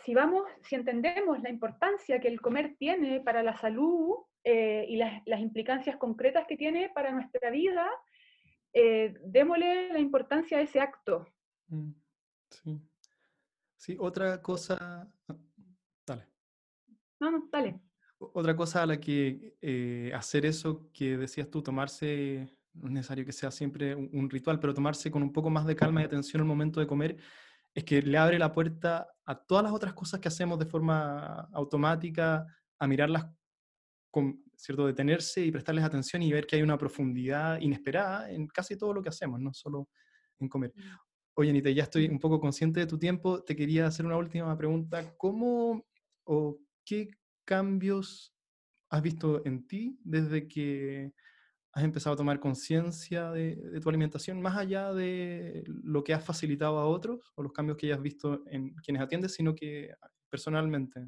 si 0.05 0.15
vamos, 0.15 0.45
si 0.63 0.75
entendemos 0.75 1.41
la 1.41 1.51
importancia 1.51 2.21
que 2.21 2.29
el 2.29 2.41
comer 2.41 2.77
tiene 2.79 3.21
para 3.21 3.43
la 3.43 3.57
salud 3.57 4.17
eh, 4.43 4.85
y 4.89 4.97
las, 4.97 5.23
implicancias 5.41 5.97
concretas 5.97 6.47
que 6.49 6.57
tiene 6.57 6.91
para 6.91 7.13
nuestra 7.13 7.51
vida, 7.51 7.89
eh, 8.73 9.15
démosle 9.25 9.93
la 9.93 9.99
importancia 9.99 10.59
a 10.59 10.63
ese 10.63 10.81
acto. 10.81 11.27
Mm. 11.69 11.93
Sí, 13.77 13.97
otra 13.99 14.43
cosa. 14.43 15.09
No, 17.21 17.31
no, 17.31 17.49
dale. 17.51 17.81
Otra 18.19 18.55
cosa 18.55 18.83
a 18.83 18.87
la 18.87 19.01
que 19.01 19.57
eh, 19.61 20.13
hacer 20.15 20.45
eso 20.45 20.91
que 20.93 21.17
decías 21.17 21.49
tú, 21.51 21.63
tomarse, 21.63 22.59
no 22.75 22.89
es 22.89 22.93
necesario 22.93 23.25
que 23.25 23.33
sea 23.33 23.51
siempre 23.51 23.95
un, 23.95 24.11
un, 24.13 24.29
ritual, 24.29 24.61
pero 24.61 24.75
tomarse 24.75 25.11
con 25.11 25.23
un 25.23 25.33
poco 25.33 25.49
más 25.49 25.67
de 25.67 25.77
calma 25.77 26.03
y 26.03 26.05
atención 26.05 26.43
al 26.43 26.49
momento 26.49 26.81
de 26.81 26.87
comer, 26.87 27.17
es 27.75 27.85
que 27.85 28.03
le 28.03 28.19
abre 28.19 28.39
la 28.39 28.53
puerta 28.53 29.09
a 29.25 29.35
todas 29.35 29.65
las 29.65 29.73
otras 29.73 29.95
cosas 29.95 30.21
que 30.21 30.29
hacemos 30.29 30.59
de 30.59 30.67
forma 30.67 31.49
automática, 31.53 32.47
a 32.79 32.87
mirarlas 32.87 33.27
con 34.11 34.43
cierto 34.57 34.87
detenerse 34.87 35.45
y 35.45 35.51
prestarles 35.51 35.85
atención 35.85 36.23
y 36.23 36.33
ver 36.33 36.47
que 36.47 36.57
hay 36.57 36.63
una 36.63 36.77
profundidad 36.77 37.61
inesperada 37.61 38.31
en 38.31 38.47
casi 38.49 38.77
todo 38.77 38.93
lo 38.93 39.03
que 39.03 39.09
hacemos, 39.09 39.41
no 39.41 39.53
solo 39.53 39.89
en 40.39 40.49
comer. 40.49 40.73
Mm. 40.75 40.83
Oye, 41.35 41.51
Anita, 41.51 41.71
ya 41.71 41.85
estoy 41.85 42.07
un 42.07 42.19
poco 42.19 42.41
consciente 42.41 42.81
de 42.81 42.87
tu 42.87 42.99
tiempo. 42.99 43.43
Te 43.43 43.57
quería 43.57 43.87
hacer 43.87 44.05
una 44.05 44.17
última 44.17 44.57
pregunta. 44.59 45.15
¿Cómo 45.17 45.87
o 46.25 46.59
qué 46.85 47.11
cambios 47.45 48.35
has 48.91 49.03
visto 49.03 49.45
en 49.47 49.67
ti 49.67 49.99
desde 50.03 50.49
que 50.49 51.13
has 51.73 51.85
empezado 51.85 52.15
a 52.15 52.17
tomar 52.17 52.41
conciencia 52.41 53.31
de, 53.31 53.81
tu 53.81 53.89
alimentación, 53.89 54.43
más 54.43 54.57
allá 54.57 54.93
de 54.93 55.63
lo 55.67 56.03
que 56.03 56.13
has 56.13 56.25
facilitado 56.25 56.79
a 56.79 56.87
otros 56.87 57.33
o 57.37 57.43
los 57.43 57.53
cambios 57.53 57.79
que 57.79 57.87
hayas 57.87 58.03
visto 58.03 58.43
en 58.49 58.75
quienes 58.77 59.03
atiendes, 59.03 59.35
sino 59.35 59.55
que 59.55 59.95
personalmente? 60.29 61.07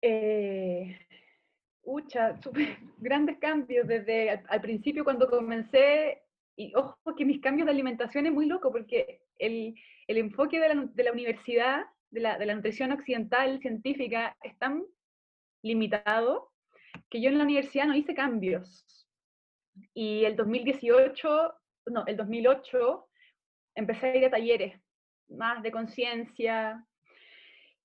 Eh, 0.00 0.96
ucha, 1.82 2.38
grandes 2.98 3.38
cambios 3.38 3.86
desde 3.86 4.30
al, 4.30 4.60
principio 4.60 5.04
cuando 5.04 5.28
comencé, 5.28 6.22
y 6.56 6.72
ojo 6.76 6.96
que 7.16 7.24
mis 7.24 7.40
cambios 7.40 7.66
de 7.66 7.72
alimentación 7.72 8.26
es 8.26 8.32
muy 8.32 8.46
loco 8.46 8.70
porque 8.70 9.22
el, 9.38 9.74
el 10.06 10.16
enfoque 10.18 10.60
de 10.60 10.68
la, 10.68 10.84
de 10.84 11.02
la 11.02 11.12
universidad 11.12 11.86
de 12.12 12.20
la, 12.20 12.38
de 12.38 12.46
la 12.46 12.54
nutrición 12.54 12.92
occidental 12.92 13.58
científica 13.60 14.36
es 14.42 14.56
tan 14.58 14.84
limitado 15.62 16.52
que 17.10 17.20
yo 17.20 17.30
en 17.30 17.38
la 17.38 17.44
universidad 17.44 17.86
no 17.86 17.96
hice 17.96 18.14
cambios. 18.14 19.08
Y 19.94 20.24
el 20.24 20.36
2018, 20.36 21.54
no, 21.86 22.06
el 22.06 22.16
2008 22.16 23.08
empecé 23.74 24.06
a 24.06 24.16
ir 24.16 24.24
a 24.26 24.30
talleres 24.30 24.80
más 25.28 25.62
de 25.62 25.72
conciencia. 25.72 26.86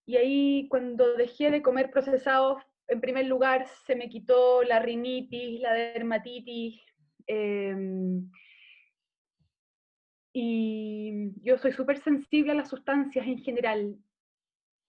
Y 0.06 0.18
ahí 0.18 0.68
cuando 0.70 1.16
dejé 1.16 1.50
de 1.50 1.62
comer 1.62 1.90
procesados, 1.92 2.62
en 2.88 3.02
primer 3.02 3.26
lugar 3.26 3.68
se 3.86 3.96
me 3.96 4.10
quitó 4.10 4.64
la 4.64 4.80
rinitis, 4.80 5.62
la 5.62 5.74
dermatitis. 5.74 6.82
Em, 7.28 8.30
y 10.34 11.32
yo 11.42 11.58
soy 11.58 11.72
súper 11.72 12.00
sensible 12.00 12.52
a 12.52 12.56
las 12.56 12.70
sustancias 12.70 13.26
en 13.26 13.40
general 13.40 13.98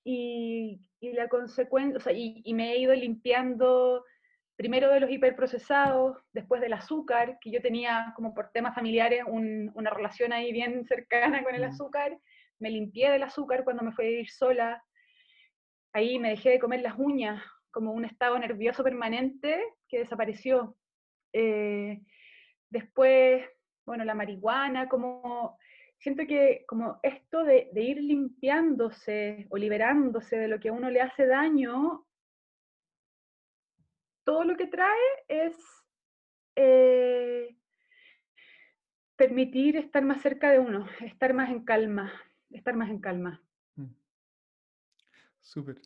y, 0.04 0.80
la 1.00 1.28
consecuencia, 1.28 1.96
o 1.98 2.00
sea, 2.00 2.12
y, 2.12 2.42
me 2.54 2.72
he 2.72 2.78
ido 2.78 2.94
limpiando 2.94 4.04
primero 4.56 4.90
de 4.90 5.00
los 5.00 5.10
hiperprocesados, 5.10 6.18
después 6.32 6.60
del 6.60 6.72
azúcar, 6.72 7.38
que 7.40 7.50
yo 7.50 7.62
tenía 7.62 8.12
como 8.16 8.34
por 8.34 8.50
temas 8.50 8.74
familiares 8.74 9.22
una 9.26 9.90
relación 9.90 10.32
ahí 10.32 10.52
bien 10.52 10.84
cercana 10.86 11.44
con 11.44 11.54
el 11.54 11.62
azúcar, 11.62 12.18
me 12.58 12.70
limpié 12.70 13.10
del 13.10 13.22
azúcar 13.22 13.62
cuando 13.62 13.84
me 13.84 13.92
fui 13.92 14.06
a 14.06 14.20
ir 14.20 14.30
sola, 14.30 14.82
ahí 15.92 16.18
me 16.18 16.30
dejé 16.30 16.50
de 16.50 16.58
comer 16.58 16.80
las 16.80 16.98
uñas, 16.98 17.42
como 17.70 17.92
un 17.92 18.04
estado 18.04 18.38
nervioso 18.38 18.82
permanente 18.82 19.62
que 19.88 20.00
desapareció. 20.00 20.76
Eh, 21.32 22.00
después, 22.70 23.44
bueno, 23.86 24.04
la 24.04 24.14
marihuana, 24.14 24.88
como 24.88 25.56
siento 25.98 26.26
que 26.26 26.64
como 26.66 27.00
esto 27.02 27.44
de, 27.44 27.70
ir 27.74 27.98
limpiándose 27.98 29.46
o 29.50 29.56
liberándose 29.56 30.36
de 30.36 30.48
lo 30.48 30.60
que 30.60 30.68
a 30.68 30.72
uno 30.72 30.90
le 30.90 31.00
hace 31.00 31.26
daño, 31.26 32.06
todo 34.24 34.44
lo 34.44 34.56
que 34.56 34.66
trae 34.66 34.96
es 35.28 35.56
eh, 36.56 37.56
permitir 39.16 39.76
estar 39.76 40.04
más 40.04 40.20
cerca 40.22 40.50
de 40.50 40.58
uno, 40.58 40.86
estar 41.00 41.34
más 41.34 41.50
en 41.50 41.64
calma, 41.64 42.12
estar 42.50 42.76
más 42.76 42.90
en 42.90 43.00
calma. 43.00 43.42
Mm. 43.76 43.94
Súper. 45.40 45.80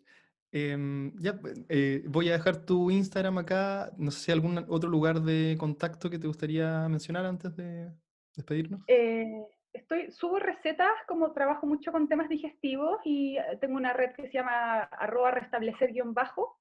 Em, 0.54 1.16
ya, 1.18 1.40
eh, 1.70 2.04
voy 2.08 2.28
a 2.28 2.32
dejar 2.32 2.66
tu 2.66 2.90
Instagram 2.90 3.38
acá. 3.38 3.90
No 3.96 4.10
sé 4.10 4.20
si 4.20 4.30
hay 4.30 4.36
algún 4.36 4.58
otro 4.68 4.90
lugar 4.90 5.22
de 5.22 5.56
contacto 5.58 6.10
que 6.10 6.18
te 6.18 6.26
gustaría 6.26 6.86
mencionar 6.90 7.24
antes 7.24 7.56
de 7.56 7.90
despedirnos. 8.36 8.82
Eh, 8.86 9.46
estoy, 9.72 10.10
subo 10.12 10.38
recetas, 10.38 10.92
como 11.06 11.32
trabajo 11.32 11.66
mucho 11.66 11.92
con 11.92 12.08
temas 12.08 12.28
digestivos 12.28 13.00
y 13.04 13.36
eh, 13.36 13.58
tengo 13.60 13.76
una 13.76 13.92
red 13.92 14.12
que 14.12 14.28
se 14.28 14.34
llama 14.34 14.82
arroba 14.82 15.30
restablecer 15.30 15.92
guion 15.92 16.14
bajo. 16.14 16.58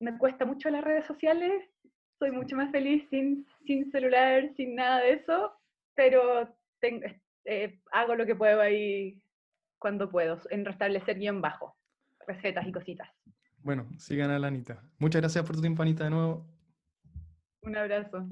Me 0.00 0.18
cuesta 0.18 0.44
mucho 0.44 0.68
las 0.68 0.84
redes 0.84 1.06
sociales, 1.06 1.64
soy 2.18 2.30
mucho 2.30 2.56
más 2.56 2.70
feliz 2.70 3.06
sin, 3.08 3.46
sin 3.66 3.90
celular, 3.90 4.50
sin 4.56 4.74
nada 4.74 5.00
de 5.00 5.12
eso, 5.14 5.52
pero 5.94 6.54
eh, 7.44 7.80
hago 7.92 8.14
lo 8.14 8.26
que 8.26 8.34
puedo 8.34 8.60
ahí 8.60 9.22
cuando 9.78 10.10
puedo, 10.10 10.38
en 10.50 10.64
restablecer 10.64 11.18
guion 11.18 11.40
bajo, 11.40 11.76
recetas 12.26 12.66
y 12.66 12.72
cositas. 12.72 13.08
Bueno, 13.58 13.88
sigan 13.96 14.30
a 14.30 14.38
la 14.38 14.48
Anita. 14.48 14.82
Muchas 14.98 15.22
gracias 15.22 15.44
por 15.44 15.56
tu 15.56 15.62
tiempo, 15.62 15.82
Anita, 15.82 16.04
de 16.04 16.10
nuevo. 16.10 16.46
Un 17.62 17.76
abrazo. 17.76 18.26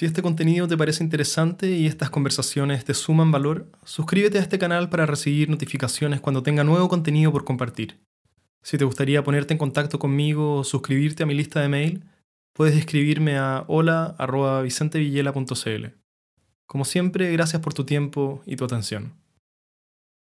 Si 0.00 0.06
este 0.06 0.22
contenido 0.22 0.66
te 0.66 0.78
parece 0.78 1.04
interesante 1.04 1.72
y 1.72 1.86
estas 1.86 2.08
conversaciones 2.08 2.86
te 2.86 2.94
suman 2.94 3.30
valor, 3.30 3.70
suscríbete 3.84 4.38
a 4.38 4.40
este 4.40 4.58
canal 4.58 4.88
para 4.88 5.04
recibir 5.04 5.50
notificaciones 5.50 6.22
cuando 6.22 6.42
tenga 6.42 6.64
nuevo 6.64 6.88
contenido 6.88 7.30
por 7.30 7.44
compartir. 7.44 8.00
Si 8.62 8.78
te 8.78 8.86
gustaría 8.86 9.22
ponerte 9.22 9.52
en 9.52 9.58
contacto 9.58 9.98
conmigo 9.98 10.54
o 10.54 10.64
suscribirte 10.64 11.24
a 11.24 11.26
mi 11.26 11.34
lista 11.34 11.60
de 11.60 11.68
mail, 11.68 12.04
puedes 12.54 12.76
escribirme 12.76 13.36
a 13.36 13.66
hola.vicentevillela.cl. 13.66 15.86
Como 16.64 16.86
siempre, 16.86 17.30
gracias 17.32 17.60
por 17.60 17.74
tu 17.74 17.84
tiempo 17.84 18.42
y 18.46 18.56
tu 18.56 18.64
atención. 18.64 19.19